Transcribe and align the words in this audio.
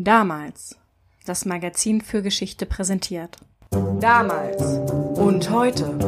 Damals. 0.00 0.78
Das 1.26 1.44
Magazin 1.44 2.00
für 2.00 2.22
Geschichte 2.22 2.66
präsentiert. 2.66 3.36
Damals 3.98 4.62
und 5.18 5.50
heute. 5.50 5.98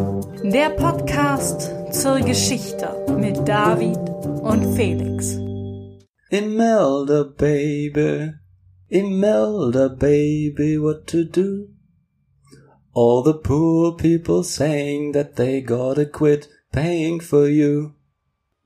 Der 0.45 0.71
Podcast 0.71 1.73
zur 1.91 2.21
Geschichte 2.21 3.05
mit 3.19 3.49
David 3.49 3.99
und 4.43 4.77
Felix. 4.77 5.35
Imelda, 6.31 7.25
baby. 7.37 8.35
Imelda, 8.87 9.89
baby, 9.89 10.81
what 10.81 11.09
to 11.09 11.25
do? 11.25 11.67
All 12.95 13.25
the 13.25 13.35
poor 13.43 13.97
people 13.97 14.45
saying 14.45 15.15
that 15.15 15.35
they 15.35 15.61
gotta 15.61 16.05
quit 16.05 16.49
paying 16.71 17.21
for 17.21 17.49
you. 17.49 17.91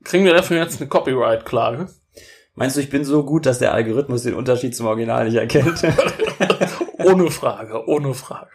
Kriegen 0.03 0.25
wir 0.25 0.35
dafür 0.35 0.57
jetzt 0.57 0.79
eine 0.79 0.87
Copyright-Klage? 0.87 1.89
Meinst 2.55 2.77
du, 2.77 2.81
ich 2.81 2.89
bin 2.89 3.03
so 3.03 3.23
gut, 3.23 3.45
dass 3.45 3.59
der 3.59 3.73
Algorithmus 3.73 4.23
den 4.23 4.33
Unterschied 4.33 4.73
zum 4.73 4.87
Original 4.87 5.25
nicht 5.25 5.35
erkennt? 5.35 5.83
ohne 7.03 7.29
Frage, 7.29 7.87
ohne 7.87 8.13
Frage. 8.13 8.49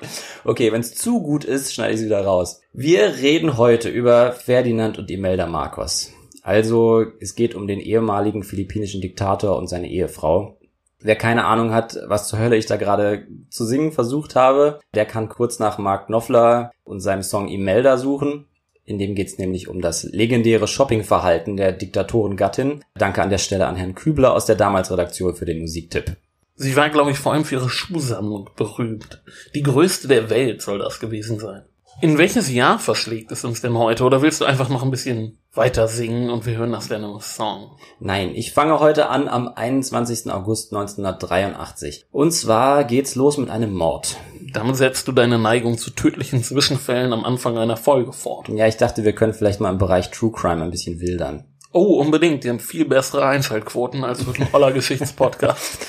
Okay, 0.44 0.72
wenn 0.72 0.80
es 0.80 0.94
zu 0.94 1.22
gut 1.22 1.44
ist, 1.44 1.74
schneide 1.74 1.92
ich 1.92 2.00
es 2.00 2.06
wieder 2.06 2.24
raus. 2.24 2.62
Wir 2.72 3.16
reden 3.18 3.58
heute 3.58 3.90
über 3.90 4.32
Ferdinand 4.32 4.98
und 4.98 5.10
Imelda 5.10 5.46
Marcos. 5.46 6.12
Also, 6.42 7.04
es 7.20 7.34
geht 7.34 7.54
um 7.54 7.66
den 7.66 7.78
ehemaligen 7.78 8.42
philippinischen 8.42 9.02
Diktator 9.02 9.58
und 9.58 9.68
seine 9.68 9.90
Ehefrau. 9.90 10.56
Wer 11.02 11.16
keine 11.16 11.44
Ahnung 11.44 11.72
hat, 11.72 11.98
was 12.06 12.28
zur 12.28 12.38
Hölle 12.38 12.56
ich 12.56 12.66
da 12.66 12.76
gerade 12.76 13.26
zu 13.50 13.66
singen 13.66 13.92
versucht 13.92 14.34
habe, 14.34 14.80
der 14.94 15.04
kann 15.04 15.28
kurz 15.28 15.58
nach 15.58 15.78
Mark 15.78 16.06
Knopfler 16.06 16.72
und 16.84 17.00
seinem 17.00 17.22
Song 17.22 17.48
Imelda 17.48 17.98
suchen. 17.98 18.46
In 18.90 18.98
dem 18.98 19.14
geht 19.14 19.28
es 19.28 19.38
nämlich 19.38 19.68
um 19.68 19.80
das 19.80 20.02
legendäre 20.02 20.66
Shoppingverhalten 20.66 21.56
der 21.56 21.70
Diktatorengattin. 21.70 22.82
Danke 22.96 23.22
an 23.22 23.30
der 23.30 23.38
Stelle 23.38 23.68
an 23.68 23.76
Herrn 23.76 23.94
Kübler 23.94 24.34
aus 24.34 24.46
der 24.46 24.56
damals 24.56 24.90
Redaktion 24.90 25.36
für 25.36 25.44
den 25.44 25.60
Musiktipp. 25.60 26.16
Sie 26.56 26.74
war, 26.74 26.90
glaube 26.90 27.12
ich, 27.12 27.18
vor 27.18 27.32
allem 27.32 27.44
für 27.44 27.54
ihre 27.54 27.70
Schuhsammlung 27.70 28.50
berühmt. 28.56 29.22
Die 29.54 29.62
größte 29.62 30.08
der 30.08 30.28
Welt 30.28 30.60
soll 30.60 30.80
das 30.80 30.98
gewesen 30.98 31.38
sein. 31.38 31.62
In 32.02 32.18
welches 32.18 32.50
Jahr 32.50 32.80
verschlägt 32.80 33.30
es 33.30 33.44
uns 33.44 33.60
denn 33.60 33.78
heute? 33.78 34.02
Oder 34.02 34.22
willst 34.22 34.40
du 34.40 34.44
einfach 34.44 34.68
noch 34.68 34.82
ein 34.82 34.90
bisschen 34.90 35.38
weiter 35.52 35.86
singen 35.86 36.28
und 36.28 36.44
wir 36.46 36.56
hören 36.56 36.72
das 36.72 36.88
dann 36.88 37.04
im 37.04 37.20
Song? 37.20 37.76
Nein, 38.00 38.32
ich 38.34 38.52
fange 38.52 38.80
heute 38.80 39.08
an 39.08 39.28
am 39.28 39.46
21. 39.48 40.32
August 40.32 40.72
1983. 40.72 42.06
Und 42.10 42.32
zwar 42.32 42.82
geht's 42.84 43.14
los 43.14 43.36
mit 43.36 43.50
einem 43.50 43.72
Mord. 43.72 44.16
Damit 44.52 44.76
setzt 44.76 45.06
du 45.06 45.12
deine 45.12 45.38
Neigung 45.38 45.78
zu 45.78 45.90
tödlichen 45.90 46.42
Zwischenfällen 46.42 47.12
am 47.12 47.24
Anfang 47.24 47.58
einer 47.58 47.76
Folge 47.76 48.12
fort. 48.12 48.48
Ja, 48.48 48.66
ich 48.66 48.76
dachte, 48.76 49.04
wir 49.04 49.14
können 49.14 49.34
vielleicht 49.34 49.60
mal 49.60 49.70
im 49.70 49.78
Bereich 49.78 50.10
True 50.10 50.32
Crime 50.32 50.62
ein 50.62 50.70
bisschen 50.70 51.00
wildern. 51.00 51.44
Oh, 51.72 52.00
unbedingt. 52.00 52.42
Die 52.44 52.48
haben 52.48 52.58
viel 52.58 52.84
bessere 52.84 53.26
Einschaltquoten 53.26 54.02
als 54.02 54.22
für 54.22 54.32
den 54.32 54.52
Holler 54.52 54.72
Geschichtspodcast. 54.72 55.86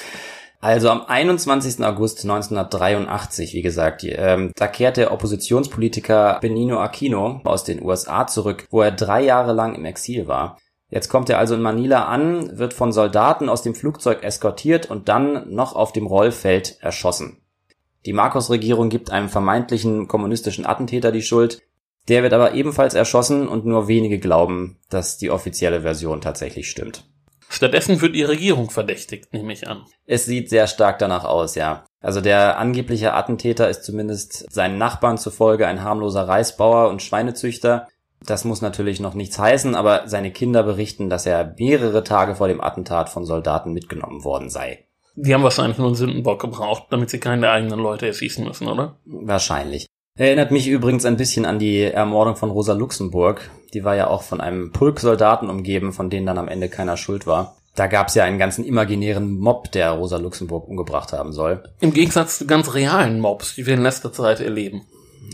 Also 0.59 0.89
am 0.89 1.01
21. 1.07 1.83
August 1.83 2.21
1983, 2.21 3.55
wie 3.55 3.63
gesagt, 3.63 4.03
ähm, 4.03 4.51
da 4.55 4.67
kehrt 4.67 4.97
der 4.97 5.11
Oppositionspolitiker 5.11 6.37
Benino 6.39 6.79
Aquino 6.79 7.41
aus 7.45 7.63
den 7.63 7.81
USA 7.81 8.27
zurück, 8.27 8.67
wo 8.69 8.81
er 8.81 8.91
drei 8.91 9.23
Jahre 9.23 9.53
lang 9.53 9.73
im 9.73 9.85
Exil 9.85 10.27
war. 10.27 10.59
Jetzt 10.91 11.09
kommt 11.09 11.31
er 11.31 11.39
also 11.39 11.55
in 11.55 11.61
Manila 11.61 12.05
an, 12.05 12.59
wird 12.59 12.75
von 12.75 12.91
Soldaten 12.91 13.49
aus 13.49 13.63
dem 13.63 13.73
Flugzeug 13.73 14.23
eskortiert 14.23 14.91
und 14.91 15.09
dann 15.09 15.51
noch 15.51 15.73
auf 15.73 15.93
dem 15.93 16.05
Rollfeld 16.05 16.77
erschossen. 16.81 17.40
Die 18.05 18.13
Marcos-Regierung 18.13 18.89
gibt 18.89 19.11
einem 19.11 19.29
vermeintlichen 19.29 20.07
kommunistischen 20.07 20.65
Attentäter 20.65 21.11
die 21.11 21.21
Schuld. 21.21 21.61
Der 22.07 22.23
wird 22.23 22.33
aber 22.33 22.53
ebenfalls 22.53 22.95
erschossen 22.95 23.47
und 23.47 23.65
nur 23.65 23.87
wenige 23.87 24.19
glauben, 24.19 24.79
dass 24.89 25.17
die 25.17 25.29
offizielle 25.29 25.81
Version 25.81 26.19
tatsächlich 26.19 26.69
stimmt. 26.69 27.05
Stattdessen 27.47 28.01
wird 28.01 28.15
die 28.15 28.23
Regierung 28.23 28.69
verdächtigt, 28.69 29.33
nehme 29.33 29.51
ich 29.51 29.67
an. 29.67 29.83
Es 30.05 30.25
sieht 30.25 30.49
sehr 30.49 30.67
stark 30.67 30.99
danach 30.99 31.25
aus, 31.25 31.55
ja. 31.55 31.83
Also 31.99 32.21
der 32.21 32.57
angebliche 32.57 33.13
Attentäter 33.13 33.69
ist 33.69 33.83
zumindest 33.83 34.51
seinen 34.51 34.77
Nachbarn 34.77 35.17
zufolge 35.17 35.67
ein 35.67 35.83
harmloser 35.83 36.27
Reisbauer 36.27 36.89
und 36.89 37.01
Schweinezüchter. 37.01 37.89
Das 38.25 38.45
muss 38.45 38.61
natürlich 38.61 38.99
noch 38.99 39.15
nichts 39.15 39.37
heißen, 39.37 39.75
aber 39.75 40.07
seine 40.07 40.31
Kinder 40.31 40.63
berichten, 40.63 41.09
dass 41.09 41.25
er 41.25 41.55
mehrere 41.59 42.03
Tage 42.03 42.35
vor 42.35 42.47
dem 42.47 42.61
Attentat 42.61 43.09
von 43.09 43.25
Soldaten 43.25 43.73
mitgenommen 43.73 44.23
worden 44.23 44.49
sei. 44.49 44.85
Die 45.15 45.33
haben 45.33 45.43
wahrscheinlich 45.43 45.77
nur 45.77 45.87
einen 45.87 45.95
Sündenbock 45.95 46.41
gebraucht, 46.41 46.87
damit 46.89 47.09
sie 47.09 47.19
keine 47.19 47.49
eigenen 47.49 47.79
Leute 47.79 48.07
erschießen 48.07 48.45
müssen, 48.45 48.67
oder? 48.67 48.97
Wahrscheinlich. 49.05 49.87
Erinnert 50.17 50.51
mich 50.51 50.67
übrigens 50.67 51.05
ein 51.05 51.17
bisschen 51.17 51.45
an 51.45 51.59
die 51.59 51.81
Ermordung 51.83 52.35
von 52.35 52.51
Rosa 52.51 52.73
Luxemburg. 52.73 53.49
Die 53.73 53.83
war 53.83 53.95
ja 53.95 54.07
auch 54.07 54.23
von 54.23 54.41
einem 54.41 54.71
Pulk 54.71 54.99
Soldaten 54.99 55.49
umgeben, 55.49 55.93
von 55.93 56.09
denen 56.09 56.25
dann 56.25 56.37
am 56.37 56.47
Ende 56.47 56.69
keiner 56.69 56.97
schuld 56.97 57.27
war. 57.27 57.55
Da 57.75 57.87
gab's 57.87 58.15
ja 58.15 58.25
einen 58.25 58.37
ganzen 58.37 58.65
imaginären 58.65 59.39
Mob, 59.39 59.71
der 59.71 59.91
Rosa 59.91 60.17
Luxemburg 60.17 60.67
umgebracht 60.67 61.13
haben 61.13 61.31
soll. 61.31 61.63
Im 61.79 61.93
Gegensatz 61.93 62.39
zu 62.39 62.45
ganz 62.45 62.73
realen 62.73 63.21
Mobs, 63.21 63.55
die 63.55 63.65
wir 63.65 63.75
in 63.75 63.83
letzter 63.83 64.11
Zeit 64.11 64.41
erleben. 64.41 64.85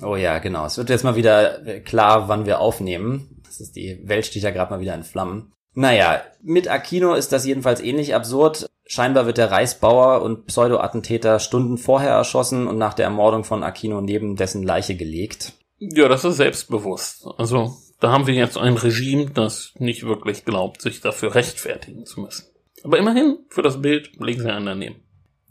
Oh 0.03 0.15
ja, 0.15 0.37
genau. 0.37 0.65
Es 0.65 0.77
wird 0.77 0.89
jetzt 0.89 1.03
mal 1.03 1.15
wieder 1.15 1.79
klar, 1.79 2.27
wann 2.27 2.45
wir 2.45 2.59
aufnehmen. 2.59 3.41
Das 3.45 3.59
ist 3.59 3.75
die 3.75 3.99
Welt 4.03 4.27
steht 4.27 4.43
ja 4.43 4.51
gerade 4.51 4.71
mal 4.71 4.79
wieder 4.79 4.93
in 4.93 5.03
Flammen. 5.03 5.51
Naja, 5.77 6.23
mit 6.41 6.67
Aquino 6.67 7.13
ist 7.13 7.31
das 7.31 7.45
jedenfalls 7.45 7.81
ähnlich 7.81 8.15
absurd. 8.15 8.67
Scheinbar 8.87 9.27
wird 9.27 9.37
der 9.37 9.51
Reisbauer 9.51 10.23
und 10.23 10.47
Pseudo-Attentäter 10.47 11.37
Stunden 11.37 11.77
vorher 11.77 12.13
erschossen 12.13 12.65
und 12.65 12.79
nach 12.79 12.95
der 12.95 13.05
Ermordung 13.05 13.43
von 13.43 13.61
Aquino 13.61 14.01
neben 14.01 14.35
dessen 14.35 14.63
Leiche 14.63 14.95
gelegt. 14.95 15.53
Ja, 15.77 16.07
das 16.09 16.25
ist 16.25 16.37
selbstbewusst. 16.37 17.27
Also, 17.37 17.75
da 17.99 18.09
haben 18.11 18.25
wir 18.25 18.33
jetzt 18.33 18.57
ein 18.57 18.73
Regime, 18.73 19.29
das 19.29 19.73
nicht 19.77 20.01
wirklich 20.01 20.45
glaubt, 20.45 20.81
sich 20.81 20.99
dafür 20.99 21.35
rechtfertigen 21.35 22.07
zu 22.07 22.21
müssen. 22.21 22.47
Aber 22.83 22.97
immerhin, 22.97 23.37
für 23.49 23.61
das 23.61 23.79
Bild 23.79 24.19
legen 24.19 24.41
sie 24.41 24.51
einen 24.51 24.65
daneben. 24.65 24.95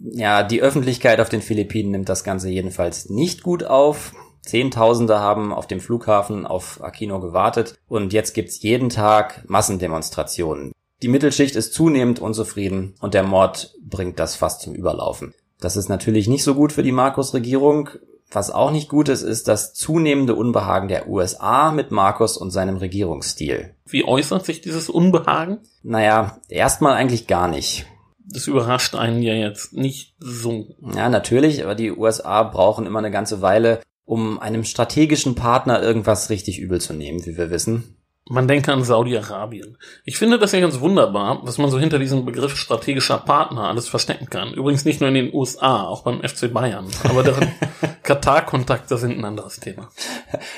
Ja, 0.01 0.43
die 0.43 0.61
Öffentlichkeit 0.61 1.21
auf 1.21 1.29
den 1.29 1.41
Philippinen 1.41 1.93
nimmt 1.93 2.09
das 2.09 2.25
Ganze 2.25 2.51
jedenfalls 2.51 3.11
nicht 3.11 3.45
gut 3.45 3.63
auf. 3.63 4.13
Zehntausende 4.47 5.21
haben 5.21 5.53
auf 5.53 5.67
dem 5.67 5.81
Flughafen 5.81 6.47
auf 6.47 6.83
Aquino 6.83 7.21
gewartet 7.21 7.79
und 7.89 8.13
jetzt 8.13 8.35
gibt's 8.35 8.63
jeden 8.63 8.89
Tag 8.89 9.45
Massendemonstrationen. 9.49 10.73
Die 11.03 11.09
Mittelschicht 11.09 11.57
ist 11.57 11.75
zunehmend 11.75 12.21
unzufrieden 12.21 12.95
und 13.01 13.13
der 13.13 13.23
Mord 13.23 13.75
bringt 13.83 14.19
das 14.19 14.35
fast 14.35 14.63
zum 14.63 14.75
Überlaufen. 14.75 15.35
Das 15.61 15.77
ist 15.77 15.89
natürlich 15.89 16.29
nicht 16.29 16.45
so 16.45 16.55
gut 16.55 16.73
für 16.73 16.83
die 16.83 16.93
Marcos-Regierung. 16.93 17.91
Was 18.31 18.51
auch 18.51 18.71
nicht 18.71 18.89
gut 18.89 19.09
ist, 19.09 19.23
ist 19.23 19.47
das 19.47 19.73
zunehmende 19.75 20.35
Unbehagen 20.35 20.89
der 20.89 21.09
USA 21.09 21.71
mit 21.71 21.91
Marcos 21.91 22.37
und 22.37 22.51
seinem 22.51 22.77
Regierungsstil. 22.77 23.75
Wie 23.87 24.05
äußert 24.05 24.45
sich 24.45 24.61
dieses 24.61 24.89
Unbehagen? 24.89 25.59
Naja, 25.83 26.41
erstmal 26.49 26.95
eigentlich 26.95 27.27
gar 27.27 27.49
nicht. 27.49 27.87
Das 28.29 28.49
überrascht 28.49 28.97
einen 28.97 29.23
ja 29.23 29.35
jetzt 29.35 29.73
nicht 29.75 30.17
so. 30.19 30.75
Ja, 30.95 31.09
natürlich, 31.09 31.63
aber 31.63 31.77
die 31.77 31.93
USA 31.93 32.43
brauchen 32.43 32.87
immer 32.87 32.99
eine 32.99 33.13
ganze 33.13 33.41
Weile, 33.41 33.81
um 34.07 34.39
einem 34.39 34.65
strategischen 34.65 35.35
Partner 35.35 35.83
irgendwas 35.83 36.31
richtig 36.31 36.59
übel 36.59 36.81
zu 36.81 36.95
nehmen, 36.95 37.27
wie 37.27 37.37
wir 37.37 37.51
wissen. 37.51 37.97
Man 38.29 38.49
denke 38.49 38.73
an 38.73 38.83
Saudi-Arabien. 38.83 39.77
Ich 40.05 40.19
finde 40.19 40.39
das 40.39 40.51
ja 40.51 40.59
ganz 40.59 40.81
wunderbar, 40.81 41.41
was 41.45 41.59
man 41.59 41.71
so 41.71 41.79
hinter 41.79 42.01
diesem 42.01 42.25
Begriff 42.25 42.57
strategischer 42.57 43.19
Partner 43.19 43.69
alles 43.69 43.89
verstecken 43.89 44.29
kann. 44.29 44.53
Übrigens 44.53 44.85
nicht 44.85 45.01
nur 45.01 45.09
in 45.09 45.15
den 45.15 45.33
USA, 45.33 45.85
auch 45.85 46.03
beim 46.03 46.23
FC 46.23 46.53
Bayern. 46.53 46.89
Aber 47.05 47.23
deren 47.23 47.53
Katar-Kontakte 48.03 48.99
sind 48.99 49.17
ein 49.17 49.25
anderes 49.25 49.61
Thema. 49.61 49.91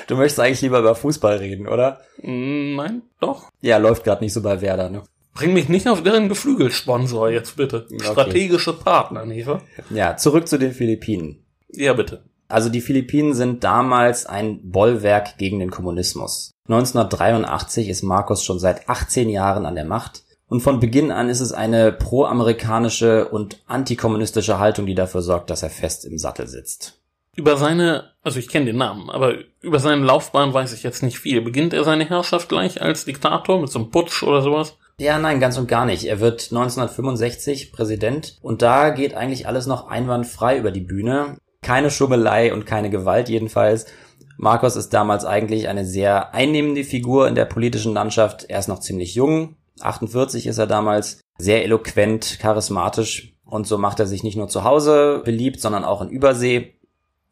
Du 0.07 0.15
möchtest 0.15 0.39
eigentlich 0.39 0.61
lieber 0.61 0.79
über 0.79 0.95
Fußball 0.95 1.37
reden, 1.37 1.67
oder? 1.67 2.01
Nein, 2.23 3.03
doch. 3.19 3.51
Ja, 3.61 3.77
läuft 3.77 4.03
gerade 4.03 4.23
nicht 4.23 4.33
so 4.33 4.41
bei 4.41 4.61
Werder, 4.61 4.89
ne? 4.89 5.03
Bring 5.35 5.53
mich 5.53 5.69
nicht 5.69 5.87
auf 5.87 6.01
deren 6.01 6.27
Geflügelsponsor 6.27 7.29
jetzt 7.29 7.55
bitte. 7.55 7.85
Okay. 7.85 8.03
Strategische 8.03 8.73
Partner, 8.73 9.27
Neva. 9.27 9.61
Ja, 9.91 10.17
zurück 10.17 10.47
zu 10.47 10.57
den 10.57 10.73
Philippinen. 10.73 11.43
Ja, 11.71 11.93
bitte. 11.93 12.23
Also 12.49 12.69
die 12.69 12.81
Philippinen 12.81 13.33
sind 13.33 13.63
damals 13.63 14.25
ein 14.25 14.59
Bollwerk 14.71 15.37
gegen 15.37 15.59
den 15.59 15.69
Kommunismus. 15.69 16.51
1983 16.67 17.89
ist 17.89 18.03
Marcos 18.03 18.43
schon 18.43 18.59
seit 18.59 18.89
18 18.89 19.29
Jahren 19.29 19.65
an 19.65 19.75
der 19.75 19.85
Macht 19.85 20.23
und 20.47 20.61
von 20.61 20.79
Beginn 20.79 21.11
an 21.11 21.29
ist 21.29 21.41
es 21.41 21.53
eine 21.53 21.91
pro-amerikanische 21.91 23.29
und 23.29 23.59
antikommunistische 23.67 24.57
Haltung, 24.57 24.87
die 24.87 24.95
dafür 24.95 25.21
sorgt, 25.21 25.51
dass 25.51 25.61
er 25.61 25.69
fest 25.69 26.05
im 26.05 26.17
Sattel 26.17 26.47
sitzt. 26.47 26.99
Über 27.35 27.55
seine, 27.55 28.11
also 28.23 28.39
ich 28.39 28.49
kenne 28.49 28.65
den 28.65 28.77
Namen, 28.77 29.11
aber 29.11 29.35
über 29.61 29.79
seine 29.79 30.03
Laufbahn 30.03 30.53
weiß 30.53 30.73
ich 30.73 30.81
jetzt 30.81 31.03
nicht 31.03 31.19
viel. 31.19 31.41
Beginnt 31.41 31.73
er 31.73 31.83
seine 31.83 32.09
Herrschaft 32.09 32.49
gleich 32.49 32.81
als 32.81 33.05
Diktator 33.05 33.61
mit 33.61 33.69
so 33.69 33.79
einem 33.79 33.91
Putsch 33.91 34.23
oder 34.23 34.41
sowas? 34.41 34.75
Ja, 34.97 35.17
nein, 35.19 35.39
ganz 35.39 35.57
und 35.57 35.67
gar 35.67 35.85
nicht. 35.85 36.05
Er 36.05 36.19
wird 36.19 36.49
1965 36.51 37.71
Präsident 37.71 38.37
und 38.41 38.61
da 38.63 38.89
geht 38.89 39.13
eigentlich 39.13 39.47
alles 39.47 39.67
noch 39.67 39.87
einwandfrei 39.87 40.57
über 40.57 40.71
die 40.71 40.81
Bühne. 40.81 41.37
Keine 41.61 41.91
Schummelei 41.91 42.53
und 42.53 42.65
keine 42.65 42.89
Gewalt 42.89 43.29
jedenfalls. 43.29 43.85
Marcos 44.37 44.75
ist 44.75 44.93
damals 44.93 45.25
eigentlich 45.25 45.67
eine 45.67 45.85
sehr 45.85 46.33
einnehmende 46.33 46.83
Figur 46.83 47.27
in 47.27 47.35
der 47.35 47.45
politischen 47.45 47.93
Landschaft. 47.93 48.45
Er 48.47 48.59
ist 48.59 48.69
noch 48.69 48.79
ziemlich 48.79 49.15
jung, 49.15 49.57
48 49.81 50.47
ist 50.47 50.57
er 50.57 50.67
damals, 50.67 51.21
sehr 51.37 51.63
eloquent, 51.63 52.39
charismatisch 52.39 53.33
und 53.45 53.67
so 53.67 53.77
macht 53.77 53.99
er 53.99 54.05
sich 54.05 54.23
nicht 54.23 54.37
nur 54.37 54.47
zu 54.47 54.63
Hause 54.63 55.21
beliebt, 55.25 55.59
sondern 55.59 55.83
auch 55.83 56.01
in 56.01 56.09
Übersee. 56.09 56.75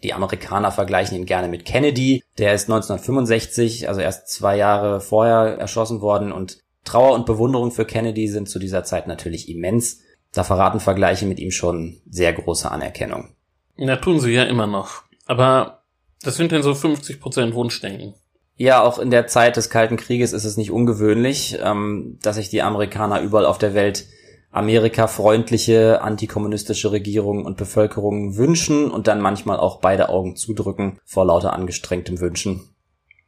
Die 0.03 0.13
Amerikaner 0.13 0.71
vergleichen 0.71 1.17
ihn 1.17 1.25
gerne 1.25 1.47
mit 1.47 1.65
Kennedy. 1.65 2.23
Der 2.37 2.53
ist 2.53 2.69
1965, 2.69 3.89
also 3.89 4.01
erst 4.01 4.29
zwei 4.29 4.57
Jahre 4.57 5.01
vorher 5.01 5.57
erschossen 5.57 6.01
worden 6.01 6.31
und 6.31 6.59
Trauer 6.83 7.13
und 7.13 7.25
Bewunderung 7.25 7.71
für 7.71 7.85
Kennedy 7.85 8.27
sind 8.27 8.47
zu 8.47 8.59
dieser 8.59 8.83
Zeit 8.83 9.07
natürlich 9.07 9.49
immens. 9.49 10.01
Da 10.31 10.43
verraten 10.43 10.79
Vergleiche 10.79 11.25
mit 11.25 11.39
ihm 11.39 11.51
schon 11.51 12.01
sehr 12.09 12.31
große 12.31 12.69
Anerkennung. 12.71 13.35
Ja, 13.77 13.95
tun 13.97 14.19
sie 14.19 14.31
ja 14.31 14.43
immer 14.43 14.67
noch. 14.67 15.03
Aber 15.25 15.83
das 16.23 16.35
sind 16.35 16.51
denn 16.51 16.63
so 16.63 16.71
50% 16.71 17.53
Wunschdenken. 17.53 18.15
Ja, 18.55 18.81
auch 18.81 18.97
in 18.97 19.11
der 19.11 19.27
Zeit 19.27 19.55
des 19.55 19.69
Kalten 19.69 19.97
Krieges 19.97 20.33
ist 20.33 20.45
es 20.45 20.57
nicht 20.57 20.71
ungewöhnlich, 20.71 21.57
ähm, 21.61 22.17
dass 22.23 22.37
sich 22.37 22.49
die 22.49 22.63
Amerikaner 22.63 23.21
überall 23.21 23.45
auf 23.45 23.59
der 23.59 23.75
Welt 23.75 24.05
Amerika-freundliche, 24.51 26.01
antikommunistische 26.01 26.91
Regierungen 26.91 27.45
und 27.45 27.57
Bevölkerungen 27.57 28.37
wünschen 28.37 28.89
und 28.89 29.07
dann 29.07 29.21
manchmal 29.21 29.57
auch 29.57 29.79
beide 29.79 30.09
Augen 30.09 30.35
zudrücken 30.35 30.99
vor 31.05 31.25
lauter 31.25 31.53
angestrengtem 31.53 32.19
Wünschen. 32.19 32.69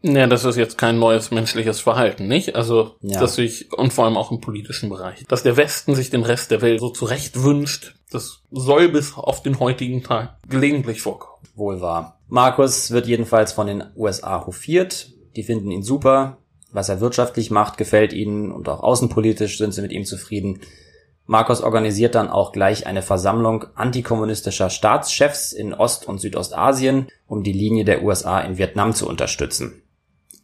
Ja, 0.01 0.27
das 0.27 0.45
ist 0.45 0.55
jetzt 0.55 0.77
kein 0.77 0.97
neues 0.97 1.29
menschliches 1.29 1.81
Verhalten, 1.81 2.27
nicht? 2.27 2.55
Also, 2.55 2.95
Ja. 3.01 3.19
dass 3.19 3.35
sich, 3.35 3.71
und 3.73 3.91
vor 3.91 4.05
allem 4.05 4.15
auch 4.15 4.31
im 4.31 4.39
politischen 4.39 4.89
Bereich, 4.89 5.25
dass 5.27 5.43
der 5.43 5.57
Westen 5.57 5.93
sich 5.93 6.09
den 6.09 6.23
Rest 6.23 6.51
der 6.51 6.61
Welt 6.61 6.79
so 6.79 6.89
zurecht 6.89 7.43
wünscht, 7.43 7.95
das 8.11 8.43
soll 8.51 8.89
bis 8.89 9.15
auf 9.15 9.43
den 9.43 9.59
heutigen 9.59 10.03
Tag 10.03 10.37
gelegentlich 10.47 11.01
vorkommen. 11.01 11.43
Wohl 11.55 11.81
wahr. 11.81 12.19
Markus 12.27 12.91
wird 12.91 13.07
jedenfalls 13.07 13.53
von 13.53 13.67
den 13.67 13.83
USA 13.95 14.45
hofiert. 14.45 15.11
Die 15.35 15.43
finden 15.43 15.71
ihn 15.71 15.83
super. 15.83 16.37
Was 16.71 16.89
er 16.89 17.01
wirtschaftlich 17.01 17.51
macht, 17.51 17.77
gefällt 17.77 18.13
ihnen 18.13 18.51
und 18.51 18.69
auch 18.69 18.81
außenpolitisch 18.81 19.57
sind 19.57 19.73
sie 19.73 19.81
mit 19.81 19.91
ihm 19.91 20.05
zufrieden. 20.05 20.61
Markus 21.25 21.61
organisiert 21.61 22.15
dann 22.15 22.29
auch 22.29 22.51
gleich 22.51 22.87
eine 22.87 23.03
Versammlung 23.03 23.65
antikommunistischer 23.75 24.69
Staatschefs 24.69 25.53
in 25.53 25.73
Ost- 25.75 26.07
und 26.07 26.19
Südostasien, 26.19 27.07
um 27.27 27.43
die 27.43 27.53
Linie 27.53 27.85
der 27.85 28.03
USA 28.03 28.39
in 28.39 28.57
Vietnam 28.57 28.93
zu 28.93 29.07
unterstützen. 29.07 29.83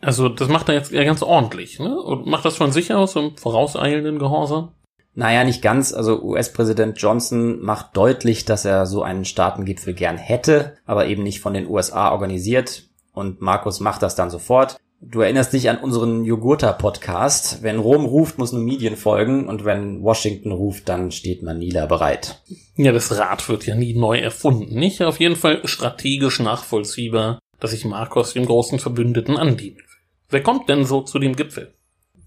Also, 0.02 0.30
das 0.30 0.48
macht 0.48 0.70
er 0.70 0.76
jetzt 0.76 0.92
ja 0.92 1.04
ganz 1.04 1.24
ordentlich, 1.24 1.80
ne? 1.80 2.00
Und 2.00 2.28
macht 2.28 2.46
das 2.46 2.58
von 2.58 2.72
sich 2.72 2.94
aus 2.94 3.16
im 3.16 3.36
vorauseilenden 3.38 4.20
Gehorsam? 4.20 4.74
Naja, 5.16 5.46
nicht 5.46 5.62
ganz. 5.62 5.94
Also 5.94 6.22
US-Präsident 6.22 7.02
Johnson 7.02 7.62
macht 7.62 7.96
deutlich, 7.96 8.44
dass 8.46 8.66
er 8.66 8.86
so 8.86 9.02
einen 9.02 9.26
Staatengipfel 9.26 9.94
gern 9.94 10.18
hätte, 10.18 10.78
aber 10.86 11.08
eben 11.08 11.24
nicht 11.24 11.40
von 11.40 11.54
den 11.54 11.68
USA 11.68 12.12
organisiert. 12.12 12.84
Und 13.14 13.42
Markus 13.42 13.80
macht 13.80 14.04
das 14.04 14.16
dann 14.16 14.30
sofort. 14.30 14.78
Du 15.02 15.22
erinnerst 15.22 15.54
dich 15.54 15.70
an 15.70 15.78
unseren 15.78 16.26
Jogurta-Podcast. 16.26 17.62
Wenn 17.62 17.80
Rom 17.80 18.06
ruft, 18.06 18.40
muss 18.40 18.52
Numidien 18.52 18.98
folgen. 18.98 19.48
Und 19.48 19.64
wenn 19.64 20.02
Washington 20.04 20.52
ruft, 20.52 20.90
dann 20.90 21.12
steht 21.12 21.44
Manila 21.44 21.86
bereit. 21.86 22.42
Ja, 22.76 22.92
das 22.92 23.18
Rad 23.18 23.48
wird 23.48 23.66
ja 23.66 23.76
nie 23.76 23.94
neu 23.94 24.18
erfunden, 24.18 24.78
nicht? 24.78 25.02
Auf 25.02 25.20
jeden 25.20 25.36
Fall 25.36 25.62
strategisch 25.66 26.40
nachvollziehbar, 26.40 27.40
dass 27.60 27.72
sich 27.72 27.86
Marcos 27.86 28.34
dem 28.34 28.46
großen 28.46 28.80
Verbündeten 28.80 29.38
andienen 29.38 29.78
will. 29.78 29.84
Wer 30.30 30.44
kommt 30.44 30.68
denn 30.70 30.86
so 30.86 31.02
zu 31.02 31.20
dem 31.20 31.36
Gipfel? 31.36 31.75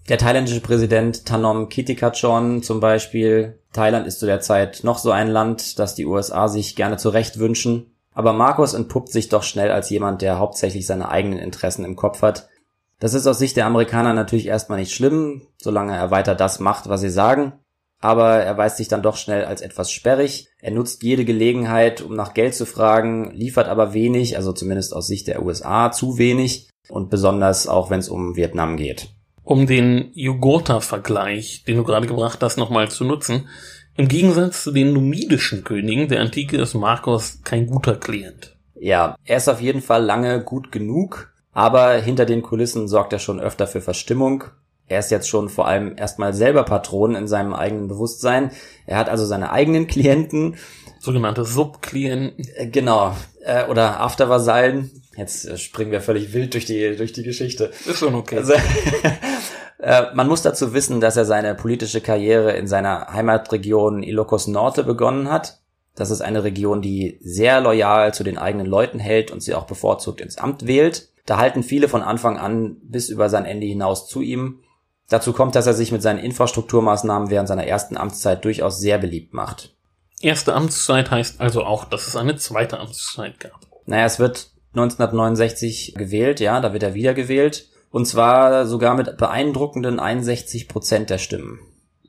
Der 0.09 0.17
thailändische 0.17 0.61
Präsident 0.63 1.27
Tanom 1.27 1.69
Kitikachorn 1.69 2.63
zum 2.63 2.81
Beispiel. 2.81 3.59
Thailand 3.75 4.07
ist 4.07 4.21
zu 4.21 4.25
der 4.25 4.41
Zeit 4.41 4.81
noch 4.83 4.97
so 4.97 5.11
ein 5.11 5.29
Land, 5.29 5.79
das 5.79 5.95
die 5.95 6.07
USA 6.07 6.49
sich 6.49 6.77
gerne 6.77 6.97
zurecht 6.97 7.39
wünschen. 7.39 7.95
Aber 8.15 8.33
Markus 8.33 8.73
entpuppt 8.73 9.13
sich 9.13 9.29
doch 9.29 9.43
schnell 9.43 9.71
als 9.71 9.91
jemand, 9.91 10.23
der 10.23 10.39
hauptsächlich 10.39 10.87
seine 10.87 11.11
eigenen 11.11 11.39
Interessen 11.39 11.85
im 11.85 11.95
Kopf 11.95 12.23
hat. 12.23 12.49
Das 13.01 13.13
ist 13.13 13.27
aus 13.27 13.39
Sicht 13.39 13.59
der 13.59 13.67
Amerikaner 13.67 14.15
natürlich 14.15 14.47
erstmal 14.47 14.79
nicht 14.79 14.95
schlimm, 14.95 15.43
solange 15.61 15.95
er 15.95 16.11
weiter 16.11 16.35
das 16.35 16.59
macht, 16.59 16.89
was 16.89 17.03
sie 17.03 17.11
sagen. 17.11 17.53
Aber 18.01 18.37
er 18.37 18.57
weist 18.57 18.79
sich 18.79 18.89
dann 18.89 19.03
doch 19.03 19.17
schnell 19.17 19.45
als 19.45 19.61
etwas 19.61 19.93
sperrig. 19.93 20.49
Er 20.63 20.71
nutzt 20.71 21.03
jede 21.03 21.27
Gelegenheit, 21.27 22.01
um 22.01 22.17
nach 22.17 22.33
Geld 22.33 22.55
zu 22.55 22.65
fragen, 22.65 23.31
liefert 23.35 23.69
aber 23.69 23.93
wenig, 23.93 24.37
also 24.37 24.53
zumindest 24.53 24.95
aus 24.95 25.07
Sicht 25.07 25.27
der 25.27 25.43
USA 25.45 25.93
zu 25.93 26.17
wenig. 26.17 26.71
Und 26.89 27.11
besonders 27.11 27.69
auch, 27.69 27.91
wenn 27.91 28.01
es 28.01 28.09
um 28.09 28.37
Vietnam 28.37 28.79
geht. 28.79 29.11
Um 29.49 29.67
den 29.67 30.11
Jugurtha-Vergleich, 30.13 31.65
den 31.67 31.79
du 31.79 31.83
gerade 31.83 32.07
gebracht 32.07 32.43
hast, 32.43 32.59
nochmal 32.59 32.91
zu 32.91 33.05
nutzen. 33.05 33.49
Im 33.97 34.07
Gegensatz 34.07 34.63
zu 34.63 34.73
den 34.73 34.93
numidischen 34.93 35.65
Königen 35.65 36.07
der 36.07 36.21
Antike 36.21 36.59
ist 36.59 36.75
Marcos 36.75 37.41
kein 37.45 37.67
guter 37.67 37.97
Klient. 37.97 38.59
Ja, 38.79 39.17
er 39.25 39.39
ist 39.39 39.49
auf 39.49 39.63
jeden 39.63 39.81
Fall 39.81 40.05
lange 40.05 40.45
gut 40.45 40.71
genug, 40.71 41.33
aber 41.55 41.95
hinter 41.95 42.27
den 42.27 42.43
Kulissen 42.43 42.89
sorgt 42.89 43.15
er 43.15 43.21
schon 43.21 43.41
öfter 43.41 43.67
für 43.67 43.81
Verstimmung. 43.81 44.45
Er 44.87 44.99
ist 44.99 45.11
jetzt 45.11 45.31
schon 45.31 45.49
vor 45.49 45.67
allem 45.67 45.95
erstmal 45.97 46.35
selber 46.35 46.65
Patron 46.65 47.15
in 47.15 47.27
seinem 47.27 47.55
eigenen 47.55 47.89
Bewusstsein. 47.89 48.51
Er 48.85 48.99
hat 48.99 49.09
also 49.09 49.25
seine 49.25 49.51
eigenen 49.51 49.87
Klienten, 49.89 50.57
Sogenannte 51.01 51.45
Subklienten. 51.45 52.45
äh, 52.57 52.67
genau, 52.67 53.15
äh, 53.45 53.67
oder 53.67 54.01
Aftervasallen. 54.01 54.91
Jetzt 55.17 55.47
äh, 55.47 55.57
springen 55.57 55.91
wir 55.91 56.01
völlig 56.01 56.33
wild 56.33 56.55
durch 56.55 56.65
die, 56.65 56.97
durch 56.97 57.13
die 57.13 57.23
Geschichte. 57.23 57.71
Ist 57.87 57.99
schon 57.99 58.15
okay. 58.15 58.37
Also, 58.39 58.55
äh, 59.79 60.15
man 60.15 60.29
muss 60.29 60.43
dazu 60.43 60.75
wissen, 60.75 61.01
dass 61.01 61.17
er 61.17 61.25
seine 61.25 61.55
politische 61.55 62.01
Karriere 62.01 62.53
in 62.53 62.67
seiner 62.67 63.13
Heimatregion 63.13 64.03
Ilocos 64.03 64.47
Norte 64.47 64.85
begonnen 64.85 65.31
hat. 65.31 65.61
Das 65.95 66.11
ist 66.11 66.21
eine 66.21 66.45
Region, 66.45 66.81
die 66.81 67.19
sehr 67.21 67.61
loyal 67.61 68.15
zu 68.15 68.23
den 68.23 68.39
eigenen 68.39 68.67
Leuten 68.67 69.01
hält 69.01 69.33
und 69.33 69.43
sie 69.43 69.55
auch 69.55 69.67
bevorzugt 69.67 70.21
ins 70.21 70.39
Amt 70.39 70.67
wählt. 70.67 71.09
Da 71.27 71.39
halten 71.39 71.63
viele 71.63 71.89
von 71.89 72.03
Anfang 72.03 72.39
an 72.39 72.77
bis 72.83 73.09
über 73.09 73.29
sein 73.29 73.45
Ende 73.45 73.67
hinaus 73.67 74.07
zu 74.07 74.21
ihm. 74.21 74.61
Dazu 75.09 75.33
kommt, 75.33 75.55
dass 75.55 75.67
er 75.67 75.75
sich 75.75 75.91
mit 75.91 76.03
seinen 76.03 76.21
Infrastrukturmaßnahmen 76.21 77.31
während 77.31 77.49
seiner 77.49 77.67
ersten 77.67 77.97
Amtszeit 77.97 78.45
durchaus 78.45 78.79
sehr 78.79 78.99
beliebt 78.99 79.35
macht. 79.35 79.75
Erste 80.21 80.55
Amtszeit 80.55 81.11
heißt 81.11 81.41
also 81.41 81.65
auch, 81.65 81.85
dass 81.85 82.09
es 82.09 82.17
eine 82.17 82.37
zweite 82.37 82.79
Amtszeit 82.81 83.39
gab. 83.41 83.61
Naja, 83.87 84.05
es 84.05 84.19
wird 84.19 84.51
1969 84.73 85.95
gewählt, 85.97 86.41
ja, 86.41 86.61
da 86.61 86.73
wird 86.73 86.83
er 86.83 86.95
wiedergewählt. 86.95 87.69
Und 87.91 88.07
zwar 88.07 88.67
sogar 88.67 88.95
mit 88.95 89.17
beeindruckenden 89.17 89.99
61 89.99 90.69
Prozent 90.69 91.09
der 91.09 91.19
Stimmen. 91.19 91.61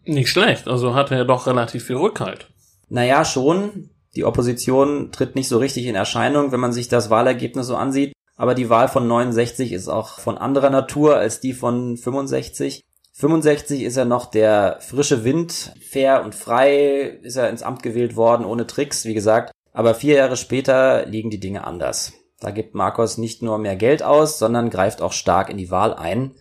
Nicht 0.04 0.30
schlecht, 0.30 0.68
also 0.68 0.94
hatte 0.94 1.16
er 1.16 1.26
doch 1.26 1.48
relativ 1.48 1.86
viel 1.86 1.96
Rückhalt. 1.96 2.50
Naja, 2.90 3.24
schon. 3.24 3.90
Die 4.16 4.26
Opposition 4.26 5.12
tritt 5.12 5.36
nicht 5.36 5.48
so 5.48 5.60
richtig 5.60 5.86
in 5.86 5.96
Erscheinung, 5.96 6.52
wenn 6.52 6.60
man 6.60 6.74
sich 6.74 6.88
das 6.88 7.10
Wahlergebnis 7.10 7.68
so 7.68 7.76
ansieht. 7.76 8.14
Aber 8.36 8.56
die 8.56 8.70
Wahl 8.70 8.88
von 8.88 9.08
69 9.08 9.72
ist 9.72 9.88
auch 9.88 10.20
von 10.20 10.38
anderer 10.38 10.70
Natur 10.70 11.18
als 11.18 11.40
die 11.40 11.54
von 11.54 11.96
65. 11.96 12.84
65 13.19 13.83
ist 13.83 13.98
er 13.98 14.06
noch 14.06 14.27
der 14.27 14.77
frische 14.80 15.25
Wind, 15.25 15.74
fair 15.81 16.24
und 16.24 16.33
frei 16.33 17.19
ist 17.21 17.36
er 17.36 17.50
ins 17.50 17.63
Amt 17.63 17.83
gewählt 17.83 18.16
worden, 18.16 18.45
ohne 18.45 18.66
Tricks, 18.66 19.04
wie 19.04 19.13
gesagt. 19.13 19.51
Aber 19.74 19.94
vier 19.94 20.16
Jahre 20.16 20.38
später 20.38 21.06
liegen 21.06 21.30
die 21.30 21.42
Dinge 21.42 21.68
anders. 21.68 22.13
Da 22.39 22.51
gibt 22.51 22.75
Marcos 22.75 23.18
nicht 23.18 23.42
nur 23.42 23.57
mehr 23.57 23.75
Geld 23.75 24.04
aus, 24.04 24.39
sondern 24.39 24.69
greift 24.69 25.01
auch 25.01 25.12
stark 25.12 25.50
in 25.50 25.57
die 25.57 25.69
Wahl 25.69 25.94
ein. 25.94 26.31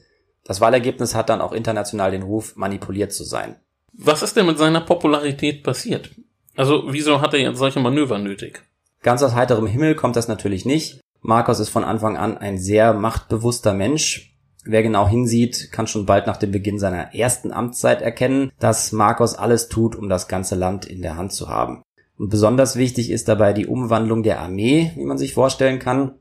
Das 0.44 0.60
Wahlergebnis 0.60 1.16
hat 1.16 1.30
dann 1.30 1.40
auch 1.40 1.52
international 1.52 2.12
den 2.12 2.22
Ruf, 2.22 2.54
manipuliert 2.54 3.12
zu 3.12 3.24
sein. 3.24 3.56
Was 3.92 4.22
ist 4.22 4.36
denn 4.36 4.46
mit 4.46 4.58
seiner 4.58 4.80
Popularität 4.80 5.64
passiert? 5.64 6.10
Also, 6.54 6.84
wieso 6.86 7.20
hat 7.20 7.34
er 7.34 7.40
jetzt 7.40 7.58
solche 7.58 7.80
Manöver 7.80 8.18
nötig? 8.18 8.62
Ganz 9.02 9.24
aus 9.24 9.34
heiterem 9.34 9.66
Himmel 9.66 9.96
kommt 9.96 10.14
das 10.14 10.28
natürlich 10.28 10.64
nicht. 10.64 11.00
Marcos 11.22 11.58
ist 11.58 11.70
von 11.70 11.82
Anfang 11.82 12.16
an 12.16 12.38
ein 12.38 12.56
sehr 12.56 12.92
machtbewusster 12.92 13.74
Mensch. 13.74 14.37
Wer 14.64 14.82
genau 14.82 15.08
hinsieht, 15.08 15.70
kann 15.72 15.86
schon 15.86 16.06
bald 16.06 16.26
nach 16.26 16.36
dem 16.36 16.50
Beginn 16.50 16.78
seiner 16.78 17.14
ersten 17.14 17.52
Amtszeit 17.52 18.02
erkennen, 18.02 18.52
dass 18.58 18.92
Marcos 18.92 19.34
alles 19.34 19.68
tut, 19.68 19.96
um 19.96 20.08
das 20.08 20.28
ganze 20.28 20.56
Land 20.56 20.84
in 20.84 21.02
der 21.02 21.16
Hand 21.16 21.32
zu 21.32 21.48
haben. 21.48 21.82
Und 22.18 22.30
besonders 22.30 22.76
wichtig 22.76 23.10
ist 23.10 23.28
dabei 23.28 23.52
die 23.52 23.66
Umwandlung 23.66 24.22
der 24.22 24.40
Armee, 24.40 24.92
wie 24.96 25.04
man 25.04 25.18
sich 25.18 25.34
vorstellen 25.34 25.78
kann. 25.78 26.16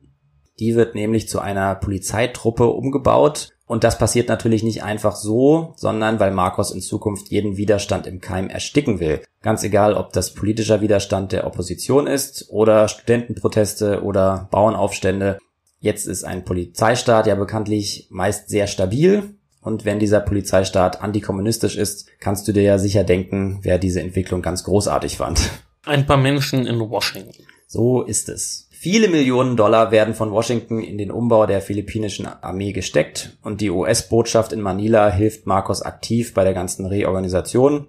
Die 0.59 0.75
wird 0.75 0.95
nämlich 0.95 1.27
zu 1.27 1.39
einer 1.39 1.75
Polizeitruppe 1.75 2.67
umgebaut. 2.67 3.49
Und 3.65 3.83
das 3.83 3.97
passiert 3.97 4.29
natürlich 4.29 4.63
nicht 4.63 4.83
einfach 4.83 5.15
so, 5.15 5.73
sondern 5.75 6.21
weil 6.21 6.31
Marcos 6.31 6.71
in 6.71 6.79
Zukunft 6.79 7.29
jeden 7.29 7.57
Widerstand 7.57 8.07
im 8.07 8.21
Keim 8.21 8.47
ersticken 8.47 9.01
will. 9.01 9.21
Ganz 9.41 9.63
egal, 9.63 9.93
ob 9.93 10.13
das 10.13 10.33
politischer 10.33 10.79
Widerstand 10.79 11.33
der 11.33 11.45
Opposition 11.45 12.07
ist 12.07 12.47
oder 12.49 12.87
Studentenproteste 12.87 14.03
oder 14.03 14.47
Bauernaufstände. 14.51 15.37
Jetzt 15.79 16.07
ist 16.07 16.23
ein 16.23 16.43
Polizeistaat 16.43 17.27
ja 17.27 17.35
bekanntlich 17.35 18.07
meist 18.09 18.49
sehr 18.49 18.67
stabil. 18.67 19.35
Und 19.61 19.85
wenn 19.85 19.99
dieser 19.99 20.21
Polizeistaat 20.21 21.01
antikommunistisch 21.01 21.75
ist, 21.75 22.07
kannst 22.19 22.47
du 22.47 22.53
dir 22.53 22.63
ja 22.63 22.77
sicher 22.77 23.03
denken, 23.03 23.59
wer 23.63 23.77
diese 23.77 24.01
Entwicklung 24.01 24.41
ganz 24.41 24.63
großartig 24.63 25.17
fand. 25.17 25.51
Ein 25.85 26.05
paar 26.05 26.17
Menschen 26.17 26.65
in 26.65 26.79
Washington. 26.79 27.43
So 27.67 28.01
ist 28.01 28.29
es. 28.29 28.67
Viele 28.71 29.07
Millionen 29.07 29.57
Dollar 29.57 29.91
werden 29.91 30.13
von 30.13 30.31
Washington 30.31 30.81
in 30.81 30.97
den 30.97 31.11
Umbau 31.11 31.47
der 31.47 31.61
philippinischen 31.61 32.27
Armee 32.27 32.71
gesteckt 32.73 33.37
und 33.41 33.59
die 33.59 33.71
US-Botschaft 33.71 34.53
in 34.53 34.61
Manila 34.61 35.09
hilft 35.09 35.47
Marcos 35.47 35.81
aktiv 35.81 36.33
bei 36.33 36.43
der 36.43 36.53
ganzen 36.53 36.85
Reorganisation. 36.85 37.87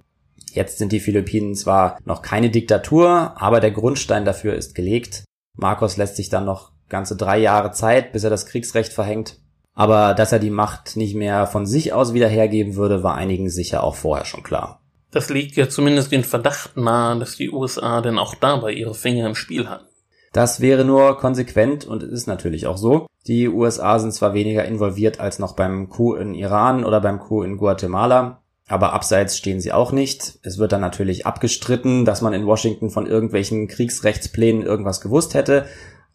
Jetzt 0.52 0.78
sind 0.78 0.92
die 0.92 1.00
Philippinen 1.00 1.54
zwar 1.54 1.98
noch 2.04 2.22
keine 2.22 2.50
Diktatur, 2.50 3.34
aber 3.36 3.60
der 3.60 3.70
Grundstein 3.70 4.24
dafür 4.24 4.54
ist 4.54 4.74
gelegt. 4.74 5.24
Marcos 5.56 5.96
lässt 5.96 6.16
sich 6.16 6.30
dann 6.30 6.46
noch 6.46 6.72
ganze 6.88 7.16
drei 7.16 7.38
Jahre 7.38 7.72
Zeit, 7.72 8.12
bis 8.12 8.24
er 8.24 8.30
das 8.30 8.46
Kriegsrecht 8.46 8.92
verhängt. 8.92 9.38
Aber 9.74 10.14
dass 10.14 10.32
er 10.32 10.38
die 10.38 10.50
Macht 10.50 10.96
nicht 10.96 11.14
mehr 11.14 11.46
von 11.46 11.64
sich 11.64 11.92
aus 11.92 12.12
wieder 12.12 12.28
hergeben 12.28 12.74
würde, 12.74 13.02
war 13.02 13.14
einigen 13.14 13.48
sicher 13.48 13.84
auch 13.84 13.94
vorher 13.94 14.24
schon 14.24 14.42
klar. 14.42 14.80
Das 15.10 15.30
legt 15.30 15.56
ja 15.56 15.68
zumindest 15.68 16.12
den 16.12 16.24
Verdacht 16.24 16.76
nahe, 16.76 17.18
dass 17.18 17.36
die 17.36 17.50
USA 17.50 18.00
denn 18.00 18.18
auch 18.18 18.34
dabei 18.34 18.72
ihre 18.72 18.94
Finger 18.94 19.26
im 19.26 19.34
Spiel 19.34 19.68
hatten. 19.68 19.86
Das 20.32 20.60
wäre 20.60 20.84
nur 20.84 21.16
konsequent 21.16 21.86
und 21.86 22.02
es 22.02 22.10
ist 22.10 22.26
natürlich 22.26 22.66
auch 22.66 22.76
so. 22.76 23.06
Die 23.26 23.48
USA 23.48 23.98
sind 23.98 24.12
zwar 24.12 24.34
weniger 24.34 24.64
involviert 24.64 25.20
als 25.20 25.38
noch 25.38 25.54
beim 25.56 25.88
Coup 25.88 26.16
in 26.16 26.34
Iran 26.34 26.84
oder 26.84 27.00
beim 27.00 27.18
Coup 27.20 27.44
in 27.44 27.56
Guatemala, 27.56 28.42
aber 28.66 28.92
abseits 28.92 29.38
stehen 29.38 29.60
sie 29.60 29.72
auch 29.72 29.92
nicht. 29.92 30.38
Es 30.42 30.58
wird 30.58 30.72
dann 30.72 30.82
natürlich 30.82 31.26
abgestritten, 31.26 32.04
dass 32.04 32.20
man 32.20 32.34
in 32.34 32.46
Washington 32.46 32.90
von 32.90 33.06
irgendwelchen 33.06 33.68
Kriegsrechtsplänen 33.68 34.62
irgendwas 34.62 35.00
gewusst 35.00 35.34
hätte. 35.34 35.66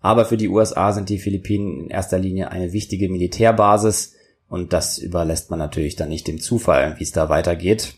Aber 0.03 0.25
für 0.25 0.35
die 0.35 0.49
USA 0.49 0.91
sind 0.91 1.07
die 1.07 1.17
Philippinen 1.17 1.85
in 1.85 1.89
erster 1.89 2.19
Linie 2.19 2.51
eine 2.51 2.73
wichtige 2.73 3.09
Militärbasis 3.09 4.13
und 4.49 4.73
das 4.73 4.97
überlässt 4.97 5.49
man 5.49 5.59
natürlich 5.59 5.95
dann 5.95 6.09
nicht 6.09 6.27
dem 6.27 6.41
Zufall, 6.41 6.95
wie 6.99 7.03
es 7.03 7.13
da 7.13 7.29
weitergeht. 7.29 7.95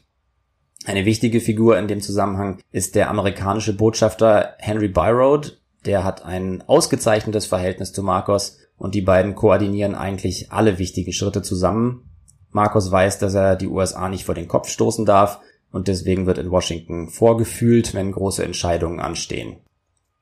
Eine 0.85 1.05
wichtige 1.05 1.41
Figur 1.41 1.79
in 1.79 1.87
dem 1.87 2.01
Zusammenhang 2.01 2.61
ist 2.71 2.93
der 2.93 3.09
amerikanische 3.09 3.75
Botschafter 3.75 4.53
Henry 4.59 4.87
Byroad. 4.87 5.59
Der 5.87 6.03
hat 6.03 6.23
ein 6.23 6.61
ausgezeichnetes 6.67 7.47
Verhältnis 7.47 7.91
zu 7.91 8.03
Marcos 8.03 8.59
und 8.77 8.93
die 8.93 9.01
beiden 9.01 9.33
koordinieren 9.33 9.95
eigentlich 9.95 10.51
alle 10.51 10.77
wichtigen 10.77 11.11
Schritte 11.11 11.41
zusammen. 11.41 12.11
Marcos 12.51 12.91
weiß, 12.91 13.17
dass 13.17 13.33
er 13.33 13.55
die 13.55 13.67
USA 13.67 14.09
nicht 14.09 14.25
vor 14.25 14.35
den 14.35 14.47
Kopf 14.47 14.69
stoßen 14.69 15.07
darf 15.07 15.39
und 15.71 15.87
deswegen 15.87 16.27
wird 16.27 16.37
in 16.37 16.51
Washington 16.51 17.09
vorgefühlt, 17.09 17.95
wenn 17.95 18.11
große 18.11 18.45
Entscheidungen 18.45 18.99
anstehen. 18.99 19.57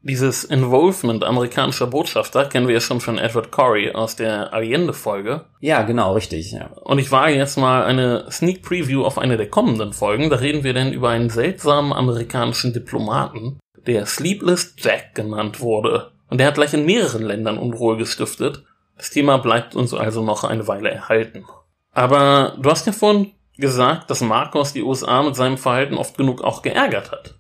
Dieses 0.06 0.44
Involvement 0.44 1.24
amerikanischer 1.24 1.88
Botschafter 1.88 2.44
kennen 2.48 2.68
wir 2.68 2.74
ja 2.74 2.82
schon 2.82 3.00
von 3.00 3.18
Edward 3.18 3.52
Corey 3.52 3.94
aus 3.94 4.18
der 4.18 4.54
Allende-Folge. 4.54 5.46
Ja, 5.62 5.84
genau, 5.84 6.12
richtig. 6.12 6.52
Ja. 6.52 6.72
Und 6.84 7.00
ich 7.00 7.10
wage 7.10 7.36
jetzt 7.36 7.58
mal 7.58 7.86
eine 7.86 8.30
Sneak 8.30 8.64
Preview 8.64 9.06
auf 9.06 9.18
eine 9.18 9.38
der 9.38 9.50
kommenden 9.50 9.94
Folgen. 9.94 10.30
Da 10.30 10.36
reden 10.36 10.66
wir 10.66 10.74
denn 10.74 10.92
über 10.92 11.08
einen 11.08 11.30
seltsamen 11.30 11.94
amerikanischen 11.94 12.74
Diplomaten, 12.74 13.60
der 13.88 14.06
Sleepless 14.06 14.76
Jack 14.78 15.16
genannt 15.16 15.62
wurde. 15.62 16.12
Und 16.30 16.40
der 16.40 16.48
hat 16.48 16.56
gleich 16.56 16.74
in 16.74 16.86
mehreren 16.86 17.24
Ländern 17.24 17.58
Unruhe 17.58 17.96
gestiftet. 17.96 18.66
Das 18.98 19.10
Thema 19.10 19.38
bleibt 19.38 19.74
uns 19.74 19.94
also 19.94 20.22
noch 20.22 20.44
eine 20.44 20.68
Weile 20.68 20.92
erhalten. 20.92 21.46
Aber 21.94 22.58
du 22.60 22.70
hast 22.70 22.86
ja 22.88 22.92
vorhin 22.92 23.32
gesagt, 23.58 24.10
dass 24.10 24.20
Marcos 24.20 24.74
die 24.74 24.84
USA 24.84 25.24
mit 25.24 25.38
seinem 25.38 25.58
Verhalten 25.58 25.96
oft 25.96 26.18
genug 26.18 26.42
auch 26.44 26.62
geärgert 26.62 27.12
hat. 27.14 27.36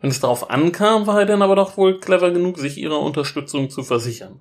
Wenn 0.00 0.10
es 0.10 0.20
darauf 0.20 0.50
ankam, 0.50 1.06
war 1.06 1.20
er 1.20 1.26
dann 1.26 1.42
aber 1.42 1.56
doch 1.56 1.76
wohl 1.76 1.98
clever 1.98 2.30
genug, 2.30 2.58
sich 2.58 2.78
ihrer 2.78 3.00
Unterstützung 3.00 3.70
zu 3.70 3.82
versichern. 3.82 4.40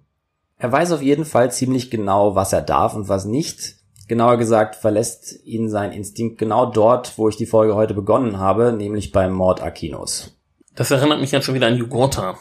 Er 0.58 0.72
weiß 0.72 0.92
auf 0.92 1.02
jeden 1.02 1.26
Fall 1.26 1.52
ziemlich 1.52 1.90
genau, 1.90 2.36
was 2.36 2.54
er 2.54 2.62
darf 2.62 2.96
und 2.96 3.10
was 3.10 3.26
nicht. 3.26 3.76
Genauer 4.08 4.38
gesagt 4.38 4.76
verlässt 4.76 5.46
ihn 5.46 5.70
sein 5.70 5.92
Instinkt 5.92 6.38
genau 6.38 6.66
dort, 6.68 7.18
wo 7.18 7.28
ich 7.28 7.38
die 7.38 7.48
Folge 7.48 7.76
heute 7.76 7.94
begonnen 7.94 8.40
habe, 8.40 8.72
nämlich 8.72 9.12
beim 9.12 9.34
Mord 9.34 9.62
Aquinos. 9.62 10.38
Das 10.76 10.92
erinnert 10.92 11.22
mich 11.22 11.32
jetzt 11.32 11.46
schon 11.46 11.56
wieder 11.56 11.68
an 11.68 11.78
Jugurtha. 11.78 12.38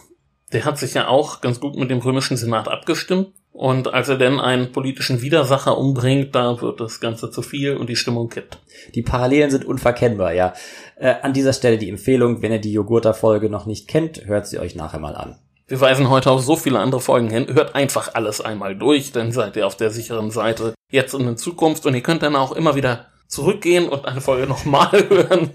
Der 0.52 0.64
hat 0.64 0.78
sich 0.78 0.94
ja 0.94 1.08
auch 1.08 1.40
ganz 1.40 1.60
gut 1.60 1.76
mit 1.76 1.90
dem 1.90 2.00
römischen 2.00 2.36
Senat 2.36 2.68
abgestimmt 2.68 3.32
und 3.54 3.94
als 3.94 4.08
er 4.08 4.18
denn 4.18 4.40
einen 4.40 4.72
politischen 4.72 5.22
Widersacher 5.22 5.78
umbringt, 5.78 6.34
da 6.34 6.60
wird 6.60 6.80
das 6.80 6.98
Ganze 6.98 7.30
zu 7.30 7.40
viel 7.40 7.76
und 7.76 7.88
die 7.88 7.94
Stimmung 7.94 8.28
kippt. 8.28 8.58
Die 8.96 9.02
Parallelen 9.02 9.50
sind 9.50 9.64
unverkennbar, 9.64 10.32
ja. 10.32 10.54
Äh, 11.04 11.16
an 11.20 11.34
dieser 11.34 11.52
Stelle 11.52 11.76
die 11.76 11.90
Empfehlung, 11.90 12.40
wenn 12.40 12.50
ihr 12.50 12.58
die 12.58 12.72
Jogurta-Folge 12.72 13.50
noch 13.50 13.66
nicht 13.66 13.88
kennt, 13.88 14.24
hört 14.24 14.46
sie 14.46 14.58
euch 14.58 14.74
nachher 14.74 15.00
mal 15.00 15.14
an. 15.14 15.36
Wir 15.68 15.78
weisen 15.78 16.08
heute 16.08 16.30
auf 16.30 16.40
so 16.40 16.56
viele 16.56 16.78
andere 16.78 17.02
Folgen 17.02 17.28
hin. 17.28 17.46
Hört 17.52 17.74
einfach 17.74 18.14
alles 18.14 18.40
einmal 18.40 18.74
durch, 18.74 19.12
dann 19.12 19.30
seid 19.30 19.54
ihr 19.56 19.66
auf 19.66 19.76
der 19.76 19.90
sicheren 19.90 20.30
Seite 20.30 20.72
jetzt 20.90 21.12
und 21.12 21.28
in 21.28 21.36
Zukunft 21.36 21.84
und 21.84 21.94
ihr 21.94 22.00
könnt 22.00 22.22
dann 22.22 22.36
auch 22.36 22.52
immer 22.52 22.74
wieder 22.74 23.08
zurückgehen 23.28 23.90
und 23.90 24.06
eine 24.06 24.22
Folge 24.22 24.46
nochmal 24.46 24.92
hören. 25.10 25.50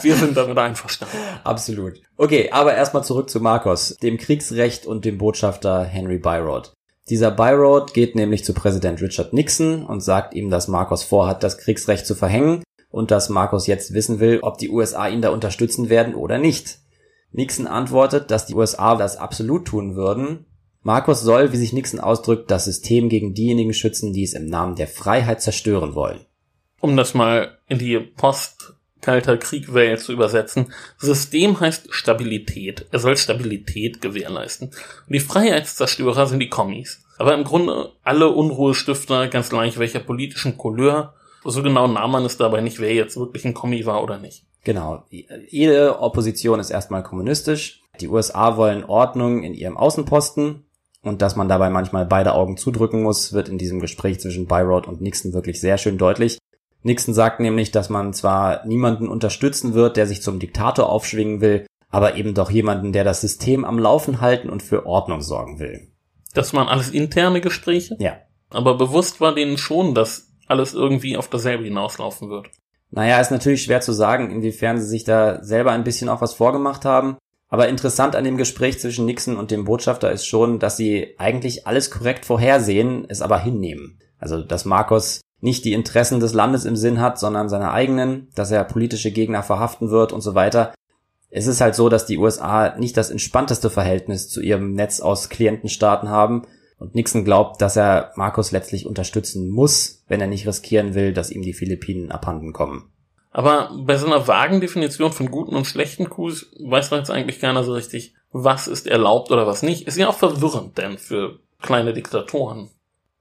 Wir 0.00 0.16
sind 0.16 0.34
damit 0.38 0.56
einverstanden. 0.56 1.18
Absolut. 1.44 2.00
Okay, 2.16 2.48
aber 2.50 2.74
erstmal 2.74 3.04
zurück 3.04 3.28
zu 3.28 3.40
Marcos, 3.40 3.98
dem 4.02 4.16
Kriegsrecht 4.16 4.86
und 4.86 5.04
dem 5.04 5.18
Botschafter 5.18 5.84
Henry 5.84 6.18
Byrod. 6.18 6.72
Dieser 7.10 7.30
Byroad 7.30 7.92
geht 7.92 8.14
nämlich 8.14 8.44
zu 8.46 8.54
Präsident 8.54 9.02
Richard 9.02 9.34
Nixon 9.34 9.84
und 9.84 10.00
sagt 10.00 10.32
ihm, 10.32 10.48
dass 10.48 10.68
Marcos 10.68 11.02
vorhat, 11.02 11.42
das 11.42 11.58
Kriegsrecht 11.58 12.06
zu 12.06 12.14
verhängen 12.14 12.62
und 12.90 13.10
dass 13.10 13.28
Marcos 13.28 13.66
jetzt 13.66 13.94
wissen 13.94 14.20
will, 14.20 14.40
ob 14.42 14.58
die 14.58 14.70
USA 14.70 15.08
ihn 15.08 15.22
da 15.22 15.30
unterstützen 15.30 15.88
werden 15.88 16.14
oder 16.14 16.38
nicht. 16.38 16.78
Nixon 17.32 17.66
antwortet, 17.66 18.30
dass 18.30 18.46
die 18.46 18.54
USA 18.54 18.96
das 18.96 19.16
absolut 19.16 19.66
tun 19.66 19.94
würden. 19.94 20.46
Marcos 20.82 21.20
soll, 21.20 21.52
wie 21.52 21.56
sich 21.56 21.72
Nixon 21.72 22.00
ausdrückt, 22.00 22.50
das 22.50 22.64
System 22.64 23.08
gegen 23.08 23.34
diejenigen 23.34 23.74
schützen, 23.74 24.12
die 24.12 24.24
es 24.24 24.34
im 24.34 24.46
Namen 24.46 24.74
der 24.74 24.88
Freiheit 24.88 25.40
zerstören 25.40 25.94
wollen. 25.94 26.24
Um 26.80 26.96
das 26.96 27.14
mal 27.14 27.58
in 27.68 27.78
die 27.78 27.98
Post 27.98 28.74
Kalter 29.00 29.38
Krieg 29.38 29.72
Welt 29.72 30.00
zu 30.00 30.12
übersetzen. 30.12 30.72
System 30.98 31.58
heißt 31.58 31.92
Stabilität. 31.92 32.86
Er 32.90 32.98
soll 32.98 33.16
Stabilität 33.16 34.00
gewährleisten. 34.00 34.68
Und 34.68 35.12
die 35.12 35.20
Freiheitszerstörer 35.20 36.26
sind 36.26 36.40
die 36.40 36.50
Kommis. 36.50 37.02
Aber 37.18 37.34
im 37.34 37.44
Grunde 37.44 37.92
alle 38.02 38.28
Unruhestifter, 38.28 39.28
ganz 39.28 39.50
gleich 39.50 39.78
welcher 39.78 40.00
politischen 40.00 40.58
Couleur. 40.58 41.14
So 41.44 41.62
genau 41.62 41.86
nahm 41.86 42.10
man 42.10 42.24
es 42.24 42.36
dabei 42.36 42.60
nicht, 42.60 42.80
wer 42.80 42.92
jetzt 42.92 43.16
wirklich 43.16 43.44
ein 43.44 43.54
Kommi 43.54 43.86
war 43.86 44.02
oder 44.02 44.18
nicht. 44.18 44.44
Genau. 44.64 45.04
Jede 45.48 46.00
Opposition 46.00 46.60
ist 46.60 46.70
erstmal 46.70 47.02
kommunistisch. 47.02 47.80
Die 48.00 48.08
USA 48.08 48.56
wollen 48.56 48.84
Ordnung 48.84 49.42
in 49.42 49.54
ihrem 49.54 49.76
Außenposten. 49.76 50.64
Und 51.02 51.22
dass 51.22 51.34
man 51.34 51.48
dabei 51.48 51.70
manchmal 51.70 52.04
beide 52.04 52.34
Augen 52.34 52.58
zudrücken 52.58 53.02
muss, 53.02 53.32
wird 53.32 53.48
in 53.48 53.56
diesem 53.56 53.80
Gespräch 53.80 54.20
zwischen 54.20 54.46
Byrod 54.46 54.86
und 54.86 55.00
Nixon 55.00 55.32
wirklich 55.32 55.58
sehr 55.60 55.78
schön 55.78 55.96
deutlich. 55.96 56.38
Nixon 56.82 57.14
sagt 57.14 57.40
nämlich, 57.40 57.70
dass 57.70 57.88
man 57.88 58.12
zwar 58.12 58.66
niemanden 58.66 59.08
unterstützen 59.08 59.72
wird, 59.72 59.96
der 59.96 60.06
sich 60.06 60.20
zum 60.20 60.38
Diktator 60.38 60.90
aufschwingen 60.90 61.40
will, 61.40 61.66
aber 61.90 62.16
eben 62.16 62.34
doch 62.34 62.50
jemanden, 62.50 62.92
der 62.92 63.04
das 63.04 63.22
System 63.22 63.64
am 63.64 63.78
Laufen 63.78 64.20
halten 64.20 64.50
und 64.50 64.62
für 64.62 64.84
Ordnung 64.86 65.22
sorgen 65.22 65.58
will. 65.58 65.88
Das 66.34 66.54
waren 66.54 66.68
alles 66.68 66.90
interne 66.90 67.40
Gespräche? 67.40 67.96
Ja. 67.98 68.18
Aber 68.50 68.76
bewusst 68.76 69.20
war 69.20 69.34
denen 69.34 69.58
schon, 69.58 69.94
dass 69.94 70.29
alles 70.50 70.74
irgendwie 70.74 71.16
auf 71.16 71.28
dasselbe 71.28 71.64
hinauslaufen 71.64 72.28
wird. 72.28 72.50
Naja, 72.90 73.20
ist 73.20 73.30
natürlich 73.30 73.62
schwer 73.62 73.80
zu 73.80 73.92
sagen, 73.92 74.30
inwiefern 74.30 74.78
sie 74.78 74.86
sich 74.86 75.04
da 75.04 75.42
selber 75.42 75.70
ein 75.70 75.84
bisschen 75.84 76.08
auch 76.08 76.20
was 76.20 76.34
vorgemacht 76.34 76.84
haben. 76.84 77.16
Aber 77.48 77.68
interessant 77.68 78.14
an 78.16 78.24
dem 78.24 78.36
Gespräch 78.36 78.78
zwischen 78.78 79.06
Nixon 79.06 79.36
und 79.36 79.50
dem 79.50 79.64
Botschafter 79.64 80.10
ist 80.10 80.26
schon, 80.26 80.58
dass 80.58 80.76
sie 80.76 81.14
eigentlich 81.18 81.66
alles 81.66 81.90
korrekt 81.90 82.24
vorhersehen, 82.24 83.06
es 83.08 83.22
aber 83.22 83.38
hinnehmen. 83.38 83.98
Also, 84.18 84.42
dass 84.42 84.64
Marcos 84.64 85.20
nicht 85.40 85.64
die 85.64 85.72
Interessen 85.72 86.20
des 86.20 86.34
Landes 86.34 86.64
im 86.64 86.76
Sinn 86.76 87.00
hat, 87.00 87.18
sondern 87.18 87.48
seine 87.48 87.72
eigenen, 87.72 88.28
dass 88.34 88.50
er 88.50 88.62
politische 88.64 89.10
Gegner 89.10 89.42
verhaften 89.42 89.90
wird 89.90 90.12
und 90.12 90.20
so 90.20 90.34
weiter. 90.34 90.74
Es 91.30 91.46
ist 91.46 91.60
halt 91.60 91.74
so, 91.74 91.88
dass 91.88 92.06
die 92.06 92.18
USA 92.18 92.76
nicht 92.76 92.96
das 92.96 93.10
entspannteste 93.10 93.70
Verhältnis 93.70 94.28
zu 94.28 94.40
ihrem 94.40 94.74
Netz 94.74 95.00
aus 95.00 95.28
Klientenstaaten 95.28 96.08
haben 96.08 96.42
und 96.80 96.94
Nixon 96.94 97.24
glaubt, 97.24 97.60
dass 97.60 97.76
er 97.76 98.10
Markus 98.16 98.52
letztlich 98.52 98.86
unterstützen 98.86 99.50
muss, 99.50 100.02
wenn 100.08 100.20
er 100.20 100.26
nicht 100.26 100.46
riskieren 100.46 100.94
will, 100.94 101.12
dass 101.12 101.30
ihm 101.30 101.42
die 101.42 101.52
Philippinen 101.52 102.10
abhanden 102.10 102.52
kommen. 102.52 102.90
Aber 103.30 103.70
bei 103.84 103.96
so 103.96 104.06
einer 104.06 104.26
vagen 104.26 104.60
Definition 104.60 105.12
von 105.12 105.30
guten 105.30 105.54
und 105.54 105.66
schlechten 105.66 106.08
Coups 106.08 106.46
weiß 106.58 106.90
man 106.90 107.00
jetzt 107.00 107.10
eigentlich 107.10 107.38
keiner 107.38 107.62
so 107.62 107.74
richtig, 107.74 108.14
was 108.32 108.66
ist 108.66 108.86
erlaubt 108.86 109.30
oder 109.30 109.46
was 109.46 109.62
nicht. 109.62 109.86
Ist 109.86 109.98
ja 109.98 110.08
auch 110.08 110.16
verwirrend 110.16 110.78
denn 110.78 110.98
für 110.98 111.38
kleine 111.60 111.92
Diktatoren. 111.92 112.70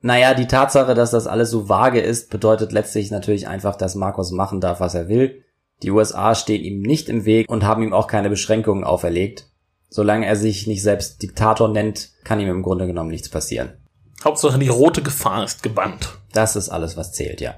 Naja, 0.01 0.33
die 0.33 0.47
Tatsache, 0.47 0.95
dass 0.95 1.11
das 1.11 1.27
alles 1.27 1.51
so 1.51 1.67
vage 1.67 1.99
ist, 1.99 2.31
bedeutet 2.31 2.71
letztlich 2.71 3.11
natürlich 3.11 3.47
einfach, 3.47 3.75
dass 3.75 3.95
Marcos 3.95 4.31
machen 4.31 4.61
darf, 4.61 4.79
was 4.79 4.95
er 4.95 5.09
will. 5.09 5.43
Die 5.83 5.91
USA 5.91 6.33
stehen 6.33 6.63
ihm 6.63 6.81
nicht 6.81 7.09
im 7.09 7.25
Weg 7.25 7.49
und 7.49 7.65
haben 7.65 7.83
ihm 7.83 7.93
auch 7.93 8.07
keine 8.07 8.29
Beschränkungen 8.29 8.85
auferlegt. 8.85 9.48
Solange 9.89 10.27
er 10.27 10.35
sich 10.35 10.67
nicht 10.67 10.83
selbst 10.83 11.21
Diktator 11.21 11.67
nennt, 11.67 12.11
kann 12.23 12.39
ihm 12.39 12.49
im 12.49 12.61
Grunde 12.61 12.87
genommen 12.87 13.09
nichts 13.09 13.29
passieren. 13.29 13.73
Hauptsache 14.23 14.59
die 14.59 14.67
rote 14.67 15.01
Gefahr 15.01 15.43
ist 15.43 15.63
gebannt. 15.63 16.09
Das 16.33 16.55
ist 16.55 16.69
alles, 16.69 16.95
was 16.97 17.13
zählt, 17.13 17.41
ja. 17.41 17.55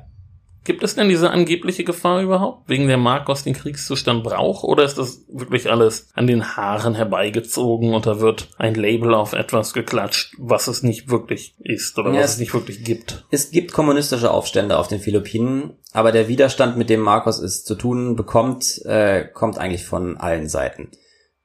Gibt 0.64 0.84
es 0.84 0.94
denn 0.94 1.10
diese 1.10 1.32
angebliche 1.32 1.84
Gefahr 1.84 2.22
überhaupt, 2.22 2.70
wegen 2.70 2.88
der 2.88 2.98
Marcos 2.98 3.44
den 3.44 3.56
Kriegszustand 3.56 4.24
braucht, 4.24 4.64
oder 4.64 4.84
ist 4.84 5.00
das 5.00 5.26
wirklich 5.28 5.72
alles 5.72 6.10
an 6.14 6.28
den 6.28 6.56
Haaren 6.56 6.94
herbeigezogen 6.94 7.96
und 7.96 8.06
da 8.06 8.20
wird 8.20 8.50
ein 8.58 8.76
Label 8.76 9.16
auf 9.16 9.34
etwas 9.34 9.74
geklatscht, 9.74 10.36
was 10.38 10.68
es 10.68 10.84
nicht 10.84 11.10
wirklich 11.10 11.56
ist 11.58 11.98
oder 11.98 12.14
ja, 12.14 12.22
was 12.22 12.34
es 12.34 12.38
nicht 12.38 12.54
wirklich 12.54 12.84
gibt? 12.84 13.26
Es 13.32 13.50
gibt 13.50 13.74
kommunistische 13.74 14.30
Aufstände 14.30 14.78
auf 14.78 14.88
den 14.88 15.00
Philippinen, 15.00 15.74
aber 15.94 16.12
der 16.12 16.28
Widerstand, 16.28 16.78
mit 16.78 16.92
dem 16.92 17.00
Marcos 17.00 17.40
es 17.40 17.64
zu 17.64 17.74
tun 17.74 18.16
bekommt, 18.16 18.86
äh, 18.86 19.26
kommt 19.26 19.58
eigentlich 19.58 19.86
von 19.86 20.18
allen 20.18 20.48
Seiten. 20.48 20.92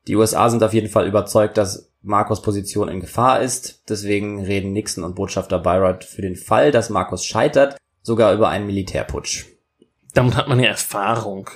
Die 0.06 0.16
USA 0.16 0.48
sind 0.48 0.62
auf 0.62 0.72
jeden 0.72 0.88
Fall 0.88 1.06
überzeugt, 1.06 1.56
dass 1.56 1.90
Marcos 2.02 2.42
Position 2.42 2.88
in 2.88 3.00
Gefahr 3.00 3.40
ist. 3.40 3.82
Deswegen 3.88 4.44
reden 4.44 4.72
Nixon 4.72 5.04
und 5.04 5.16
Botschafter 5.16 5.58
Byron 5.58 6.00
für 6.00 6.22
den 6.22 6.36
Fall, 6.36 6.70
dass 6.70 6.90
Marcos 6.90 7.24
scheitert, 7.24 7.76
sogar 8.02 8.32
über 8.32 8.48
einen 8.48 8.66
Militärputsch. 8.66 9.46
Damit 10.14 10.36
hat 10.36 10.48
man 10.48 10.60
ja 10.60 10.70
Erfahrung. 10.70 11.50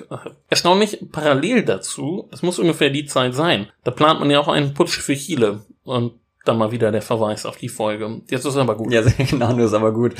Erstaunlich 0.48 1.06
parallel 1.12 1.64
dazu, 1.64 2.28
das 2.30 2.42
muss 2.42 2.58
ungefähr 2.58 2.90
die 2.90 3.06
Zeit 3.06 3.34
sein, 3.34 3.68
da 3.84 3.90
plant 3.90 4.20
man 4.20 4.30
ja 4.30 4.38
auch 4.40 4.48
einen 4.48 4.74
Putsch 4.74 4.98
für 4.98 5.14
Chile. 5.14 5.64
Und 5.84 6.20
dann 6.44 6.58
mal 6.58 6.72
wieder 6.72 6.90
der 6.90 7.02
Verweis 7.02 7.46
auf 7.46 7.56
die 7.56 7.68
Folge. 7.68 8.22
Jetzt 8.28 8.44
ist 8.44 8.56
aber 8.56 8.76
gut. 8.76 8.92
Ja, 8.92 9.02
genau, 9.30 9.52
nur 9.52 9.66
ist 9.66 9.74
aber 9.74 9.92
gut. 9.92 10.14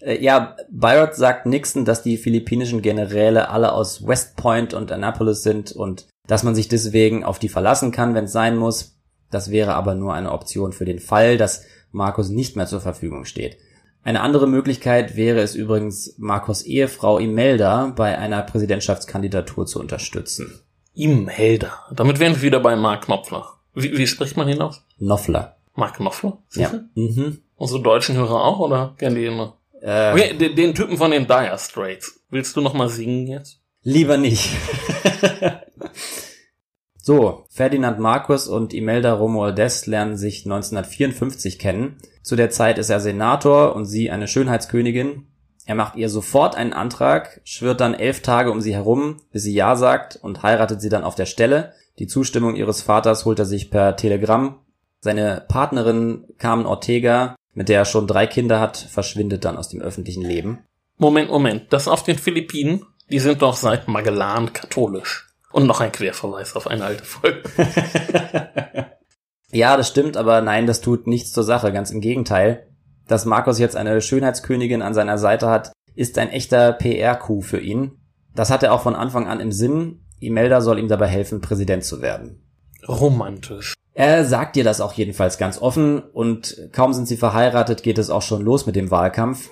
Äh, 0.00 0.22
ja, 0.22 0.56
Byron 0.70 1.10
sagt 1.12 1.46
Nixon, 1.46 1.84
dass 1.84 2.02
die 2.02 2.16
philippinischen 2.16 2.82
Generäle 2.82 3.48
alle 3.48 3.72
aus 3.72 4.06
West 4.06 4.36
Point 4.36 4.74
und 4.74 4.92
Annapolis 4.92 5.42
sind 5.42 5.72
und 5.72 6.06
dass 6.28 6.44
man 6.44 6.54
sich 6.54 6.68
deswegen 6.68 7.24
auf 7.24 7.40
die 7.40 7.48
verlassen 7.48 7.90
kann, 7.90 8.14
wenn 8.14 8.26
es 8.26 8.32
sein 8.32 8.56
muss. 8.56 8.96
Das 9.30 9.50
wäre 9.50 9.74
aber 9.74 9.96
nur 9.96 10.14
eine 10.14 10.30
Option 10.30 10.72
für 10.72 10.84
den 10.84 11.00
Fall, 11.00 11.36
dass 11.36 11.64
Markus 11.90 12.28
nicht 12.28 12.54
mehr 12.54 12.66
zur 12.66 12.80
Verfügung 12.80 13.24
steht. 13.24 13.58
Eine 14.04 14.20
andere 14.20 14.46
Möglichkeit 14.46 15.16
wäre 15.16 15.40
es 15.40 15.54
übrigens, 15.54 16.14
Marcos 16.18 16.62
Ehefrau 16.62 17.18
Imelda 17.18 17.92
bei 17.96 18.16
einer 18.16 18.42
Präsidentschaftskandidatur 18.42 19.66
zu 19.66 19.80
unterstützen. 19.80 20.60
Imelda. 20.94 21.86
Damit 21.92 22.18
wären 22.18 22.34
wir 22.36 22.42
wieder 22.42 22.60
bei 22.60 22.76
Mark 22.76 23.04
Knopfler. 23.04 23.46
Wie, 23.74 23.96
wie 23.96 24.06
spricht 24.06 24.36
man 24.36 24.48
ihn 24.48 24.60
aus? 24.60 24.84
Noffler. 24.98 25.56
Mark 25.74 25.96
Knopfler? 25.96 26.38
Ja. 26.54 26.68
Sicher? 26.68 26.84
Mhm. 26.94 27.38
Unsere 27.56 27.82
deutschen 27.82 28.16
Hörer 28.16 28.44
auch, 28.44 28.58
oder 28.60 28.94
kennen 28.98 29.16
die 29.16 29.26
immer? 29.26 29.56
Äh, 29.80 30.12
Okay, 30.12 30.34
den, 30.36 30.56
den 30.56 30.74
Typen 30.74 30.96
von 30.96 31.10
den 31.10 31.26
Dire 31.26 31.56
Straits. 31.58 32.20
Willst 32.30 32.56
du 32.56 32.60
noch 32.60 32.74
mal 32.74 32.88
singen 32.88 33.26
jetzt? 33.26 33.60
Lieber 33.88 34.18
nicht. 34.18 34.50
so, 37.02 37.46
Ferdinand 37.48 37.98
Marcus 37.98 38.46
und 38.46 38.74
Imelda 38.74 39.14
Romualdez 39.14 39.86
lernen 39.86 40.18
sich 40.18 40.44
1954 40.44 41.58
kennen. 41.58 41.96
Zu 42.22 42.36
der 42.36 42.50
Zeit 42.50 42.76
ist 42.76 42.90
er 42.90 43.00
Senator 43.00 43.74
und 43.74 43.86
sie 43.86 44.10
eine 44.10 44.28
Schönheitskönigin. 44.28 45.26
Er 45.64 45.74
macht 45.74 45.96
ihr 45.96 46.10
sofort 46.10 46.54
einen 46.54 46.74
Antrag, 46.74 47.40
schwirrt 47.44 47.80
dann 47.80 47.94
elf 47.94 48.20
Tage 48.20 48.50
um 48.50 48.60
sie 48.60 48.74
herum, 48.74 49.22
bis 49.32 49.44
sie 49.44 49.54
Ja 49.54 49.74
sagt 49.74 50.16
und 50.20 50.42
heiratet 50.42 50.82
sie 50.82 50.90
dann 50.90 51.02
auf 51.02 51.14
der 51.14 51.24
Stelle. 51.24 51.72
Die 51.98 52.06
Zustimmung 52.06 52.56
ihres 52.56 52.82
Vaters 52.82 53.24
holt 53.24 53.38
er 53.38 53.46
sich 53.46 53.70
per 53.70 53.96
Telegramm. 53.96 54.58
Seine 55.00 55.46
Partnerin 55.48 56.26
Carmen 56.36 56.66
Ortega, 56.66 57.36
mit 57.54 57.70
der 57.70 57.78
er 57.78 57.84
schon 57.86 58.06
drei 58.06 58.26
Kinder 58.26 58.60
hat, 58.60 58.76
verschwindet 58.76 59.46
dann 59.46 59.56
aus 59.56 59.70
dem 59.70 59.80
öffentlichen 59.80 60.26
Leben. 60.26 60.58
Moment, 60.98 61.30
Moment. 61.30 61.72
Das 61.72 61.88
auf 61.88 62.02
den 62.02 62.18
Philippinen, 62.18 62.84
die 63.10 63.18
sind 63.18 63.42
doch 63.42 63.56
seit 63.56 63.88
Magellan 63.88 64.52
katholisch. 64.52 65.26
Und 65.50 65.66
noch 65.66 65.80
ein 65.80 65.92
Querverweis 65.92 66.56
auf 66.56 66.66
eine 66.66 66.84
alte 66.84 67.04
Folge. 67.04 67.42
Ja, 69.50 69.76
das 69.76 69.88
stimmt, 69.88 70.16
aber 70.16 70.42
nein, 70.42 70.66
das 70.66 70.80
tut 70.80 71.06
nichts 71.06 71.32
zur 71.32 71.44
Sache, 71.44 71.72
ganz 71.72 71.90
im 71.90 72.00
Gegenteil. 72.00 72.68
Dass 73.06 73.24
Markus 73.24 73.58
jetzt 73.58 73.76
eine 73.76 74.00
Schönheitskönigin 74.00 74.82
an 74.82 74.92
seiner 74.92 75.16
Seite 75.16 75.48
hat, 75.48 75.72
ist 75.94 76.18
ein 76.18 76.28
echter 76.28 76.72
PR-Coup 76.72 77.42
für 77.42 77.58
ihn. 77.58 77.92
Das 78.34 78.50
hat 78.50 78.62
er 78.62 78.74
auch 78.74 78.82
von 78.82 78.94
Anfang 78.94 79.26
an 79.26 79.40
im 79.40 79.50
Sinn. 79.50 80.04
Imelda 80.20 80.60
soll 80.60 80.78
ihm 80.78 80.88
dabei 80.88 81.06
helfen, 81.06 81.40
Präsident 81.40 81.84
zu 81.84 82.02
werden. 82.02 82.42
Romantisch. 82.86 83.74
Er 83.94 84.24
sagt 84.24 84.54
dir 84.54 84.64
das 84.64 84.80
auch 84.80 84.92
jedenfalls 84.92 85.38
ganz 85.38 85.60
offen 85.60 86.00
und 86.00 86.68
kaum 86.72 86.92
sind 86.92 87.08
sie 87.08 87.16
verheiratet, 87.16 87.82
geht 87.82 87.98
es 87.98 88.10
auch 88.10 88.22
schon 88.22 88.42
los 88.42 88.66
mit 88.66 88.76
dem 88.76 88.90
Wahlkampf. 88.90 89.50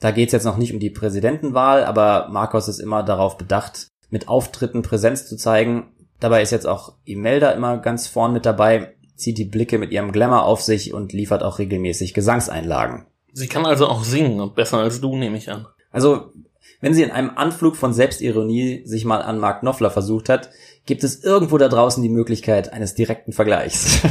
Da 0.00 0.10
geht 0.10 0.28
es 0.28 0.32
jetzt 0.32 0.44
noch 0.44 0.58
nicht 0.58 0.72
um 0.72 0.80
die 0.80 0.90
Präsidentenwahl, 0.90 1.84
aber 1.84 2.28
Marcos 2.30 2.68
ist 2.68 2.80
immer 2.80 3.02
darauf 3.02 3.38
bedacht, 3.38 3.88
mit 4.10 4.28
Auftritten 4.28 4.82
Präsenz 4.82 5.26
zu 5.26 5.36
zeigen. 5.36 5.94
Dabei 6.20 6.42
ist 6.42 6.52
jetzt 6.52 6.66
auch 6.66 6.94
Imelda 7.04 7.50
immer 7.50 7.78
ganz 7.78 8.06
vorn 8.06 8.32
mit 8.32 8.46
dabei, 8.46 8.94
zieht 9.16 9.38
die 9.38 9.44
Blicke 9.44 9.78
mit 9.78 9.92
ihrem 9.92 10.12
Glamour 10.12 10.44
auf 10.44 10.62
sich 10.62 10.92
und 10.92 11.12
liefert 11.12 11.42
auch 11.42 11.58
regelmäßig 11.58 12.14
Gesangseinlagen. 12.14 13.06
Sie 13.32 13.48
kann 13.48 13.66
also 13.66 13.86
auch 13.86 14.04
singen 14.04 14.40
und 14.40 14.54
besser 14.54 14.78
als 14.78 15.00
du, 15.00 15.16
nehme 15.16 15.36
ich 15.36 15.50
an. 15.50 15.66
Also, 15.90 16.32
wenn 16.80 16.94
sie 16.94 17.02
in 17.02 17.10
einem 17.10 17.30
Anflug 17.36 17.76
von 17.76 17.92
Selbstironie 17.92 18.82
sich 18.86 19.04
mal 19.04 19.22
an 19.22 19.38
Mark 19.38 19.60
Knopfler 19.60 19.90
versucht 19.90 20.28
hat, 20.28 20.50
gibt 20.84 21.04
es 21.04 21.22
irgendwo 21.22 21.58
da 21.58 21.68
draußen 21.68 22.02
die 22.02 22.08
Möglichkeit 22.08 22.72
eines 22.72 22.94
direkten 22.94 23.32
Vergleichs. 23.32 24.00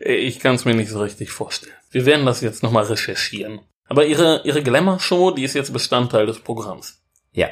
Ich 0.00 0.40
kann 0.40 0.54
es 0.54 0.64
mir 0.64 0.74
nicht 0.74 0.90
so 0.90 1.00
richtig 1.00 1.30
vorstellen. 1.30 1.74
Wir 1.90 2.06
werden 2.06 2.26
das 2.26 2.40
jetzt 2.40 2.62
nochmal 2.62 2.84
recherchieren. 2.84 3.60
Aber 3.86 4.06
ihre, 4.06 4.42
ihre 4.44 4.62
Glamour-Show, 4.62 5.32
die 5.32 5.44
ist 5.44 5.54
jetzt 5.54 5.72
Bestandteil 5.72 6.26
des 6.26 6.40
Programms. 6.40 7.02
ja. 7.32 7.48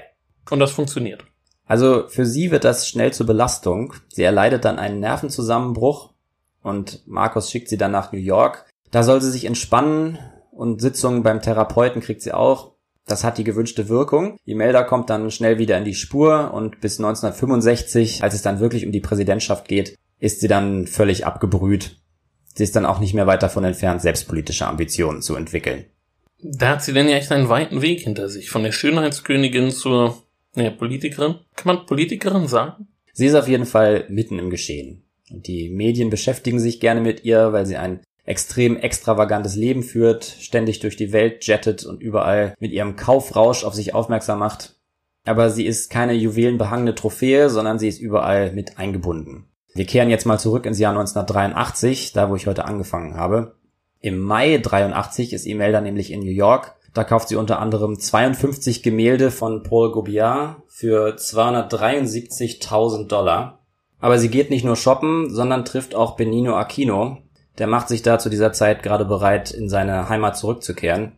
Und 0.50 0.60
das 0.60 0.70
funktioniert. 0.70 1.24
Also 1.66 2.08
für 2.08 2.24
sie 2.24 2.50
wird 2.50 2.64
das 2.64 2.88
schnell 2.88 3.12
zur 3.12 3.26
Belastung. 3.26 3.92
Sie 4.08 4.22
erleidet 4.22 4.64
dann 4.64 4.78
einen 4.78 4.98
Nervenzusammenbruch 4.98 6.14
und 6.62 7.06
Markus 7.06 7.50
schickt 7.50 7.68
sie 7.68 7.76
dann 7.76 7.92
nach 7.92 8.12
New 8.12 8.18
York. 8.18 8.64
Da 8.90 9.02
soll 9.02 9.20
sie 9.20 9.30
sich 9.30 9.44
entspannen 9.44 10.18
und 10.50 10.80
Sitzungen 10.80 11.22
beim 11.22 11.42
Therapeuten 11.42 12.00
kriegt 12.00 12.22
sie 12.22 12.32
auch. 12.32 12.72
Das 13.04 13.24
hat 13.24 13.36
die 13.36 13.44
gewünschte 13.44 13.90
Wirkung. 13.90 14.38
Imelda 14.46 14.84
kommt 14.84 15.10
dann 15.10 15.30
schnell 15.30 15.58
wieder 15.58 15.76
in 15.76 15.84
die 15.84 15.94
Spur 15.94 16.54
und 16.54 16.80
bis 16.80 16.98
1965, 16.98 18.22
als 18.22 18.32
es 18.32 18.40
dann 18.40 18.60
wirklich 18.60 18.86
um 18.86 18.92
die 18.92 19.00
Präsidentschaft 19.00 19.68
geht, 19.68 19.98
ist 20.18 20.40
sie 20.40 20.48
dann 20.48 20.86
völlig 20.86 21.26
abgebrüht. 21.26 22.00
Sie 22.58 22.64
ist 22.64 22.74
dann 22.74 22.86
auch 22.86 22.98
nicht 22.98 23.14
mehr 23.14 23.28
weit 23.28 23.44
davon 23.44 23.62
entfernt, 23.62 24.02
selbstpolitische 24.02 24.66
Ambitionen 24.66 25.22
zu 25.22 25.36
entwickeln. 25.36 25.84
Da 26.42 26.70
hat 26.70 26.82
sie 26.82 26.92
denn 26.92 27.08
ja 27.08 27.14
echt 27.14 27.30
einen 27.30 27.48
weiten 27.48 27.82
Weg 27.82 28.00
hinter 28.00 28.28
sich. 28.28 28.50
Von 28.50 28.64
der 28.64 28.72
Schönheitskönigin 28.72 29.70
zur 29.70 30.24
naja, 30.56 30.70
Politikerin. 30.70 31.36
Kann 31.54 31.76
man 31.76 31.86
Politikerin 31.86 32.48
sagen? 32.48 32.88
Sie 33.12 33.26
ist 33.26 33.36
auf 33.36 33.46
jeden 33.46 33.64
Fall 33.64 34.06
mitten 34.08 34.40
im 34.40 34.50
Geschehen. 34.50 35.04
Die 35.30 35.70
Medien 35.70 36.10
beschäftigen 36.10 36.58
sich 36.58 36.80
gerne 36.80 37.00
mit 37.00 37.24
ihr, 37.24 37.52
weil 37.52 37.64
sie 37.64 37.76
ein 37.76 38.00
extrem 38.24 38.76
extravagantes 38.76 39.54
Leben 39.54 39.84
führt, 39.84 40.24
ständig 40.24 40.80
durch 40.80 40.96
die 40.96 41.12
Welt 41.12 41.46
jettet 41.46 41.86
und 41.86 42.02
überall 42.02 42.54
mit 42.58 42.72
ihrem 42.72 42.96
Kaufrausch 42.96 43.62
auf 43.62 43.74
sich 43.74 43.94
aufmerksam 43.94 44.40
macht. 44.40 44.74
Aber 45.24 45.50
sie 45.50 45.64
ist 45.64 45.90
keine 45.90 46.14
juwelenbehangene 46.14 46.96
Trophäe, 46.96 47.50
sondern 47.50 47.78
sie 47.78 47.86
ist 47.86 48.00
überall 48.00 48.50
mit 48.50 48.78
eingebunden. 48.78 49.44
Wir 49.78 49.86
kehren 49.86 50.10
jetzt 50.10 50.26
mal 50.26 50.40
zurück 50.40 50.66
ins 50.66 50.80
Jahr 50.80 50.90
1983, 50.90 52.12
da 52.12 52.28
wo 52.28 52.34
ich 52.34 52.48
heute 52.48 52.64
angefangen 52.64 53.14
habe. 53.14 53.54
Im 54.00 54.18
Mai 54.18 54.58
83 54.58 55.32
ist 55.32 55.46
Imelda 55.46 55.80
nämlich 55.80 56.10
in 56.10 56.18
New 56.18 56.32
York. 56.32 56.74
Da 56.94 57.04
kauft 57.04 57.28
sie 57.28 57.36
unter 57.36 57.60
anderem 57.60 57.96
52 57.96 58.82
Gemälde 58.82 59.30
von 59.30 59.62
Paul 59.62 59.92
Gauguin 59.92 60.56
für 60.66 61.14
273.000 61.14 63.06
Dollar. 63.06 63.60
Aber 64.00 64.18
sie 64.18 64.30
geht 64.30 64.50
nicht 64.50 64.64
nur 64.64 64.74
shoppen, 64.74 65.32
sondern 65.32 65.64
trifft 65.64 65.94
auch 65.94 66.16
Benino 66.16 66.56
Aquino. 66.56 67.18
Der 67.58 67.68
macht 67.68 67.86
sich 67.86 68.02
da 68.02 68.18
zu 68.18 68.30
dieser 68.30 68.52
Zeit 68.52 68.82
gerade 68.82 69.04
bereit, 69.04 69.52
in 69.52 69.68
seine 69.68 70.08
Heimat 70.08 70.36
zurückzukehren. 70.36 71.12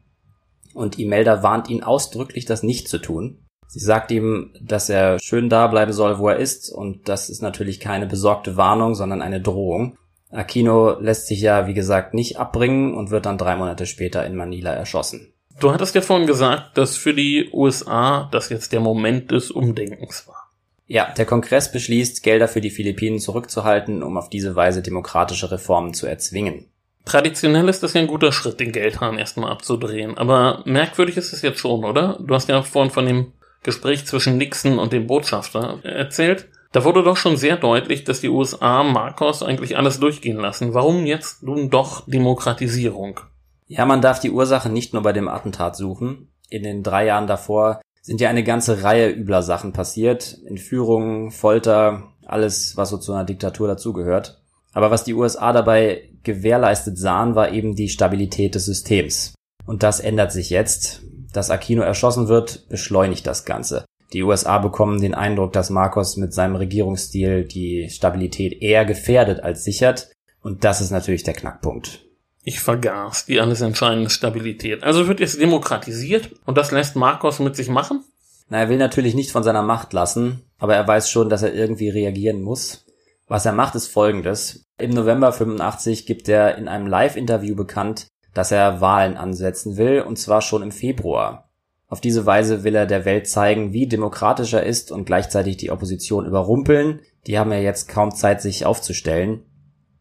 Und 0.75 0.99
Imelda 0.99 1.43
warnt 1.43 1.71
ihn 1.71 1.83
ausdrücklich, 1.83 2.45
das 2.45 2.63
nicht 2.63 2.89
zu 2.89 2.99
tun. 2.99 3.39
Sie 3.73 3.79
sagt 3.79 4.11
ihm, 4.11 4.51
dass 4.61 4.91
er 4.91 5.21
schön 5.21 5.49
da 5.49 5.69
bleiben 5.69 5.93
soll, 5.93 6.19
wo 6.19 6.29
er 6.29 6.39
ist, 6.39 6.71
und 6.71 7.09
das 7.09 7.31
ist 7.31 7.41
natürlich 7.41 7.79
keine 7.79 8.07
besorgte 8.07 8.57
Warnung, 8.57 8.97
sondern 8.97 9.23
eine 9.23 9.41
Drohung. 9.41 9.97
Aquino 10.33 10.99
lässt 10.99 11.29
sich 11.29 11.41
ja, 11.41 11.69
wie 11.69 11.75
gesagt, 11.75 12.13
nicht 12.13 12.37
abbringen 12.37 12.95
und 12.95 13.13
wird 13.13 13.27
dann 13.27 13.39
drei 13.39 13.55
Monate 13.55 13.87
später 13.87 14.27
in 14.27 14.35
Manila 14.35 14.73
erschossen. 14.73 15.33
Du 15.61 15.73
hattest 15.73 15.95
ja 15.95 16.01
vorhin 16.01 16.27
gesagt, 16.27 16.77
dass 16.79 16.97
für 16.97 17.15
die 17.15 17.49
USA 17.53 18.29
das 18.33 18.49
jetzt 18.49 18.73
der 18.73 18.81
Moment 18.81 19.31
des 19.31 19.53
Umdenkens 19.53 20.27
war. 20.27 20.51
Ja, 20.89 21.15
der 21.17 21.27
Kongress 21.27 21.71
beschließt, 21.71 22.25
Gelder 22.25 22.49
für 22.49 22.61
die 22.61 22.71
Philippinen 22.71 23.21
zurückzuhalten, 23.21 24.03
um 24.03 24.17
auf 24.17 24.31
diese 24.31 24.57
Weise 24.57 24.83
demokratische 24.83 25.53
Reformen 25.53 25.95
zu 25.95 26.09
erzwingen. 26.09 26.67
Traditionell 27.05 27.69
ist 27.69 27.85
das 27.85 27.95
ja 27.95 28.01
ein 28.01 28.09
guter 28.09 28.33
Schritt, 28.33 28.59
den 28.59 28.73
Geldhahn 28.73 29.17
erstmal 29.17 29.53
abzudrehen. 29.53 30.19
Aber 30.19 30.63
merkwürdig 30.65 31.17
ist 31.17 31.33
es 31.33 31.43
jetzt 31.43 31.61
schon, 31.61 31.85
oder? 31.85 32.19
Du 32.21 32.35
hast 32.35 32.49
ja 32.49 32.63
vorhin 32.63 32.91
von 32.91 33.07
dem 33.07 33.33
Gespräch 33.63 34.07
zwischen 34.07 34.37
Nixon 34.37 34.79
und 34.79 34.93
dem 34.93 35.07
Botschafter 35.07 35.81
erzählt. 35.83 36.49
Da 36.73 36.85
wurde 36.85 37.03
doch 37.03 37.17
schon 37.17 37.37
sehr 37.37 37.57
deutlich, 37.57 38.05
dass 38.05 38.21
die 38.21 38.29
USA 38.29 38.83
Marcos 38.85 39.43
eigentlich 39.43 39.77
alles 39.77 39.99
durchgehen 39.99 40.39
lassen. 40.39 40.73
Warum 40.73 41.05
jetzt 41.05 41.43
nun 41.43 41.69
doch 41.69 42.07
Demokratisierung? 42.07 43.21
Ja, 43.67 43.85
man 43.87 44.01
darf 44.01 44.21
die 44.21 44.31
Ursache 44.31 44.69
nicht 44.69 44.93
nur 44.93 45.03
bei 45.03 45.13
dem 45.13 45.29
Attentat 45.29 45.77
suchen. 45.77 46.29
In 46.49 46.63
den 46.63 46.83
drei 46.83 47.07
Jahren 47.07 47.27
davor 47.27 47.81
sind 48.03 48.21
ja 48.21 48.31
eine 48.31 48.45
ganze 48.45 48.83
Reihe 48.83 49.11
übler 49.11 49.43
Sachen 49.43 49.73
passiert. 49.73 50.39
Entführungen, 50.47 51.31
Folter, 51.31 52.13
alles, 52.25 52.77
was 52.77 52.91
so 52.91 52.99
zu 52.99 53.13
einer 53.13 53.25
Diktatur 53.25 53.69
dazugehört. 53.69 54.41
Aber 54.73 54.91
was 54.91 55.05
die 55.05 55.15
USA 55.15 55.53
dabei 55.53 56.09
gewährleistet 56.23 56.99
sahen, 56.99 57.35
war 57.35 57.53
eben 57.53 57.75
die 57.75 57.89
Stabilität 57.89 58.55
des 58.55 58.67
Systems. 58.67 59.35
Und 59.67 59.83
das 59.83 60.01
ändert 60.01 60.33
sich 60.33 60.51
jetzt. 60.51 61.03
Dass 61.33 61.51
Aquino 61.51 61.83
erschossen 61.83 62.29
wird, 62.29 62.69
beschleunigt 62.69 63.27
das 63.27 63.45
Ganze. 63.45 63.85
Die 64.13 64.23
USA 64.23 64.59
bekommen 64.59 65.01
den 65.01 65.15
Eindruck, 65.15 65.53
dass 65.53 65.71
Marcos 65.71 66.17
mit 66.17 66.35
seinem 66.35 66.57
Regierungsstil 66.57 67.45
die 67.45 67.89
Stabilität 67.91 68.61
eher 68.61 68.85
gefährdet 68.85 69.41
als 69.41 69.65
sichert. 69.65 70.11
Und 70.43 70.65
das 70.65 70.81
ist 70.81 70.91
natürlich 70.91 71.23
der 71.23 71.35
Knackpunkt. 71.35 72.05
Ich 72.43 72.61
vergaß 72.61 73.27
die 73.27 73.41
alles 73.41 73.61
entscheidende 73.61 74.11
Stabilität. 74.11 74.83
Also 74.83 75.07
wird 75.07 75.21
jetzt 75.21 75.41
demokratisiert 75.41 76.31
und 76.47 76.57
das 76.57 76.73
lässt 76.73 76.97
Marcos 76.97 77.39
mit 77.39 77.55
sich 77.55 77.69
machen? 77.69 78.03
Na, 78.49 78.59
er 78.59 78.69
will 78.69 78.79
natürlich 78.79 79.15
nicht 79.15 79.31
von 79.31 79.45
seiner 79.45 79.63
Macht 79.63 79.93
lassen, 79.93 80.43
aber 80.59 80.75
er 80.75 80.89
weiß 80.89 81.11
schon, 81.11 81.29
dass 81.29 81.43
er 81.43 81.55
irgendwie 81.55 81.91
reagieren 81.91 82.43
muss. 82.43 82.85
Was 83.29 83.47
er 83.47 83.53
macht, 83.53 83.77
ist 83.77 83.87
folgendes. 83.87 84.65
Im 84.79 84.91
November 84.91 85.33
85 85.33 86.05
gibt 86.07 86.29
er 86.29 86.57
in 86.59 86.67
einem 86.67 86.89
Live-Interview 86.89 87.55
bekannt, 87.55 88.09
dass 88.35 88.53
er 88.53 88.81
Wahlen 88.81 89.17
ansetzen 89.17 89.77
will, 89.77 90.03
und 90.03 90.19
zwar 90.19 90.43
schon 90.43 90.63
im 90.63 90.73
Februar. 90.73 91.51
Auf 91.89 92.01
diese 92.01 92.25
Weise 92.25 92.63
will 92.63 92.77
er 92.77 92.87
der 92.87 93.05
Welt 93.05 93.29
zeigen, 93.29 93.73
wie 93.73 93.89
demokratisch 93.89 94.53
er 94.53 94.65
ist 94.65 94.93
und 94.93 95.05
gleichzeitig 95.05 95.57
die 95.57 95.71
Opposition 95.73 96.25
überrumpeln. 96.25 97.01
Die 97.27 97.39
haben 97.39 97.51
ja 97.51 97.59
jetzt 97.59 97.89
kaum 97.89 98.15
Zeit, 98.15 98.41
sich 98.41 98.65
aufzustellen. 98.65 99.43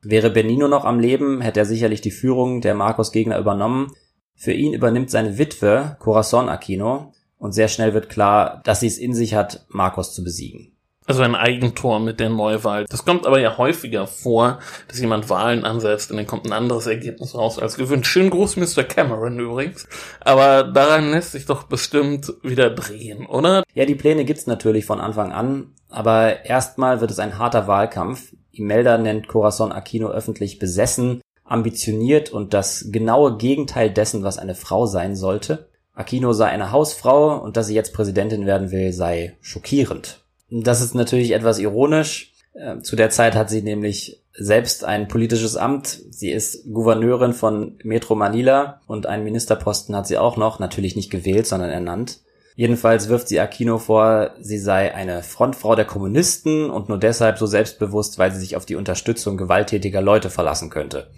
Wäre 0.01 0.29
Benino 0.29 0.67
noch 0.67 0.85
am 0.85 0.99
Leben, 0.99 1.41
hätte 1.41 1.61
er 1.61 1.65
sicherlich 1.65 2.01
die 2.01 2.11
Führung 2.11 2.61
der 2.61 2.75
Marcos-Gegner 2.75 3.39
übernommen. 3.39 3.91
Für 4.35 4.53
ihn 4.53 4.73
übernimmt 4.73 5.09
seine 5.09 5.37
Witwe 5.37 5.97
Corazon 5.99 6.47
Aquino 6.47 7.11
und 7.39 7.53
sehr 7.53 7.67
schnell 7.67 7.93
wird 7.93 8.09
klar, 8.09 8.61
dass 8.63 8.81
sie 8.81 8.87
es 8.87 8.99
in 8.99 9.13
sich 9.13 9.33
hat, 9.33 9.65
Marcos 9.69 10.13
zu 10.13 10.23
besiegen. 10.23 10.77
Also 11.09 11.23
ein 11.23 11.33
Eigentor 11.33 11.99
mit 11.99 12.19
der 12.19 12.29
Neuwahl. 12.29 12.85
Das 12.87 13.03
kommt 13.03 13.25
aber 13.25 13.39
ja 13.39 13.57
häufiger 13.57 14.05
vor, 14.05 14.59
dass 14.87 14.99
jemand 14.99 15.27
Wahlen 15.27 15.65
ansetzt 15.65 16.11
und 16.11 16.17
dann 16.17 16.27
kommt 16.27 16.45
ein 16.45 16.53
anderes 16.53 16.85
Ergebnis 16.85 17.33
raus 17.33 17.57
als 17.57 17.77
gewünscht. 17.77 18.11
Schönen 18.11 18.29
Gruß, 18.29 18.57
Mr. 18.57 18.83
Cameron 18.83 19.39
übrigens. 19.39 19.87
Aber 20.19 20.61
daran 20.65 21.09
lässt 21.09 21.31
sich 21.31 21.47
doch 21.47 21.63
bestimmt 21.63 22.31
wieder 22.43 22.69
drehen, 22.69 23.25
oder? 23.25 23.63
Ja, 23.73 23.85
die 23.85 23.95
Pläne 23.95 24.23
gibt's 24.23 24.45
natürlich 24.45 24.85
von 24.85 25.01
Anfang 25.01 25.31
an, 25.31 25.71
aber 25.89 26.45
erstmal 26.45 27.01
wird 27.01 27.09
es 27.09 27.17
ein 27.17 27.39
harter 27.39 27.65
Wahlkampf. 27.65 28.31
Imelda 28.51 28.99
nennt 28.99 29.27
Corazon 29.27 29.71
Aquino 29.71 30.09
öffentlich 30.11 30.59
besessen, 30.59 31.21
ambitioniert 31.43 32.29
und 32.29 32.53
das 32.53 32.85
genaue 32.91 33.37
Gegenteil 33.37 33.89
dessen, 33.89 34.21
was 34.21 34.37
eine 34.37 34.53
Frau 34.53 34.85
sein 34.85 35.15
sollte. 35.15 35.69
Aquino 35.95 36.33
sei 36.33 36.49
eine 36.49 36.71
Hausfrau 36.71 37.35
und 37.39 37.57
dass 37.57 37.65
sie 37.65 37.73
jetzt 37.73 37.95
Präsidentin 37.95 38.45
werden 38.45 38.69
will, 38.69 38.93
sei 38.93 39.35
schockierend. 39.41 40.23
Das 40.51 40.81
ist 40.81 40.95
natürlich 40.95 41.31
etwas 41.31 41.59
ironisch. 41.59 42.33
Äh, 42.53 42.79
zu 42.79 42.95
der 42.95 43.09
Zeit 43.09 43.35
hat 43.35 43.49
sie 43.49 43.62
nämlich 43.62 44.23
selbst 44.33 44.83
ein 44.83 45.07
politisches 45.07 45.57
Amt. 45.57 45.99
Sie 46.09 46.31
ist 46.31 46.71
Gouverneurin 46.71 47.33
von 47.33 47.77
Metro 47.83 48.15
Manila 48.15 48.81
und 48.88 49.05
einen 49.05 49.23
Ministerposten 49.23 49.95
hat 49.95 50.07
sie 50.07 50.17
auch 50.17 50.38
noch, 50.38 50.59
natürlich 50.59 50.95
nicht 50.95 51.12
gewählt, 51.12 51.45
sondern 51.45 51.69
ernannt. 51.69 52.19
Jedenfalls 52.55 53.07
wirft 53.07 53.29
sie 53.29 53.39
Aquino 53.39 53.77
vor, 53.77 54.31
sie 54.41 54.57
sei 54.57 54.93
eine 54.93 55.23
Frontfrau 55.23 55.75
der 55.75 55.85
Kommunisten 55.85 56.69
und 56.69 56.89
nur 56.89 56.97
deshalb 56.97 57.38
so 57.38 57.45
selbstbewusst, 57.45 58.17
weil 58.17 58.33
sie 58.33 58.39
sich 58.39 58.57
auf 58.57 58.65
die 58.65 58.75
Unterstützung 58.75 59.38
gewalttätiger 59.38 60.01
Leute 60.01 60.29
verlassen 60.29 60.69
könnte. 60.69 61.09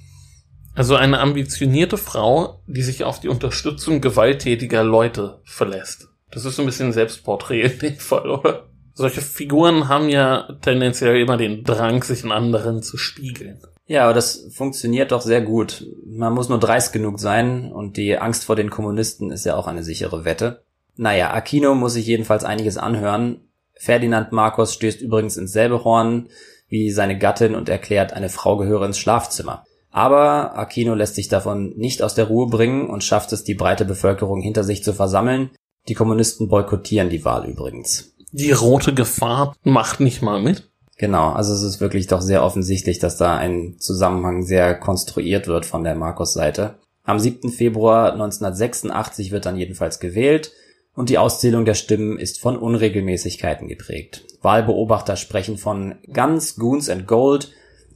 Also 0.75 0.95
eine 0.95 1.19
ambitionierte 1.19 1.97
Frau, 1.97 2.61
die 2.67 2.83
sich 2.83 3.03
auf 3.03 3.19
die 3.19 3.27
Unterstützung 3.27 4.01
gewalttätiger 4.01 4.83
Leute 4.83 5.41
verlässt. 5.43 6.09
Das 6.31 6.45
ist 6.45 6.55
so 6.55 6.61
ein 6.61 6.67
bisschen 6.67 6.93
Selbstporträt 6.93 7.61
in 7.63 7.79
dem 7.79 7.97
Fall, 7.97 8.29
oder? 8.29 8.70
Solche 8.93 9.21
Figuren 9.21 9.87
haben 9.87 10.09
ja 10.09 10.57
tendenziell 10.61 11.21
immer 11.21 11.37
den 11.37 11.63
Drang, 11.63 12.03
sich 12.03 12.23
in 12.23 12.31
anderen 12.31 12.83
zu 12.83 12.97
spiegeln. 12.97 13.59
Ja, 13.85 14.05
aber 14.05 14.13
das 14.13 14.47
funktioniert 14.53 15.11
doch 15.11 15.21
sehr 15.21 15.41
gut. 15.41 15.85
Man 16.05 16.33
muss 16.33 16.49
nur 16.49 16.59
dreist 16.59 16.93
genug 16.93 17.19
sein 17.19 17.71
und 17.71 17.97
die 17.97 18.17
Angst 18.17 18.45
vor 18.45 18.55
den 18.55 18.69
Kommunisten 18.69 19.31
ist 19.31 19.45
ja 19.45 19.55
auch 19.55 19.67
eine 19.67 19.83
sichere 19.83 20.23
Wette. 20.23 20.63
Naja, 20.95 21.33
Aquino 21.33 21.75
muss 21.75 21.93
sich 21.93 22.05
jedenfalls 22.05 22.43
einiges 22.43 22.77
anhören. 22.77 23.41
Ferdinand 23.73 24.31
Marcos 24.31 24.73
stößt 24.73 25.01
übrigens 25.01 25.37
ins 25.37 25.51
selbe 25.51 25.83
Horn 25.83 26.29
wie 26.67 26.91
seine 26.91 27.17
Gattin 27.17 27.53
und 27.53 27.67
erklärt, 27.67 28.13
eine 28.13 28.29
Frau 28.29 28.55
gehöre 28.55 28.85
ins 28.85 28.97
Schlafzimmer. 28.97 29.65
Aber 29.89 30.57
Aquino 30.57 30.95
lässt 30.95 31.15
sich 31.15 31.27
davon 31.27 31.73
nicht 31.75 32.01
aus 32.01 32.15
der 32.15 32.25
Ruhe 32.25 32.47
bringen 32.47 32.89
und 32.89 33.03
schafft 33.03 33.33
es, 33.33 33.43
die 33.43 33.55
breite 33.55 33.83
Bevölkerung 33.83 34.41
hinter 34.41 34.63
sich 34.63 34.83
zu 34.83 34.93
versammeln. 34.93 35.49
Die 35.89 35.95
Kommunisten 35.95 36.47
boykottieren 36.47 37.09
die 37.09 37.25
Wahl 37.25 37.45
übrigens 37.45 38.11
die 38.31 38.51
rote 38.51 38.93
Gefahr 38.93 39.55
macht 39.63 39.99
nicht 39.99 40.21
mal 40.21 40.41
mit. 40.41 40.69
Genau, 40.97 41.31
also 41.31 41.53
es 41.53 41.63
ist 41.63 41.81
wirklich 41.81 42.07
doch 42.07 42.21
sehr 42.21 42.43
offensichtlich, 42.43 42.99
dass 42.99 43.17
da 43.17 43.35
ein 43.35 43.77
Zusammenhang 43.79 44.43
sehr 44.43 44.75
konstruiert 44.75 45.47
wird 45.47 45.65
von 45.65 45.83
der 45.83 45.95
Markus-Seite. 45.95 46.75
Am 47.03 47.17
7. 47.17 47.49
Februar 47.49 48.13
1986 48.13 49.31
wird 49.31 49.45
dann 49.45 49.57
jedenfalls 49.57 49.99
gewählt 49.99 50.51
und 50.93 51.09
die 51.09 51.17
Auszählung 51.17 51.65
der 51.65 51.73
Stimmen 51.73 52.19
ist 52.19 52.39
von 52.39 52.57
Unregelmäßigkeiten 52.57 53.67
geprägt. 53.67 54.25
Wahlbeobachter 54.41 55.15
sprechen 55.15 55.57
von 55.57 55.95
Guns, 56.13 56.55
Goons 56.55 56.89
and 56.89 57.07
Gold, 57.07 57.51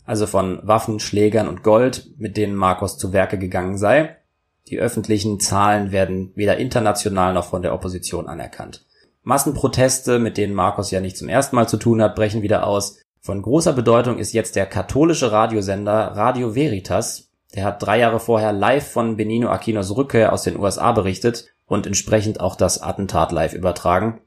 also 0.06 0.26
von 0.28 0.60
Waffen, 0.64 1.00
Schlägern 1.00 1.48
und 1.48 1.64
Gold, 1.64 2.08
mit 2.18 2.38
denen 2.38 2.56
Marcos 2.56 2.98
zu 2.98 3.14
Werke 3.14 3.38
gegangen 3.38 3.78
sei. 3.78 4.16
Die 4.68 4.80
öffentlichen 4.80 5.40
Zahlen 5.40 5.92
werden 5.92 6.32
weder 6.36 6.58
international 6.58 7.34
noch 7.34 7.46
von 7.46 7.62
der 7.62 7.74
Opposition 7.74 8.28
anerkannt. 8.28 8.86
Massenproteste, 9.26 10.20
mit 10.20 10.38
denen 10.38 10.54
Markus 10.54 10.92
ja 10.92 11.02
nicht 11.02 11.18
zum 11.18 11.30
ersten 11.30 11.56
Mal 11.56 11.68
zu 11.68 11.78
tun 11.78 12.02
hat, 12.02 12.16
brechen 12.16 12.44
wieder 12.44 12.66
aus. 12.66 13.00
Von 13.22 13.42
großer 13.42 13.74
Bedeutung 13.74 14.20
ist 14.20 14.34
jetzt 14.34 14.56
der 14.56 14.68
katholische 14.68 15.32
Radiosender 15.32 16.12
Radio 16.16 16.54
Veritas. 16.54 17.32
Der 17.56 17.66
hat 17.66 17.82
drei 17.82 18.00
Jahre 18.00 18.20
vorher 18.20 18.54
live 18.54 18.88
von 18.88 19.18
Benino 19.18 19.50
Aquinos 19.50 19.96
Rückkehr 19.96 20.32
aus 20.32 20.44
den 20.44 20.60
USA 20.60 20.92
berichtet 20.92 21.48
und 21.66 21.88
entsprechend 21.88 22.40
auch 22.40 22.56
das 22.56 22.84
Attentat 22.84 23.32
live 23.32 23.56
übertragen. 23.56 24.22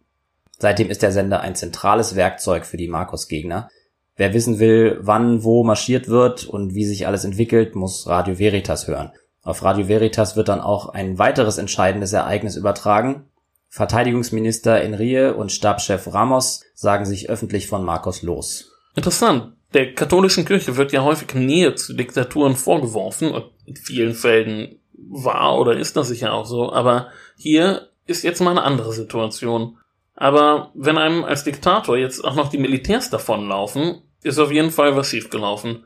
Seitdem 0.59 0.91
ist 0.91 1.03
der 1.03 1.13
Sender 1.13 1.43
ein 1.43 1.55
zentrales 1.55 2.17
Werkzeug 2.17 2.67
für 2.67 2.77
die 2.77 2.89
Markus-Gegner. 2.89 3.69
Wer 4.17 4.35
wissen 4.35 4.59
will, 4.59 4.99
wann 5.01 5.45
wo 5.45 5.63
marschiert 5.63 6.09
wird 6.09 6.45
und 6.45 6.75
wie 6.75 6.85
sich 6.85 7.07
alles 7.07 7.25
entwickelt, 7.25 7.77
muss 7.77 8.09
Radio 8.09 8.41
Veritas 8.41 8.89
hören. 8.89 9.13
Auf 9.45 9.63
Radio 9.63 9.87
Veritas 9.87 10.35
wird 10.35 10.49
dann 10.49 10.61
auch 10.61 10.89
ein 10.89 11.21
weiteres 11.21 11.57
entscheidendes 11.57 12.13
Ereignis 12.13 12.57
übertragen, 12.57 13.27
Verteidigungsminister 13.69 14.81
Enrie 14.81 15.35
und 15.35 15.53
Stabschef 15.53 16.13
Ramos 16.13 16.63
sagen 16.75 17.05
sich 17.05 17.29
öffentlich 17.29 17.67
von 17.67 17.85
Marcos 17.85 18.23
los. 18.23 18.73
Interessant. 18.95 19.53
Der 19.75 19.95
katholischen 19.95 20.47
Kirche 20.47 20.77
wird 20.77 20.93
ja 20.93 21.03
häufig 21.03 21.35
Nähe 21.35 21.75
zu 21.75 21.93
Diktaturen 21.93 22.57
vorgeworfen 22.57 23.35
in 23.67 23.77
vielen 23.77 24.15
Fällen 24.15 24.81
war 24.93 25.59
oder 25.59 25.77
ist 25.77 25.97
das 25.97 26.09
sicher 26.09 26.33
auch 26.33 26.47
so, 26.47 26.73
aber 26.73 27.09
hier 27.37 27.89
ist 28.07 28.25
jetzt 28.25 28.41
mal 28.41 28.51
eine 28.51 28.63
andere 28.63 28.93
Situation. 28.93 29.79
Aber 30.15 30.73
wenn 30.75 30.99
einem 30.99 31.25
als 31.25 31.45
Diktator 31.45 31.97
jetzt 31.97 32.25
auch 32.25 32.35
noch 32.35 32.49
die 32.49 32.59
Militärs 32.59 33.11
davonlaufen, 33.11 34.03
ist 34.23 34.39
auf 34.39 34.51
jeden 34.51 34.71
Fall 34.73 34.97
was 34.97 35.09
schiefgelaufen. 35.09 35.85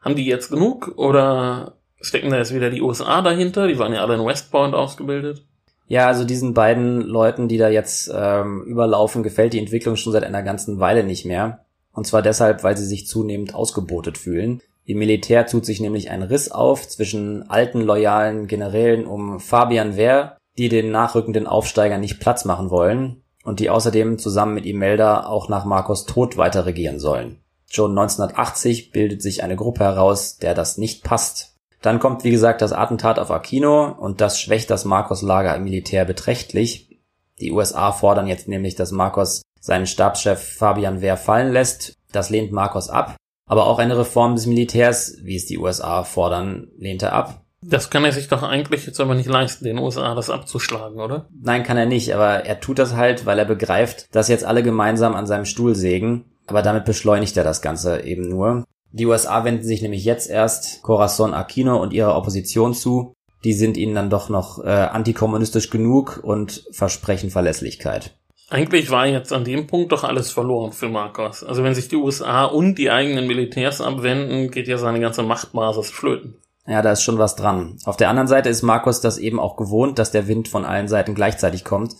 Haben 0.00 0.16
die 0.16 0.24
jetzt 0.24 0.50
genug 0.50 0.92
oder 0.96 1.76
stecken 2.00 2.30
da 2.30 2.38
jetzt 2.38 2.54
wieder 2.54 2.70
die 2.70 2.80
USA 2.80 3.20
dahinter? 3.20 3.66
Die 3.66 3.78
waren 3.78 3.92
ja 3.92 4.02
alle 4.02 4.14
in 4.14 4.24
West 4.24 4.50
Point 4.50 4.74
ausgebildet. 4.74 5.44
Ja, 5.86 6.06
also 6.06 6.24
diesen 6.24 6.54
beiden 6.54 7.02
Leuten, 7.02 7.48
die 7.48 7.58
da 7.58 7.68
jetzt 7.68 8.10
ähm, 8.14 8.62
überlaufen, 8.62 9.22
gefällt 9.22 9.52
die 9.52 9.58
Entwicklung 9.58 9.96
schon 9.96 10.12
seit 10.12 10.24
einer 10.24 10.42
ganzen 10.42 10.80
Weile 10.80 11.04
nicht 11.04 11.26
mehr. 11.26 11.64
Und 11.92 12.06
zwar 12.06 12.22
deshalb, 12.22 12.64
weil 12.64 12.76
sie 12.76 12.86
sich 12.86 13.06
zunehmend 13.06 13.54
ausgebotet 13.54 14.18
fühlen. 14.18 14.62
Im 14.86 14.98
Militär 14.98 15.46
tut 15.46 15.64
sich 15.64 15.80
nämlich 15.80 16.10
ein 16.10 16.22
Riss 16.22 16.50
auf 16.50 16.88
zwischen 16.88 17.48
alten 17.48 17.80
loyalen 17.80 18.46
Generälen 18.46 19.06
um 19.06 19.40
Fabian 19.40 19.96
Wehr, 19.96 20.36
die 20.58 20.68
den 20.68 20.90
nachrückenden 20.90 21.46
Aufsteigern 21.46 22.00
nicht 22.00 22.20
Platz 22.20 22.44
machen 22.44 22.70
wollen 22.70 23.22
und 23.44 23.60
die 23.60 23.70
außerdem 23.70 24.18
zusammen 24.18 24.54
mit 24.54 24.66
Imelda 24.66 25.26
auch 25.26 25.48
nach 25.48 25.64
Marcos 25.64 26.06
Tod 26.06 26.36
weiter 26.36 26.66
regieren 26.66 26.98
sollen. 26.98 27.38
Schon 27.70 27.90
1980 27.90 28.92
bildet 28.92 29.22
sich 29.22 29.42
eine 29.42 29.56
Gruppe 29.56 29.84
heraus, 29.84 30.38
der 30.38 30.54
das 30.54 30.78
nicht 30.78 31.02
passt. 31.02 31.53
Dann 31.84 31.98
kommt, 31.98 32.24
wie 32.24 32.30
gesagt, 32.30 32.62
das 32.62 32.72
Attentat 32.72 33.18
auf 33.18 33.30
Aquino 33.30 33.90
und 33.90 34.22
das 34.22 34.40
schwächt 34.40 34.70
das 34.70 34.86
Marcos-Lager 34.86 35.54
im 35.54 35.64
Militär 35.64 36.06
beträchtlich. 36.06 36.98
Die 37.40 37.52
USA 37.52 37.92
fordern 37.92 38.26
jetzt 38.26 38.48
nämlich, 38.48 38.74
dass 38.74 38.90
Marcos 38.90 39.42
seinen 39.60 39.86
Stabschef 39.86 40.56
Fabian 40.56 41.02
Wehr 41.02 41.18
fallen 41.18 41.52
lässt. 41.52 41.98
Das 42.10 42.30
lehnt 42.30 42.52
Marcos 42.52 42.88
ab. 42.88 43.16
Aber 43.46 43.66
auch 43.66 43.78
eine 43.78 43.98
Reform 43.98 44.34
des 44.34 44.46
Militärs, 44.46 45.18
wie 45.24 45.36
es 45.36 45.44
die 45.44 45.58
USA 45.58 46.04
fordern, 46.04 46.68
lehnt 46.78 47.02
er 47.02 47.12
ab. 47.12 47.42
Das 47.60 47.90
kann 47.90 48.06
er 48.06 48.12
sich 48.12 48.28
doch 48.28 48.42
eigentlich 48.42 48.86
jetzt 48.86 49.00
aber 49.00 49.14
nicht 49.14 49.28
leisten, 49.28 49.66
den 49.66 49.78
USA 49.78 50.14
das 50.14 50.30
abzuschlagen, 50.30 50.98
oder? 51.00 51.28
Nein, 51.38 51.64
kann 51.64 51.76
er 51.76 51.84
nicht, 51.84 52.14
aber 52.14 52.46
er 52.46 52.60
tut 52.60 52.78
das 52.78 52.94
halt, 52.94 53.26
weil 53.26 53.38
er 53.38 53.44
begreift, 53.44 54.06
dass 54.14 54.28
jetzt 54.28 54.46
alle 54.46 54.62
gemeinsam 54.62 55.14
an 55.14 55.26
seinem 55.26 55.44
Stuhl 55.44 55.74
sägen. 55.74 56.24
Aber 56.46 56.62
damit 56.62 56.86
beschleunigt 56.86 57.36
er 57.36 57.44
das 57.44 57.60
Ganze 57.60 58.04
eben 58.04 58.26
nur. 58.26 58.64
Die 58.96 59.06
USA 59.06 59.42
wenden 59.44 59.64
sich 59.64 59.82
nämlich 59.82 60.04
jetzt 60.04 60.30
erst 60.30 60.80
Corazon 60.82 61.34
Aquino 61.34 61.82
und 61.82 61.92
ihrer 61.92 62.16
Opposition 62.16 62.74
zu. 62.74 63.12
Die 63.42 63.52
sind 63.52 63.76
ihnen 63.76 63.96
dann 63.96 64.08
doch 64.08 64.28
noch 64.28 64.62
äh, 64.62 64.68
antikommunistisch 64.68 65.68
genug 65.68 66.20
und 66.22 66.64
versprechen 66.70 67.30
Verlässlichkeit. 67.30 68.14
Eigentlich 68.50 68.92
war 68.92 69.08
jetzt 69.08 69.32
an 69.32 69.42
dem 69.42 69.66
Punkt 69.66 69.90
doch 69.90 70.04
alles 70.04 70.30
verloren 70.30 70.70
für 70.70 70.88
Marcos. 70.88 71.42
Also 71.42 71.64
wenn 71.64 71.74
sich 71.74 71.88
die 71.88 71.96
USA 71.96 72.44
und 72.44 72.76
die 72.76 72.92
eigenen 72.92 73.26
Militärs 73.26 73.80
abwenden, 73.80 74.52
geht 74.52 74.68
ja 74.68 74.78
seine 74.78 75.00
ganze 75.00 75.24
Machtbasis 75.24 75.90
flöten. 75.90 76.36
Ja, 76.64 76.80
da 76.80 76.92
ist 76.92 77.02
schon 77.02 77.18
was 77.18 77.34
dran. 77.34 77.78
Auf 77.86 77.96
der 77.96 78.10
anderen 78.10 78.28
Seite 78.28 78.48
ist 78.48 78.62
Marcos 78.62 79.00
das 79.00 79.18
eben 79.18 79.40
auch 79.40 79.56
gewohnt, 79.56 79.98
dass 79.98 80.12
der 80.12 80.28
Wind 80.28 80.46
von 80.46 80.64
allen 80.64 80.86
Seiten 80.86 81.16
gleichzeitig 81.16 81.64
kommt. 81.64 81.96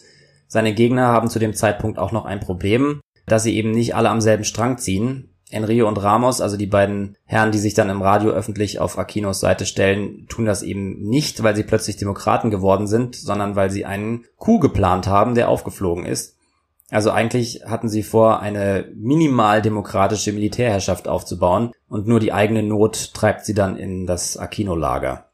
Seine 0.46 0.72
Gegner 0.74 1.09
haben 1.09 1.28
zu 1.28 1.40
dem 1.40 1.54
Zeitpunkt 1.54 1.98
auch 1.98 2.12
noch 2.12 2.24
ein 2.24 2.38
Problem, 2.38 3.00
dass 3.26 3.42
sie 3.42 3.57
eben 3.57 3.72
nicht 3.72 3.96
alle 3.96 4.11
am 4.11 4.20
selben 4.20 4.44
Strang 4.44 4.78
ziehen. 4.78 5.33
Enrio 5.54 5.88
und 5.88 6.02
Ramos, 6.02 6.40
also 6.40 6.56
die 6.56 6.66
beiden 6.66 7.16
Herren, 7.24 7.52
die 7.52 7.58
sich 7.58 7.74
dann 7.74 7.88
im 7.88 8.02
Radio 8.02 8.30
öffentlich 8.30 8.80
auf 8.80 8.98
Aquinos 8.98 9.40
Seite 9.40 9.64
stellen, 9.64 10.26
tun 10.28 10.44
das 10.44 10.62
eben 10.62 11.00
nicht, 11.08 11.42
weil 11.42 11.56
sie 11.56 11.62
plötzlich 11.62 11.96
Demokraten 11.96 12.50
geworden 12.50 12.86
sind, 12.86 13.16
sondern 13.16 13.56
weil 13.56 13.70
sie 13.70 13.84
einen 13.84 14.24
Coup 14.36 14.60
geplant 14.60 15.06
haben, 15.06 15.34
der 15.34 15.48
aufgeflogen 15.48 16.04
ist. 16.04 16.36
Also 16.90 17.10
eigentlich 17.10 17.62
hatten 17.66 17.88
sie 17.88 18.02
vor, 18.02 18.40
eine 18.40 18.88
minimal 18.94 19.62
demokratische 19.62 20.32
Militärherrschaft 20.32 21.08
aufzubauen 21.08 21.72
und 21.88 22.06
nur 22.06 22.20
die 22.20 22.32
eigene 22.32 22.62
Not 22.62 23.14
treibt 23.14 23.44
sie 23.44 23.54
dann 23.54 23.76
in 23.76 24.06
das 24.06 24.36
Aquino-Lager. 24.36 25.28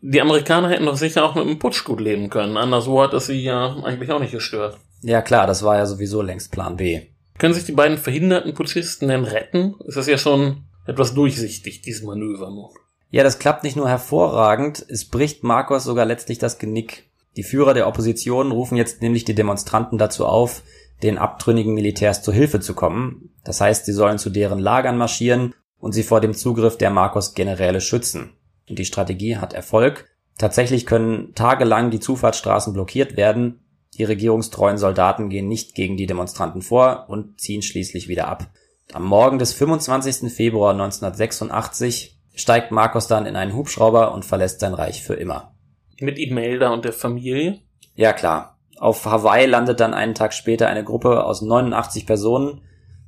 Die 0.00 0.20
Amerikaner 0.20 0.68
hätten 0.68 0.86
doch 0.86 0.96
sicher 0.96 1.24
auch 1.24 1.34
mit 1.34 1.44
einem 1.44 1.58
Putsch 1.58 1.84
gut 1.84 2.00
leben 2.00 2.28
können. 2.28 2.56
Anderswo 2.56 3.02
hat 3.02 3.14
es 3.14 3.26
sie 3.26 3.42
ja 3.42 3.76
eigentlich 3.82 4.10
auch 4.10 4.20
nicht 4.20 4.32
gestört. 4.32 4.78
Ja 5.02 5.22
klar, 5.22 5.46
das 5.46 5.62
war 5.62 5.76
ja 5.76 5.86
sowieso 5.86 6.22
längst 6.22 6.52
Plan 6.52 6.76
B. 6.76 7.02
Können 7.38 7.54
sich 7.54 7.64
die 7.64 7.72
beiden 7.72 7.98
verhinderten 7.98 8.54
Putschisten 8.54 9.08
denn 9.08 9.24
retten? 9.24 9.74
Ist 9.86 9.96
das 9.96 10.06
ja 10.06 10.18
schon 10.18 10.64
etwas 10.86 11.14
durchsichtig, 11.14 11.82
dieses 11.82 12.02
Manöver 12.02 12.50
nur. 12.50 12.70
Ja, 13.10 13.22
das 13.22 13.38
klappt 13.38 13.64
nicht 13.64 13.76
nur 13.76 13.88
hervorragend, 13.88 14.84
es 14.88 15.04
bricht 15.04 15.42
Marcos 15.42 15.84
sogar 15.84 16.06
letztlich 16.06 16.38
das 16.38 16.58
Genick. 16.58 17.10
Die 17.36 17.42
Führer 17.42 17.74
der 17.74 17.86
Opposition 17.86 18.50
rufen 18.50 18.76
jetzt 18.76 19.02
nämlich 19.02 19.24
die 19.24 19.34
Demonstranten 19.34 19.98
dazu 19.98 20.26
auf, 20.26 20.62
den 21.02 21.18
abtrünnigen 21.18 21.74
Militärs 21.74 22.22
zu 22.22 22.32
Hilfe 22.32 22.60
zu 22.60 22.74
kommen. 22.74 23.34
Das 23.44 23.60
heißt, 23.60 23.84
sie 23.84 23.92
sollen 23.92 24.18
zu 24.18 24.30
deren 24.30 24.58
Lagern 24.58 24.96
marschieren 24.96 25.54
und 25.78 25.92
sie 25.92 26.02
vor 26.02 26.20
dem 26.20 26.34
Zugriff 26.34 26.78
der 26.78 26.90
Marcos-Generäle 26.90 27.80
schützen. 27.80 28.32
Und 28.68 28.78
die 28.78 28.86
Strategie 28.86 29.36
hat 29.36 29.52
Erfolg. 29.52 30.08
Tatsächlich 30.38 30.86
können 30.86 31.34
tagelang 31.34 31.90
die 31.90 32.00
Zufahrtsstraßen 32.00 32.72
blockiert 32.72 33.16
werden. 33.16 33.60
Die 33.96 34.04
regierungstreuen 34.04 34.78
Soldaten 34.78 35.30
gehen 35.30 35.48
nicht 35.48 35.74
gegen 35.74 35.96
die 35.96 36.06
Demonstranten 36.06 36.62
vor 36.62 37.06
und 37.08 37.40
ziehen 37.40 37.62
schließlich 37.62 38.08
wieder 38.08 38.28
ab. 38.28 38.46
Am 38.92 39.04
Morgen 39.04 39.38
des 39.38 39.52
25. 39.54 40.32
Februar 40.32 40.72
1986 40.72 42.18
steigt 42.34 42.70
Marcos 42.70 43.08
dann 43.08 43.26
in 43.26 43.36
einen 43.36 43.54
Hubschrauber 43.54 44.12
und 44.12 44.24
verlässt 44.24 44.60
sein 44.60 44.74
Reich 44.74 45.02
für 45.02 45.14
immer. 45.14 45.54
Mit 45.98 46.18
Imelda 46.18 46.70
und 46.70 46.84
der 46.84 46.92
Familie? 46.92 47.60
Ja 47.94 48.12
klar. 48.12 48.58
Auf 48.78 49.06
Hawaii 49.06 49.46
landet 49.46 49.80
dann 49.80 49.94
einen 49.94 50.14
Tag 50.14 50.34
später 50.34 50.68
eine 50.68 50.84
Gruppe 50.84 51.24
aus 51.24 51.40
89 51.40 52.06
Personen. 52.06 52.60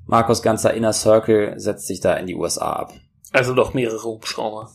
Marcos 0.06 0.42
ganzer 0.42 0.72
Inner 0.72 0.94
Circle 0.94 1.60
setzt 1.60 1.86
sich 1.86 2.00
da 2.00 2.14
in 2.14 2.26
die 2.26 2.34
USA 2.34 2.72
ab. 2.72 2.94
Also 3.30 3.54
doch 3.54 3.74
mehrere 3.74 4.02
Hubschrauber. 4.02 4.70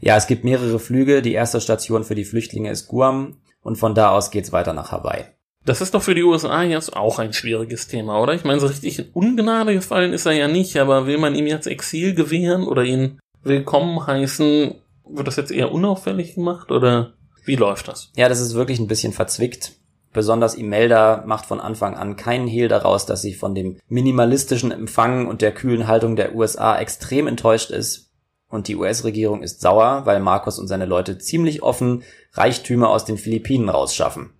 Ja, 0.00 0.16
es 0.16 0.26
gibt 0.26 0.42
mehrere 0.42 0.80
Flüge. 0.80 1.22
Die 1.22 1.32
erste 1.32 1.60
Station 1.60 2.02
für 2.02 2.16
die 2.16 2.24
Flüchtlinge 2.24 2.70
ist 2.70 2.88
Guam 2.88 3.36
und 3.62 3.76
von 3.76 3.94
da 3.94 4.10
aus 4.10 4.32
geht's 4.32 4.50
weiter 4.50 4.72
nach 4.72 4.90
Hawaii. 4.90 5.26
Das 5.64 5.80
ist 5.80 5.94
doch 5.94 6.02
für 6.02 6.16
die 6.16 6.24
USA 6.24 6.64
jetzt 6.64 6.96
auch 6.96 7.20
ein 7.20 7.32
schwieriges 7.32 7.86
Thema, 7.86 8.20
oder? 8.20 8.34
Ich 8.34 8.42
meine, 8.42 8.58
so 8.58 8.66
richtig 8.66 8.98
in 8.98 9.08
Ungnade 9.12 9.74
gefallen 9.74 10.12
ist 10.12 10.26
er 10.26 10.32
ja 10.32 10.48
nicht, 10.48 10.76
aber 10.76 11.06
will 11.06 11.18
man 11.18 11.36
ihm 11.36 11.46
jetzt 11.46 11.68
Exil 11.68 12.14
gewähren 12.14 12.64
oder 12.64 12.82
ihn 12.82 13.20
willkommen 13.44 14.04
heißen? 14.04 14.74
Wird 15.08 15.26
das 15.26 15.36
jetzt 15.36 15.52
eher 15.52 15.70
unauffällig 15.70 16.34
gemacht 16.34 16.72
oder 16.72 17.12
wie 17.44 17.54
läuft 17.54 17.86
das? 17.86 18.10
Ja, 18.16 18.28
das 18.28 18.40
ist 18.40 18.54
wirklich 18.54 18.80
ein 18.80 18.88
bisschen 18.88 19.12
verzwickt. 19.12 19.72
Besonders 20.12 20.56
Imelda 20.56 21.22
macht 21.26 21.46
von 21.46 21.60
Anfang 21.60 21.96
an 21.96 22.16
keinen 22.16 22.48
Hehl 22.48 22.68
daraus, 22.68 23.06
dass 23.06 23.22
sie 23.22 23.32
von 23.32 23.54
dem 23.54 23.78
minimalistischen 23.88 24.72
Empfang 24.72 25.26
und 25.26 25.42
der 25.42 25.52
kühlen 25.52 25.86
Haltung 25.86 26.16
der 26.16 26.34
USA 26.34 26.76
extrem 26.78 27.28
enttäuscht 27.28 27.70
ist. 27.70 28.10
Und 28.48 28.68
die 28.68 28.76
US-Regierung 28.76 29.42
ist 29.42 29.60
sauer, 29.60 30.02
weil 30.04 30.20
Marcos 30.20 30.58
und 30.58 30.68
seine 30.68 30.86
Leute 30.86 31.18
ziemlich 31.18 31.62
offen 31.62 32.02
Reichtümer 32.32 32.90
aus 32.90 33.04
den 33.04 33.16
Philippinen 33.16 33.70
rausschaffen. 33.70 34.34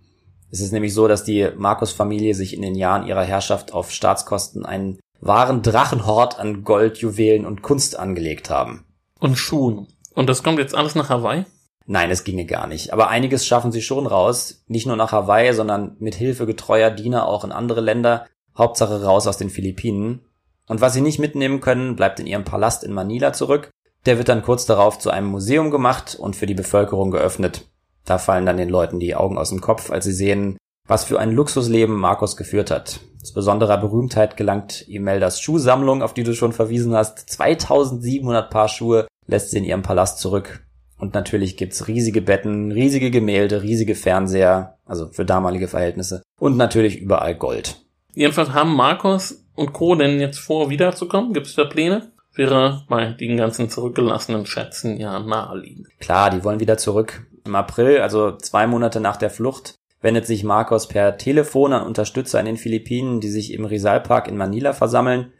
Es 0.52 0.60
ist 0.60 0.72
nämlich 0.72 0.92
so, 0.92 1.08
dass 1.08 1.24
die 1.24 1.48
Marcos-Familie 1.56 2.34
sich 2.34 2.54
in 2.54 2.60
den 2.60 2.74
Jahren 2.74 3.06
ihrer 3.06 3.24
Herrschaft 3.24 3.72
auf 3.72 3.90
Staatskosten 3.90 4.66
einen 4.66 5.00
wahren 5.18 5.62
Drachenhort 5.62 6.38
an 6.38 6.62
Gold, 6.62 6.98
Juwelen 6.98 7.46
und 7.46 7.62
Kunst 7.62 7.98
angelegt 7.98 8.50
haben. 8.50 8.84
Und 9.18 9.38
Schuhen. 9.38 9.88
Und 10.14 10.28
das 10.28 10.42
kommt 10.42 10.58
jetzt 10.58 10.74
alles 10.74 10.94
nach 10.94 11.08
Hawaii? 11.08 11.46
Nein, 11.86 12.10
es 12.10 12.24
ginge 12.24 12.44
gar 12.44 12.66
nicht. 12.66 12.92
Aber 12.92 13.08
einiges 13.08 13.46
schaffen 13.46 13.72
sie 13.72 13.80
schon 13.80 14.06
raus. 14.06 14.62
Nicht 14.66 14.86
nur 14.86 14.96
nach 14.96 15.12
Hawaii, 15.12 15.54
sondern 15.54 15.96
mit 16.00 16.14
Hilfe 16.14 16.44
getreuer 16.44 16.90
Diener 16.90 17.26
auch 17.26 17.44
in 17.44 17.52
andere 17.52 17.80
Länder. 17.80 18.26
Hauptsache 18.56 19.02
raus 19.02 19.26
aus 19.26 19.38
den 19.38 19.48
Philippinen. 19.48 20.20
Und 20.68 20.82
was 20.82 20.92
sie 20.92 21.00
nicht 21.00 21.18
mitnehmen 21.18 21.62
können, 21.62 21.96
bleibt 21.96 22.20
in 22.20 22.26
ihrem 22.26 22.44
Palast 22.44 22.84
in 22.84 22.92
Manila 22.92 23.32
zurück. 23.32 23.70
Der 24.04 24.18
wird 24.18 24.28
dann 24.28 24.42
kurz 24.42 24.66
darauf 24.66 24.98
zu 24.98 25.10
einem 25.10 25.28
Museum 25.28 25.70
gemacht 25.70 26.14
und 26.14 26.36
für 26.36 26.46
die 26.46 26.54
Bevölkerung 26.54 27.10
geöffnet. 27.10 27.71
Da 28.04 28.18
fallen 28.18 28.46
dann 28.46 28.56
den 28.56 28.68
Leuten 28.68 29.00
die 29.00 29.14
Augen 29.14 29.38
aus 29.38 29.50
dem 29.50 29.60
Kopf, 29.60 29.90
als 29.90 30.04
sie 30.04 30.12
sehen, 30.12 30.56
was 30.86 31.04
für 31.04 31.20
ein 31.20 31.32
Luxusleben 31.32 31.94
Markus 31.94 32.36
geführt 32.36 32.70
hat. 32.70 33.00
Zu 33.22 33.34
besonderer 33.34 33.78
Berühmtheit 33.78 34.36
gelangt 34.36 34.88
Imeldas 34.88 35.40
Schuhsammlung, 35.40 36.02
auf 36.02 36.12
die 36.12 36.24
du 36.24 36.34
schon 36.34 36.52
verwiesen 36.52 36.94
hast. 36.94 37.30
2700 37.30 38.50
Paar 38.50 38.68
Schuhe 38.68 39.06
lässt 39.26 39.50
sie 39.50 39.58
in 39.58 39.64
ihrem 39.64 39.82
Palast 39.82 40.18
zurück. 40.18 40.66
Und 40.98 41.14
natürlich 41.14 41.56
gibt's 41.56 41.88
riesige 41.88 42.22
Betten, 42.22 42.72
riesige 42.72 43.10
Gemälde, 43.10 43.62
riesige 43.62 43.94
Fernseher, 43.94 44.78
also 44.84 45.08
für 45.08 45.24
damalige 45.24 45.68
Verhältnisse. 45.68 46.22
Und 46.38 46.56
natürlich 46.56 47.00
überall 47.00 47.34
Gold. 47.34 47.80
Jedenfalls 48.14 48.52
haben 48.52 48.74
Markus 48.74 49.44
und 49.54 49.72
Co. 49.72 49.94
denn 49.94 50.20
jetzt 50.20 50.38
vor, 50.38 50.70
wiederzukommen? 50.70 51.32
Gibt's 51.32 51.54
da 51.54 51.64
Pläne? 51.64 52.12
Wäre 52.34 52.84
bei 52.88 53.12
den 53.12 53.36
ganzen 53.36 53.68
zurückgelassenen 53.68 54.46
Schätzen 54.46 54.98
ja 54.98 55.18
naheliegend. 55.20 55.88
Klar, 56.00 56.30
die 56.30 56.42
wollen 56.44 56.60
wieder 56.60 56.78
zurück. 56.78 57.26
Im 57.44 57.55
April, 57.55 58.00
also 58.00 58.37
zwei 58.37 58.66
Monate 58.66 59.00
nach 59.00 59.16
der 59.16 59.31
Flucht, 59.31 59.74
wendet 60.00 60.26
sich 60.26 60.44
Marcos 60.44 60.88
per 60.88 61.16
Telefon 61.16 61.72
an 61.72 61.87
Unterstützer 61.87 62.40
in 62.40 62.46
den 62.46 62.57
Philippinen, 62.57 63.20
die 63.20 63.28
sich 63.28 63.52
im 63.52 63.64
Rizal 63.64 64.00
Park 64.00 64.28
in 64.28 64.37
Manila 64.37 64.72
versammeln. 64.72 65.33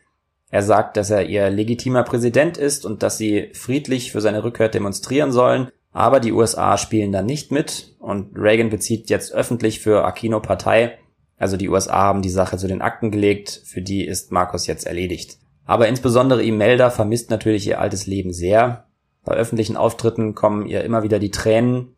Er 0.51 0.63
sagt, 0.63 0.97
dass 0.97 1.11
er 1.11 1.27
ihr 1.27 1.51
legitimer 1.51 2.03
Präsident 2.03 2.59
ist 2.59 2.85
und 2.85 3.03
dass 3.03 3.19
sie 3.19 3.51
friedlich 3.55 4.13
für 4.13 4.21
seine 4.21 4.45
Rückkehr 4.45 4.69
demonstrieren 4.69 5.33
sollen, 5.33 5.71
aber 5.93 6.21
die 6.21 6.33
USA 6.33 6.79
spielen 6.79 7.13
da 7.13 7.23
nicht 7.23 7.53
mit 7.53 7.95
und 7.99 8.37
Reagan 8.37 8.71
bezieht 8.71 9.11
jetzt 9.11 9.33
öffentlich 9.33 9.81
für 9.81 10.05
Aquino 10.05 10.41
Partei. 10.41 10.99
Also 11.37 11.57
die 11.57 11.69
USA 11.69 12.03
haben 12.03 12.23
die 12.23 12.31
Sache 12.31 12.57
zu 12.57 12.67
den 12.67 12.83
Akten 12.83 13.11
gelegt, 13.11 13.63
für 13.65 13.83
die 13.83 14.07
ist 14.07 14.33
Marcos 14.33 14.67
jetzt 14.67 14.87
erledigt. 14.87 15.39
Aber 15.65 15.89
insbesondere 15.89 16.43
Imelda 16.43 16.91
vermisst 16.91 17.31
natürlich 17.31 17.67
ihr 17.67 17.81
altes 17.81 18.07
Leben 18.07 18.33
sehr. 18.33 18.87
Bei 19.25 19.35
öffentlichen 19.35 19.77
Auftritten 19.77 20.35
kommen 20.35 20.67
ihr 20.67 20.85
immer 20.85 21.03
wieder 21.03 21.19
die 21.19 21.31
Tränen 21.31 21.95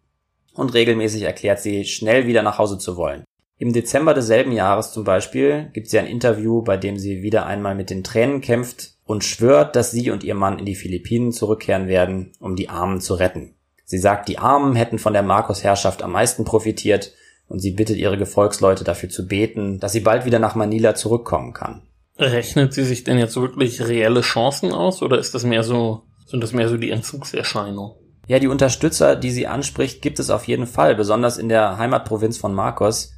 und 0.54 0.74
regelmäßig 0.74 1.22
erklärt 1.22 1.60
sie, 1.60 1.84
schnell 1.84 2.26
wieder 2.26 2.42
nach 2.42 2.58
Hause 2.58 2.78
zu 2.78 2.96
wollen. 2.96 3.24
Im 3.56 3.72
Dezember 3.72 4.14
desselben 4.14 4.52
Jahres 4.52 4.92
zum 4.92 5.04
Beispiel 5.04 5.70
gibt 5.72 5.88
sie 5.88 5.98
ein 5.98 6.06
Interview, 6.06 6.62
bei 6.62 6.76
dem 6.76 6.98
sie 6.98 7.22
wieder 7.22 7.46
einmal 7.46 7.74
mit 7.74 7.88
den 7.88 8.02
Tränen 8.02 8.40
kämpft 8.40 8.94
und 9.06 9.24
schwört, 9.24 9.76
dass 9.76 9.90
sie 9.90 10.10
und 10.10 10.24
ihr 10.24 10.34
Mann 10.34 10.58
in 10.58 10.66
die 10.66 10.74
Philippinen 10.74 11.32
zurückkehren 11.32 11.86
werden, 11.86 12.32
um 12.40 12.56
die 12.56 12.68
Armen 12.68 13.00
zu 13.00 13.14
retten. 13.14 13.54
Sie 13.84 13.98
sagt, 13.98 14.28
die 14.28 14.38
Armen 14.38 14.74
hätten 14.74 14.98
von 14.98 15.12
der 15.12 15.22
Markus-Herrschaft 15.22 16.02
am 16.02 16.12
meisten 16.12 16.44
profitiert 16.44 17.12
und 17.48 17.60
sie 17.60 17.70
bittet 17.70 17.96
ihre 17.96 18.18
Gefolgsleute 18.18 18.82
dafür 18.82 19.08
zu 19.08 19.26
beten, 19.26 19.78
dass 19.78 19.92
sie 19.92 20.00
bald 20.00 20.24
wieder 20.24 20.38
nach 20.38 20.54
Manila 20.54 20.94
zurückkommen 20.94 21.52
kann. 21.52 21.82
Rechnet 22.16 22.72
sie 22.72 22.84
sich 22.84 23.04
denn 23.04 23.18
jetzt 23.18 23.36
wirklich 23.36 23.82
reelle 23.82 24.22
Chancen 24.22 24.72
aus 24.72 25.02
oder 25.02 25.18
ist 25.18 25.34
das 25.34 25.44
mehr 25.44 25.62
so 25.62 26.02
sind 26.34 26.42
das 26.42 26.52
mehr 26.52 26.68
so 26.68 26.76
die 26.76 26.90
Entzugserscheinungen? 26.90 27.94
Ja, 28.26 28.40
die 28.40 28.48
Unterstützer, 28.48 29.14
die 29.14 29.30
sie 29.30 29.46
anspricht, 29.46 30.02
gibt 30.02 30.18
es 30.18 30.30
auf 30.30 30.48
jeden 30.48 30.66
Fall, 30.66 30.96
besonders 30.96 31.38
in 31.38 31.48
der 31.48 31.78
Heimatprovinz 31.78 32.38
von 32.38 32.52
Marcos. 32.52 33.12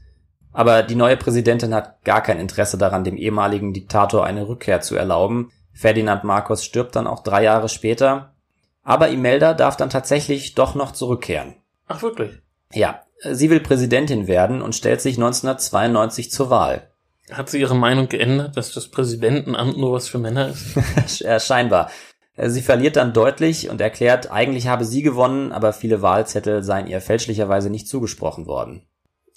Aber 0.52 0.83
die 0.83 0.96
neue 0.96 1.16
Präsidentin 1.16 1.74
hat 1.74 2.05
gar 2.05 2.22
kein 2.22 2.38
Interesse 2.38 2.76
daran, 2.76 3.05
dem 3.05 3.16
ehemaligen 3.16 3.72
Diktator 3.72 4.26
eine 4.26 4.48
Rückkehr 4.48 4.83
zu 4.83 4.96
erlauben. 4.96 5.50
Ferdinand 5.72 6.24
Marcos 6.24 6.62
stirbt 6.62 6.94
dann 6.94 7.07
auch 7.07 7.22
drei 7.22 7.42
Jahre 7.42 7.70
später. 7.70 8.35
Aber 8.83 9.09
Imelda 9.09 9.55
darf 9.55 9.79
dann 9.79 9.88
tatsächlich 9.88 10.55
doch 10.55 10.74
noch 10.74 10.92
zurückkehren. 10.92 11.55
Ach 11.87 12.02
wirklich? 12.02 12.33
Ja, 12.74 13.00
sie 13.22 13.48
will 13.48 13.61
Präsidentin 13.61 14.26
werden 14.26 14.61
und 14.61 14.74
stellt 14.74 15.00
sich 15.00 15.16
1992 15.16 16.31
zur 16.31 16.50
Wahl. 16.50 16.90
Hat 17.33 17.48
sie 17.48 17.61
ihre 17.61 17.76
Meinung 17.76 18.11
geändert, 18.11 18.59
dass 18.59 18.72
das 18.72 18.88
Präsidentenamt 18.88 19.79
nur 19.79 19.94
was 19.94 20.07
für 20.07 20.18
Männer 20.18 20.50
ist? 20.50 21.24
Scheinbar. 21.46 21.90
Äh, 22.37 22.51
sie 22.51 22.62
verliert 22.62 22.96
dann 22.96 23.12
deutlich 23.12 23.68
und 23.68 23.81
erklärt, 23.81 24.31
eigentlich 24.31 24.68
habe 24.68 24.85
sie 24.85 25.03
gewonnen, 25.03 25.53
aber 25.53 25.72
viele 25.72 26.03
Wahlzettel 26.03 26.62
seien 26.62 26.87
ihr 26.87 27.01
fälschlicherweise 27.01 27.70
nicht 27.70 27.88
zugesprochen 27.88 28.46
worden. 28.46 28.83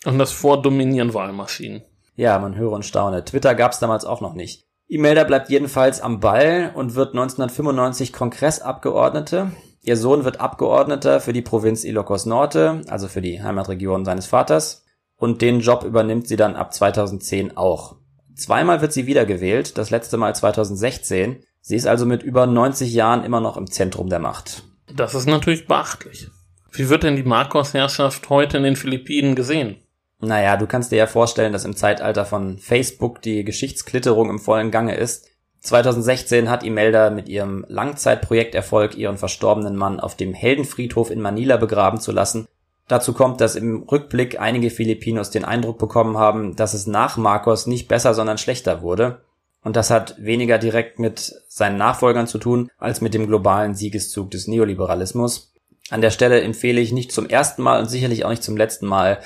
Und 0.05 0.17
das 0.19 0.31
vordominieren 0.31 1.13
Wahlmaschinen. 1.13 1.81
Ja, 2.15 2.37
man 2.39 2.55
höre 2.55 2.73
und 2.73 2.85
staune. 2.85 3.23
Twitter 3.25 3.55
gab's 3.55 3.79
damals 3.79 4.05
auch 4.05 4.21
noch 4.21 4.33
nicht. 4.33 4.65
Imelda 4.87 5.23
bleibt 5.23 5.49
jedenfalls 5.49 6.01
am 6.01 6.19
Ball 6.19 6.71
und 6.73 6.95
wird 6.95 7.09
1995 7.09 8.11
Kongressabgeordnete. 8.11 9.51
Ihr 9.81 9.97
Sohn 9.97 10.25
wird 10.25 10.41
Abgeordneter 10.41 11.21
für 11.21 11.31
die 11.31 11.41
Provinz 11.41 11.83
Ilocos 11.83 12.25
Norte, 12.25 12.81
also 12.87 13.07
für 13.07 13.21
die 13.21 13.41
Heimatregion 13.41 14.03
seines 14.03 14.25
Vaters. 14.25 14.85
Und 15.15 15.41
den 15.41 15.59
Job 15.59 15.83
übernimmt 15.83 16.27
sie 16.27 16.37
dann 16.37 16.55
ab 16.55 16.73
2010 16.73 17.55
auch. 17.55 17.97
Zweimal 18.35 18.81
wird 18.81 18.93
sie 18.93 19.05
wiedergewählt, 19.05 19.77
das 19.77 19.89
letzte 19.89 20.17
Mal 20.17 20.33
2016. 20.33 21.43
Sie 21.61 21.75
ist 21.75 21.87
also 21.87 22.05
mit 22.05 22.23
über 22.23 22.45
90 22.47 22.93
Jahren 22.93 23.23
immer 23.23 23.41
noch 23.41 23.57
im 23.57 23.69
Zentrum 23.69 24.09
der 24.09 24.19
Macht. 24.19 24.63
Das 24.95 25.13
ist 25.13 25.27
natürlich 25.27 25.67
beachtlich. 25.67 26.27
Wie 26.71 26.89
wird 26.89 27.03
denn 27.03 27.15
die 27.15 27.23
Marcos-Herrschaft 27.23 28.29
heute 28.29 28.57
in 28.57 28.63
den 28.63 28.75
Philippinen 28.75 29.35
gesehen? 29.35 29.77
Naja, 30.21 30.57
du 30.57 30.67
kannst 30.67 30.91
dir 30.91 30.97
ja 30.97 31.07
vorstellen, 31.07 31.53
dass 31.53 31.65
im 31.65 31.75
Zeitalter 31.75 32.25
von 32.25 32.57
Facebook 32.57 33.21
die 33.21 33.43
Geschichtsklitterung 33.43 34.29
im 34.29 34.39
vollen 34.39 34.69
Gange 34.69 34.95
ist. 34.95 35.27
2016 35.61 36.49
hat 36.49 36.63
Imelda 36.63 37.09
mit 37.09 37.27
ihrem 37.27 37.65
Langzeitprojekterfolg 37.67 38.95
ihren 38.97 39.17
verstorbenen 39.17 39.75
Mann 39.75 39.99
auf 39.99 40.15
dem 40.15 40.33
Heldenfriedhof 40.33 41.11
in 41.11 41.21
Manila 41.21 41.57
begraben 41.57 41.99
zu 41.99 42.11
lassen. 42.11 42.47
Dazu 42.87 43.13
kommt, 43.13 43.39
dass 43.39 43.55
im 43.55 43.83
Rückblick 43.83 44.39
einige 44.39 44.71
Filipinos 44.71 45.29
den 45.29 45.45
Eindruck 45.45 45.77
bekommen 45.77 46.17
haben, 46.17 46.55
dass 46.55 46.73
es 46.73 46.87
nach 46.87 47.17
Marcos 47.17 47.67
nicht 47.67 47.87
besser, 47.87 48.13
sondern 48.13 48.37
schlechter 48.37 48.81
wurde. 48.81 49.21
Und 49.61 49.75
das 49.75 49.89
hat 49.89 50.15
weniger 50.23 50.57
direkt 50.57 50.99
mit 50.99 51.33
seinen 51.47 51.77
Nachfolgern 51.77 52.27
zu 52.27 52.37
tun, 52.37 52.69
als 52.77 53.01
mit 53.01 53.13
dem 53.13 53.27
globalen 53.27 53.75
Siegeszug 53.75 54.31
des 54.31 54.47
Neoliberalismus. 54.47 55.53
An 55.89 56.01
der 56.01 56.11
Stelle 56.11 56.41
empfehle 56.41 56.79
ich 56.79 56.91
nicht 56.91 57.11
zum 57.11 57.27
ersten 57.27 57.61
Mal 57.61 57.79
und 57.79 57.89
sicherlich 57.89 58.23
auch 58.23 58.29
nicht 58.29 58.43
zum 58.43 58.55
letzten 58.55 58.87
Mal 58.87 59.19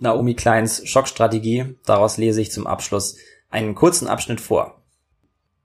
Naomi 0.00 0.34
Kleins 0.34 0.86
Schockstrategie. 0.86 1.76
Daraus 1.86 2.18
lese 2.18 2.40
ich 2.40 2.52
zum 2.52 2.66
Abschluss 2.66 3.16
einen 3.50 3.74
kurzen 3.74 4.08
Abschnitt 4.08 4.40
vor. 4.40 4.82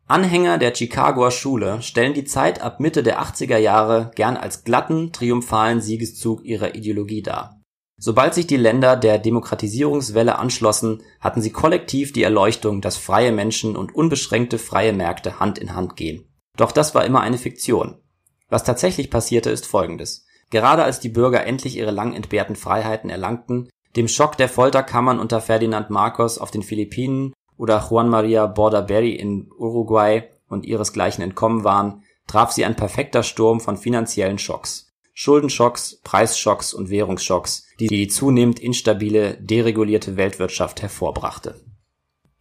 Anhänger 0.05 0.57
der 0.57 0.75
Chicagoer 0.75 1.31
Schule 1.31 1.81
stellen 1.81 2.13
die 2.13 2.25
Zeit 2.25 2.62
ab 2.62 2.79
Mitte 2.79 3.03
der 3.03 3.21
80er 3.21 3.57
Jahre 3.57 4.12
gern 4.15 4.38
als 4.38 4.63
glatten, 4.63 5.12
triumphalen 5.12 5.81
Siegeszug 5.81 6.43
ihrer 6.43 6.75
Ideologie 6.75 7.21
dar. 7.23 7.62
Sobald 8.05 8.33
sich 8.33 8.47
die 8.47 8.57
Länder 8.57 8.97
der 8.97 9.17
Demokratisierungswelle 9.17 10.37
anschlossen, 10.37 11.03
hatten 11.21 11.41
sie 11.41 11.53
kollektiv 11.53 12.11
die 12.11 12.23
Erleuchtung, 12.23 12.81
dass 12.81 12.97
freie 12.97 13.31
Menschen 13.31 13.77
und 13.77 13.95
unbeschränkte 13.95 14.59
freie 14.59 14.91
Märkte 14.91 15.39
Hand 15.39 15.57
in 15.57 15.73
Hand 15.73 15.95
gehen. 15.95 16.27
Doch 16.57 16.73
das 16.73 16.93
war 16.95 17.05
immer 17.05 17.21
eine 17.21 17.37
Fiktion. 17.37 18.01
Was 18.49 18.65
tatsächlich 18.65 19.09
passierte, 19.09 19.51
ist 19.51 19.65
folgendes. 19.65 20.25
Gerade 20.49 20.83
als 20.83 20.99
die 20.99 21.07
Bürger 21.07 21.45
endlich 21.45 21.77
ihre 21.77 21.91
lang 21.91 22.13
entbehrten 22.13 22.57
Freiheiten 22.57 23.09
erlangten, 23.09 23.69
dem 23.95 24.09
Schock 24.09 24.35
der 24.35 24.49
Folterkammern 24.49 25.17
unter 25.17 25.39
Ferdinand 25.39 25.89
Marcos 25.89 26.39
auf 26.39 26.51
den 26.51 26.61
Philippinen 26.61 27.31
oder 27.55 27.87
Juan 27.89 28.09
Maria 28.09 28.47
Bordaberry 28.47 29.13
in 29.13 29.49
Uruguay 29.57 30.23
und 30.49 30.65
ihresgleichen 30.65 31.23
entkommen 31.23 31.63
waren, 31.63 32.03
traf 32.27 32.51
sie 32.51 32.65
ein 32.65 32.75
perfekter 32.75 33.23
Sturm 33.23 33.61
von 33.61 33.77
finanziellen 33.77 34.39
Schocks. 34.39 34.92
Schuldenschocks, 35.13 35.99
Preisschocks 36.04 36.73
und 36.73 36.89
Währungsschocks, 36.89 37.67
die 37.80 37.88
die 37.88 38.08
zunehmend 38.08 38.60
instabile, 38.60 39.38
deregulierte 39.39 40.17
Weltwirtschaft 40.17 40.82
hervorbrachte. 40.82 41.56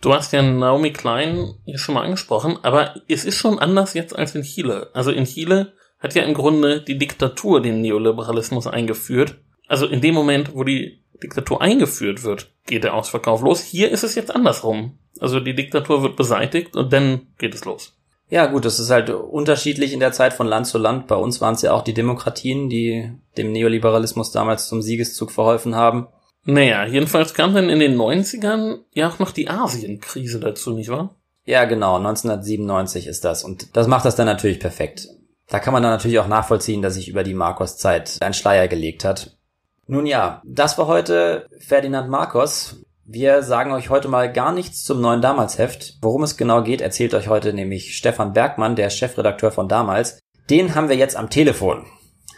Du 0.00 0.12
hast 0.12 0.32
ja 0.32 0.42
Naomi 0.42 0.92
Klein 0.92 1.54
hier 1.64 1.78
schon 1.78 1.94
mal 1.94 2.02
angesprochen, 2.02 2.58
aber 2.62 2.96
es 3.08 3.24
ist 3.24 3.36
schon 3.36 3.58
anders 3.58 3.94
jetzt 3.94 4.16
als 4.16 4.34
in 4.34 4.42
Chile. 4.42 4.90
Also 4.94 5.12
in 5.12 5.26
Chile 5.26 5.74
hat 6.00 6.14
ja 6.14 6.24
im 6.24 6.34
Grunde 6.34 6.82
die 6.82 6.98
Diktatur 6.98 7.62
den 7.62 7.80
Neoliberalismus 7.80 8.66
eingeführt. 8.66 9.36
Also 9.68 9.86
in 9.86 10.00
dem 10.00 10.14
Moment, 10.14 10.54
wo 10.54 10.64
die 10.64 11.02
Diktatur 11.22 11.62
eingeführt 11.62 12.24
wird, 12.24 12.50
geht 12.66 12.82
der 12.82 12.94
Ausverkauf 12.94 13.42
los. 13.42 13.62
Hier 13.62 13.90
ist 13.90 14.02
es 14.02 14.16
jetzt 14.16 14.34
andersrum. 14.34 14.98
Also 15.20 15.38
die 15.38 15.54
Diktatur 15.54 16.02
wird 16.02 16.16
beseitigt 16.16 16.74
und 16.74 16.92
dann 16.92 17.28
geht 17.38 17.54
es 17.54 17.64
los. 17.64 17.96
Ja, 18.32 18.46
gut, 18.46 18.64
das 18.64 18.80
ist 18.80 18.88
halt 18.88 19.10
unterschiedlich 19.10 19.92
in 19.92 20.00
der 20.00 20.12
Zeit 20.12 20.32
von 20.32 20.46
Land 20.46 20.66
zu 20.66 20.78
Land. 20.78 21.06
Bei 21.06 21.16
uns 21.16 21.42
waren 21.42 21.52
es 21.52 21.60
ja 21.60 21.72
auch 21.72 21.82
die 21.82 21.92
Demokratien, 21.92 22.70
die 22.70 23.12
dem 23.36 23.52
Neoliberalismus 23.52 24.32
damals 24.32 24.68
zum 24.68 24.80
Siegeszug 24.80 25.30
verholfen 25.30 25.74
haben. 25.74 26.08
Naja, 26.46 26.86
jedenfalls 26.86 27.34
kam 27.34 27.54
dann 27.54 27.68
in 27.68 27.78
den 27.78 27.94
90ern 27.94 28.78
ja 28.94 29.10
auch 29.10 29.18
noch 29.18 29.32
die 29.32 29.50
Asienkrise 29.50 30.40
dazu, 30.40 30.72
nicht 30.72 30.88
wahr? 30.88 31.14
Ja, 31.44 31.66
genau, 31.66 31.96
1997 31.96 33.06
ist 33.06 33.26
das. 33.26 33.44
Und 33.44 33.76
das 33.76 33.86
macht 33.86 34.06
das 34.06 34.16
dann 34.16 34.24
natürlich 34.24 34.60
perfekt. 34.60 35.08
Da 35.50 35.58
kann 35.58 35.74
man 35.74 35.82
dann 35.82 35.92
natürlich 35.92 36.18
auch 36.18 36.26
nachvollziehen, 36.26 36.80
dass 36.80 36.94
sich 36.94 37.08
über 37.08 37.24
die 37.24 37.34
Marcos-Zeit 37.34 38.16
ein 38.20 38.32
Schleier 38.32 38.66
gelegt 38.66 39.04
hat. 39.04 39.36
Nun 39.86 40.06
ja, 40.06 40.40
das 40.46 40.78
war 40.78 40.86
heute 40.86 41.50
Ferdinand 41.58 42.08
Marcos. 42.08 42.82
Wir 43.14 43.42
sagen 43.42 43.72
euch 43.72 43.90
heute 43.90 44.08
mal 44.08 44.32
gar 44.32 44.52
nichts 44.52 44.84
zum 44.84 45.02
neuen 45.02 45.20
Damals-Heft. 45.20 45.98
Worum 46.00 46.22
es 46.22 46.38
genau 46.38 46.62
geht, 46.62 46.80
erzählt 46.80 47.12
euch 47.12 47.28
heute 47.28 47.52
nämlich 47.52 47.94
Stefan 47.94 48.32
Bergmann, 48.32 48.74
der 48.74 48.88
Chefredakteur 48.88 49.52
von 49.52 49.68
Damals. 49.68 50.18
Den 50.48 50.74
haben 50.74 50.88
wir 50.88 50.96
jetzt 50.96 51.18
am 51.18 51.28
Telefon. 51.28 51.84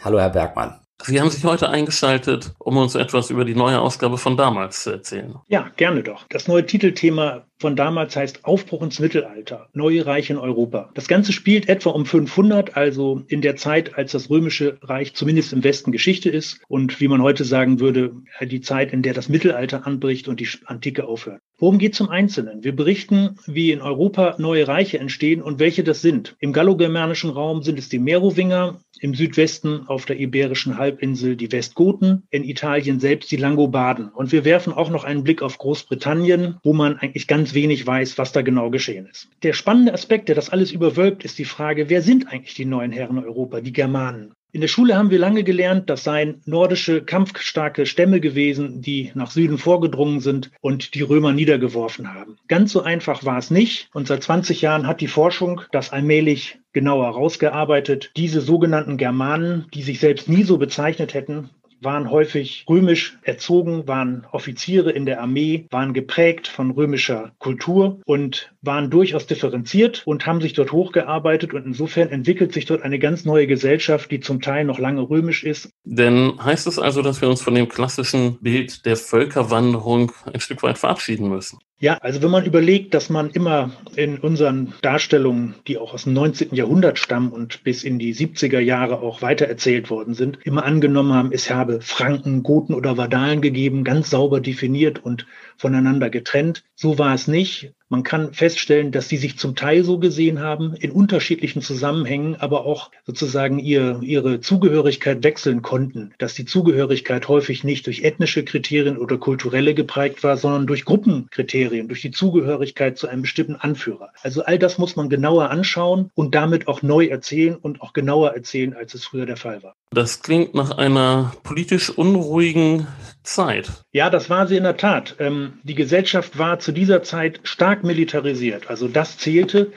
Hallo, 0.03 0.19
Herr 0.19 0.31
Bergmann. 0.31 0.84
Sie 1.03 1.19
haben 1.19 1.29
sich 1.29 1.43
heute 1.43 1.69
eingeschaltet, 1.69 2.53
um 2.57 2.77
uns 2.77 2.95
etwas 2.95 3.29
über 3.29 3.45
die 3.45 3.53
neue 3.53 3.79
Ausgabe 3.79 4.17
von 4.17 4.37
damals 4.37 4.83
zu 4.83 4.91
erzählen. 4.91 5.35
Ja, 5.47 5.71
gerne 5.75 6.03
doch. 6.03 6.25
Das 6.29 6.47
neue 6.47 6.65
Titelthema 6.65 7.45
von 7.59 7.75
damals 7.75 8.15
heißt 8.15 8.45
Aufbruch 8.45 8.81
ins 8.81 8.99
Mittelalter, 8.99 9.69
neue 9.73 10.05
Reich 10.05 10.29
in 10.29 10.37
Europa. 10.37 10.89
Das 10.93 11.07
Ganze 11.07 11.31
spielt 11.31 11.69
etwa 11.69 11.91
um 11.91 12.05
500, 12.05 12.75
also 12.75 13.23
in 13.27 13.41
der 13.41 13.55
Zeit, 13.55 13.97
als 13.97 14.13
das 14.13 14.29
römische 14.29 14.77
Reich 14.81 15.13
zumindest 15.15 15.53
im 15.53 15.63
Westen 15.63 15.91
Geschichte 15.91 16.29
ist 16.29 16.59
und 16.67 16.99
wie 16.99 17.07
man 17.07 17.21
heute 17.21 17.43
sagen 17.43 17.79
würde, 17.79 18.13
die 18.41 18.61
Zeit, 18.61 18.91
in 18.91 19.03
der 19.03 19.13
das 19.13 19.29
Mittelalter 19.29 19.85
anbricht 19.85 20.27
und 20.27 20.39
die 20.39 20.49
Antike 20.65 21.05
aufhört. 21.05 21.41
Worum 21.57 21.77
geht 21.77 21.93
es 21.93 22.01
im 22.01 22.09
Einzelnen? 22.09 22.65
Wir 22.65 22.75
berichten, 22.75 23.37
wie 23.45 23.71
in 23.71 23.81
Europa 23.81 24.35
neue 24.39 24.67
Reiche 24.67 24.99
entstehen 24.99 25.41
und 25.41 25.57
welche 25.57 25.85
das 25.85 26.01
sind. 26.01 26.35
Im 26.39 26.51
gallo-germanischen 26.51 27.29
Raum 27.29 27.63
sind 27.63 27.79
es 27.79 27.87
die 27.87 27.99
Merowinger, 27.99 28.81
im 28.99 29.15
Südwesten 29.15 29.87
auf 29.87 30.05
der 30.05 30.19
iberischen 30.19 30.77
Halbinsel 30.77 31.37
die 31.37 31.51
Westgoten, 31.51 32.23
in 32.29 32.43
Italien 32.43 32.99
selbst 32.99 33.31
die 33.31 33.37
Langobarden. 33.37 34.09
Und 34.09 34.33
wir 34.33 34.43
werfen 34.43 34.73
auch 34.73 34.89
noch 34.89 35.05
einen 35.05 35.23
Blick 35.23 35.41
auf 35.41 35.57
Großbritannien, 35.57 36.57
wo 36.63 36.73
man 36.73 36.97
eigentlich 36.97 37.27
ganz 37.27 37.53
wenig 37.53 37.87
weiß, 37.87 38.17
was 38.17 38.33
da 38.33 38.41
genau 38.41 38.69
geschehen 38.69 39.07
ist. 39.09 39.29
Der 39.43 39.53
spannende 39.53 39.93
Aspekt, 39.93 40.27
der 40.27 40.35
das 40.35 40.49
alles 40.49 40.73
überwölbt, 40.73 41.23
ist 41.23 41.39
die 41.39 41.45
Frage, 41.45 41.89
wer 41.89 42.01
sind 42.01 42.27
eigentlich 42.27 42.55
die 42.55 42.65
neuen 42.65 42.91
Herren 42.91 43.19
Europa, 43.19 43.61
die 43.61 43.73
Germanen? 43.73 44.33
In 44.51 44.61
der 44.61 44.69
Schule 44.69 44.95
haben 44.95 45.09
wir 45.09 45.19
lange 45.19 45.43
gelernt, 45.43 45.89
das 45.89 46.05
seien 46.05 46.41
nordische, 46.45 47.03
kampfstarke 47.03 47.85
Stämme 47.85 48.21
gewesen, 48.21 48.81
die 48.81 49.11
nach 49.13 49.29
Süden 49.31 49.57
vorgedrungen 49.57 50.21
sind 50.21 50.51
und 50.61 50.93
die 50.93 51.01
Römer 51.01 51.33
niedergeworfen 51.33 52.13
haben. 52.13 52.37
Ganz 52.47 52.71
so 52.71 52.81
einfach 52.81 53.25
war 53.25 53.37
es 53.37 53.51
nicht. 53.51 53.89
Und 53.93 54.07
seit 54.07 54.23
20 54.23 54.61
Jahren 54.61 54.87
hat 54.87 55.01
die 55.01 55.07
Forschung 55.07 55.61
das 55.73 55.91
allmählich 55.91 56.59
genauer 56.71 57.05
herausgearbeitet. 57.05 58.11
Diese 58.15 58.39
sogenannten 58.39 58.95
Germanen, 58.95 59.65
die 59.73 59.83
sich 59.83 59.99
selbst 59.99 60.29
nie 60.29 60.43
so 60.43 60.57
bezeichnet 60.57 61.13
hätten, 61.13 61.49
waren 61.81 62.09
häufig 62.09 62.65
römisch 62.69 63.17
erzogen, 63.23 63.87
waren 63.87 64.25
Offiziere 64.31 64.91
in 64.91 65.05
der 65.05 65.21
Armee, 65.21 65.67
waren 65.69 65.93
geprägt 65.93 66.47
von 66.47 66.71
römischer 66.71 67.31
Kultur 67.39 68.01
und 68.05 68.53
waren 68.65 68.89
durchaus 68.89 69.27
differenziert 69.27 70.03
und 70.05 70.25
haben 70.25 70.41
sich 70.41 70.53
dort 70.53 70.71
hochgearbeitet. 70.71 71.53
Und 71.53 71.65
insofern 71.65 72.09
entwickelt 72.09 72.53
sich 72.53 72.65
dort 72.65 72.83
eine 72.83 72.99
ganz 72.99 73.25
neue 73.25 73.47
Gesellschaft, 73.47 74.11
die 74.11 74.19
zum 74.19 74.41
Teil 74.41 74.65
noch 74.65 74.79
lange 74.79 75.09
römisch 75.09 75.43
ist. 75.43 75.69
Denn 75.83 76.33
heißt 76.43 76.67
es 76.67 76.79
also, 76.79 77.01
dass 77.01 77.21
wir 77.21 77.29
uns 77.29 77.41
von 77.41 77.55
dem 77.55 77.69
klassischen 77.69 78.37
Bild 78.41 78.85
der 78.85 78.97
Völkerwanderung 78.97 80.11
ein 80.31 80.39
Stück 80.39 80.63
weit 80.63 80.77
verabschieden 80.77 81.29
müssen? 81.29 81.59
Ja, 81.77 81.97
also 81.97 82.21
wenn 82.23 82.31
man 82.31 82.45
überlegt, 82.45 82.93
dass 82.93 83.09
man 83.09 83.29
immer 83.31 83.71
in 83.97 84.17
unseren 84.19 84.73
Darstellungen, 84.81 85.55
die 85.67 85.77
auch 85.77 85.93
aus 85.93 86.05
dem 86.05 86.13
19. 86.13 86.55
Jahrhundert 86.55 86.97
stammen 86.99 87.33
und 87.33 87.65
bis 87.65 87.83
in 87.83 87.99
die 87.99 88.15
70er 88.15 88.59
Jahre 88.59 89.01
auch 89.01 89.21
weitererzählt 89.21 89.89
worden 89.89 90.13
sind, 90.13 90.39
immer 90.43 90.63
angenommen 90.63 91.13
haben, 91.13 91.31
es 91.33 91.49
habe 91.49 91.81
Franken, 91.81 92.43
Goten 92.43 92.73
oder 92.73 92.97
Vadalen 92.97 93.41
gegeben, 93.41 93.83
ganz 93.83 94.09
sauber 94.09 94.39
definiert 94.39 95.03
und 95.03 95.27
voneinander 95.57 96.09
getrennt. 96.09 96.63
So 96.75 96.97
war 96.97 97.13
es 97.13 97.27
nicht. 97.27 97.73
Man 97.87 98.01
kann 98.01 98.33
feststellen, 98.33 98.91
dass 98.91 99.07
sie 99.07 99.17
sich 99.17 99.37
zum 99.37 99.55
Teil 99.55 99.83
so 99.83 99.99
gesehen 99.99 100.39
haben, 100.39 100.73
in 100.73 100.91
unterschiedlichen 100.91 101.61
Zusammenhängen, 101.61 102.35
aber 102.35 102.65
auch 102.65 102.89
sozusagen 103.05 103.59
ihr, 103.59 103.99
ihre 104.01 104.41
Zugehörigkeit 104.41 105.23
wechseln 105.23 105.61
konnten, 105.61 106.13
dass 106.17 106.33
die 106.33 106.45
Zugehörigkeit 106.45 107.27
häufig 107.27 107.63
nicht 107.63 107.85
durch 107.85 108.03
ethnische 108.03 108.43
Kriterien 108.43 108.97
oder 108.97 109.17
kulturelle 109.19 109.75
geprägt 109.75 110.23
war, 110.23 110.35
sondern 110.35 110.65
durch 110.65 110.83
Gruppenkriterien, 110.83 111.87
durch 111.87 112.01
die 112.01 112.11
Zugehörigkeit 112.11 112.97
zu 112.97 113.07
einem 113.07 113.21
bestimmten 113.21 113.55
Anführer. 113.55 114.09
Also 114.23 114.43
all 114.43 114.57
das 114.57 114.79
muss 114.79 114.95
man 114.95 115.07
genauer 115.07 115.51
anschauen 115.51 116.09
und 116.15 116.33
damit 116.33 116.67
auch 116.67 116.81
neu 116.81 117.05
erzählen 117.05 117.55
und 117.55 117.81
auch 117.81 117.93
genauer 117.93 118.31
erzählen, 118.31 118.73
als 118.73 118.95
es 118.95 119.05
früher 119.05 119.27
der 119.27 119.37
Fall 119.37 119.61
war. 119.61 119.75
Das 119.91 120.23
klingt 120.23 120.55
nach 120.55 120.71
einer 120.71 121.33
politisch 121.43 121.91
unruhigen 121.91 122.87
Zeit. 123.25 123.69
Ja, 123.91 124.09
das 124.09 124.29
war 124.29 124.47
sie 124.47 124.57
in 124.57 124.63
der 124.63 124.77
Tat. 124.77 125.15
Ähm, 125.19 125.59
die 125.63 125.75
Gesellschaft 125.75 126.37
war 126.37 126.59
zu 126.59 126.71
dieser 126.71 127.03
Zeit 127.03 127.41
stark 127.43 127.83
militarisiert. 127.83 128.69
Also 128.69 128.87
das 128.87 129.17
zählte, 129.17 129.71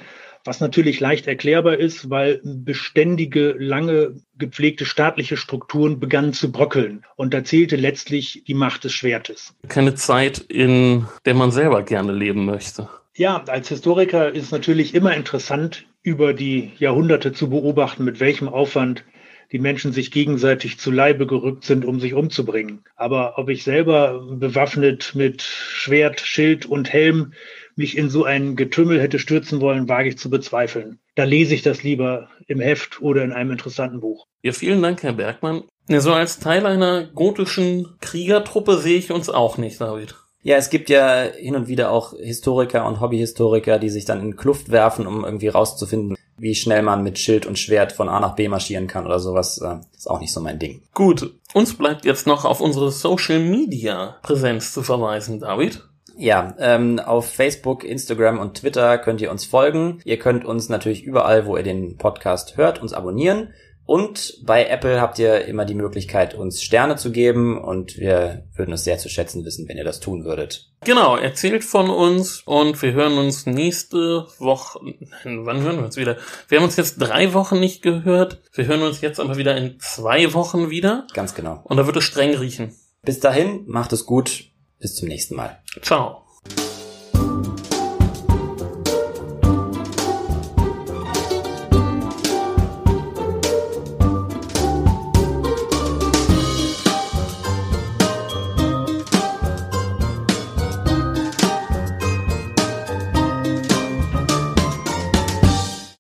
was 0.45 0.61
natürlich 0.61 1.01
leicht 1.01 1.27
erklärbar 1.27 1.77
ist, 1.77 2.11
weil 2.11 2.41
beständige, 2.43 3.55
lange 3.59 4.17
gepflegte 4.39 4.85
staatliche 4.85 5.37
Strukturen 5.37 6.01
begannen 6.01 6.33
zu 6.33 6.53
bröckeln. 6.53 7.05
Und 7.17 7.35
da 7.35 7.45
zählte 7.45 7.77
letztlich 7.77 8.45
die 8.47 8.55
Macht 8.55 8.85
des 8.85 8.93
Schwertes. 8.93 9.55
Keine 9.69 9.95
Zeit, 9.95 10.39
in 10.39 11.07
der 11.27 11.35
man 11.35 11.51
selber 11.51 11.83
gerne 11.83 12.13
leben 12.13 12.47
möchte. 12.47 12.89
Ja, 13.15 13.43
als 13.49 13.69
Historiker 13.69 14.33
ist 14.33 14.45
es 14.45 14.51
natürlich 14.53 14.95
immer 14.95 15.15
interessant, 15.15 15.87
über 16.03 16.33
die 16.33 16.73
Jahrhunderte 16.79 17.33
zu 17.33 17.51
beobachten, 17.51 18.05
mit 18.05 18.21
welchem 18.21 18.49
Aufwand 18.49 19.05
die 19.53 19.59
Menschen 19.59 19.93
sich 19.93 20.11
gegenseitig 20.11 20.79
zu 20.79 20.91
Leibe 20.91 21.27
gerückt 21.27 21.65
sind, 21.65 21.85
um 21.85 22.01
sich 22.01 22.15
umzubringen. 22.15 22.85
Aber 22.97 23.39
ob 23.39 23.49
ich 23.49 23.65
selber 23.65 24.21
bewaffnet 24.31 25.13
mit 25.15 25.43
Schwert, 25.43 26.21
Schild 26.21 26.67
und 26.67 26.93
Helm 26.93 27.33
mich 27.77 27.97
in 27.97 28.11
so 28.11 28.25
ein 28.25 28.57
Getümmel 28.57 29.01
hätte 29.01 29.19
stürzen 29.19 29.61
wollen, 29.61 29.89
wage 29.89 30.09
ich 30.09 30.19
zu 30.19 30.29
bezweifeln. 30.29 30.99
Da 31.15 31.25
lese 31.25 31.55
ich 31.55 31.63
das 31.63 31.83
lieber 31.83 32.29
im 32.47 32.61
Heft 32.61 33.01
oder 33.01 33.25
in 33.25 33.33
einem 33.33 33.53
interessanten 33.53 34.01
Buch. 34.01 34.27
Ja, 34.43 34.53
vielen 34.53 34.83
Dank, 34.83 35.03
Herr 35.03 35.13
Bergmann. 35.13 35.63
Ja, 35.89 36.01
so 36.01 36.13
als 36.13 36.39
Teil 36.39 36.67
einer 36.67 37.05
gotischen 37.05 37.87
Kriegertruppe 38.01 38.77
sehe 38.77 38.99
ich 38.99 39.11
uns 39.11 39.31
auch 39.31 39.57
nicht, 39.57 39.81
David. 39.81 40.17
Ja, 40.43 40.57
es 40.57 40.71
gibt 40.71 40.91
ja 40.91 41.23
hin 41.23 41.57
und 41.57 41.69
wieder 41.69 41.91
auch 41.91 42.15
Historiker 42.15 42.87
und 42.87 43.01
Hobbyhistoriker, 43.01 43.79
die 43.79 43.89
sich 43.89 44.05
dann 44.05 44.21
in 44.21 44.37
Kluft 44.37 44.71
werfen, 44.71 45.07
um 45.07 45.25
irgendwie 45.25 45.49
rauszufinden, 45.49 46.17
wie 46.39 46.55
schnell 46.55 46.83
man 46.83 47.03
mit 47.03 47.19
Schild 47.19 47.47
und 47.47 47.59
Schwert 47.59 47.93
von 47.93 48.09
A 48.09 48.21
nach 48.21 48.35
B 48.35 48.49
marschieren 48.49 48.87
kann 48.87 49.07
oder 49.07 49.19
sowas. 49.19 49.59
Äh, 49.59 49.77
ist 49.97 50.09
auch 50.09 50.21
nicht 50.21 50.33
so 50.33 50.41
mein 50.41 50.59
Ding. 50.59 50.83
Gut, 50.95 51.35
uns 51.55 51.75
bleibt 51.75 52.05
jetzt 52.05 52.27
noch 52.27 52.45
auf 52.45 52.61
unsere 52.61 52.91
Social 52.91 53.41
Media 53.41 54.17
Präsenz 54.23 54.73
zu 54.73 54.83
verweisen, 54.83 55.41
David. 55.41 55.83
Ja, 56.21 56.57
ähm, 56.59 56.99
auf 56.99 57.33
Facebook, 57.33 57.85
Instagram 57.85 58.41
und 58.41 58.55
Twitter 58.55 58.99
könnt 58.99 59.21
ihr 59.21 59.31
uns 59.31 59.45
folgen. 59.45 60.01
Ihr 60.05 60.19
könnt 60.19 60.45
uns 60.45 60.69
natürlich 60.69 61.05
überall, 61.05 61.47
wo 61.47 61.57
ihr 61.57 61.63
den 61.63 61.97
Podcast 61.97 62.57
hört, 62.57 62.83
uns 62.83 62.93
abonnieren. 62.93 63.51
Und 63.89 64.41
bei 64.45 64.67
Apple 64.67 65.01
habt 65.01 65.19
ihr 65.19 65.47
immer 65.47 65.65
die 65.65 65.75
Möglichkeit, 65.75 66.35
uns 66.35 66.63
Sterne 66.63 66.97
zu 66.97 67.11
geben 67.11 67.59
und 67.59 67.97
wir 67.97 68.45
würden 68.55 68.75
es 68.75 68.85
sehr 68.85 68.99
zu 68.99 69.09
schätzen 69.09 69.47
wissen, 69.47 69.67
wenn 69.67 69.79
ihr 69.79 69.85
das 69.85 69.99
tun 69.99 70.27
würdet. 70.27 70.71
Genau, 70.85 71.17
erzählt 71.17 71.65
von 71.65 71.89
uns 71.89 72.43
und 72.45 72.83
wir 72.83 72.93
hören 72.93 73.17
uns 73.17 73.47
nächste 73.47 74.27
Woche. 74.39 74.79
Wann 75.25 75.63
hören 75.63 75.79
wir 75.79 75.85
uns 75.87 75.97
wieder? 75.97 76.19
Wir 76.49 76.59
haben 76.59 76.67
uns 76.67 76.77
jetzt 76.77 76.99
drei 76.99 77.33
Wochen 77.33 77.61
nicht 77.61 77.81
gehört. 77.81 78.43
Wir 78.53 78.67
hören 78.67 78.83
uns 78.83 79.01
jetzt 79.01 79.21
aber 79.21 79.39
wieder 79.39 79.57
in 79.57 79.81
zwei 79.81 80.35
Wochen 80.35 80.69
wieder. 80.69 81.07
Ganz 81.15 81.35
genau. 81.35 81.63
Und 81.65 81.79
da 81.79 81.87
wird 81.87 81.97
es 81.97 82.05
streng 82.05 82.35
riechen. 82.35 82.75
Bis 83.01 83.21
dahin, 83.21 83.65
macht 83.69 83.95
es 83.95 84.05
gut. 84.05 84.51
Bis 84.79 84.97
zum 84.97 85.09
nächsten 85.09 85.35
Mal. 85.35 85.63
Ciao. 85.81 86.28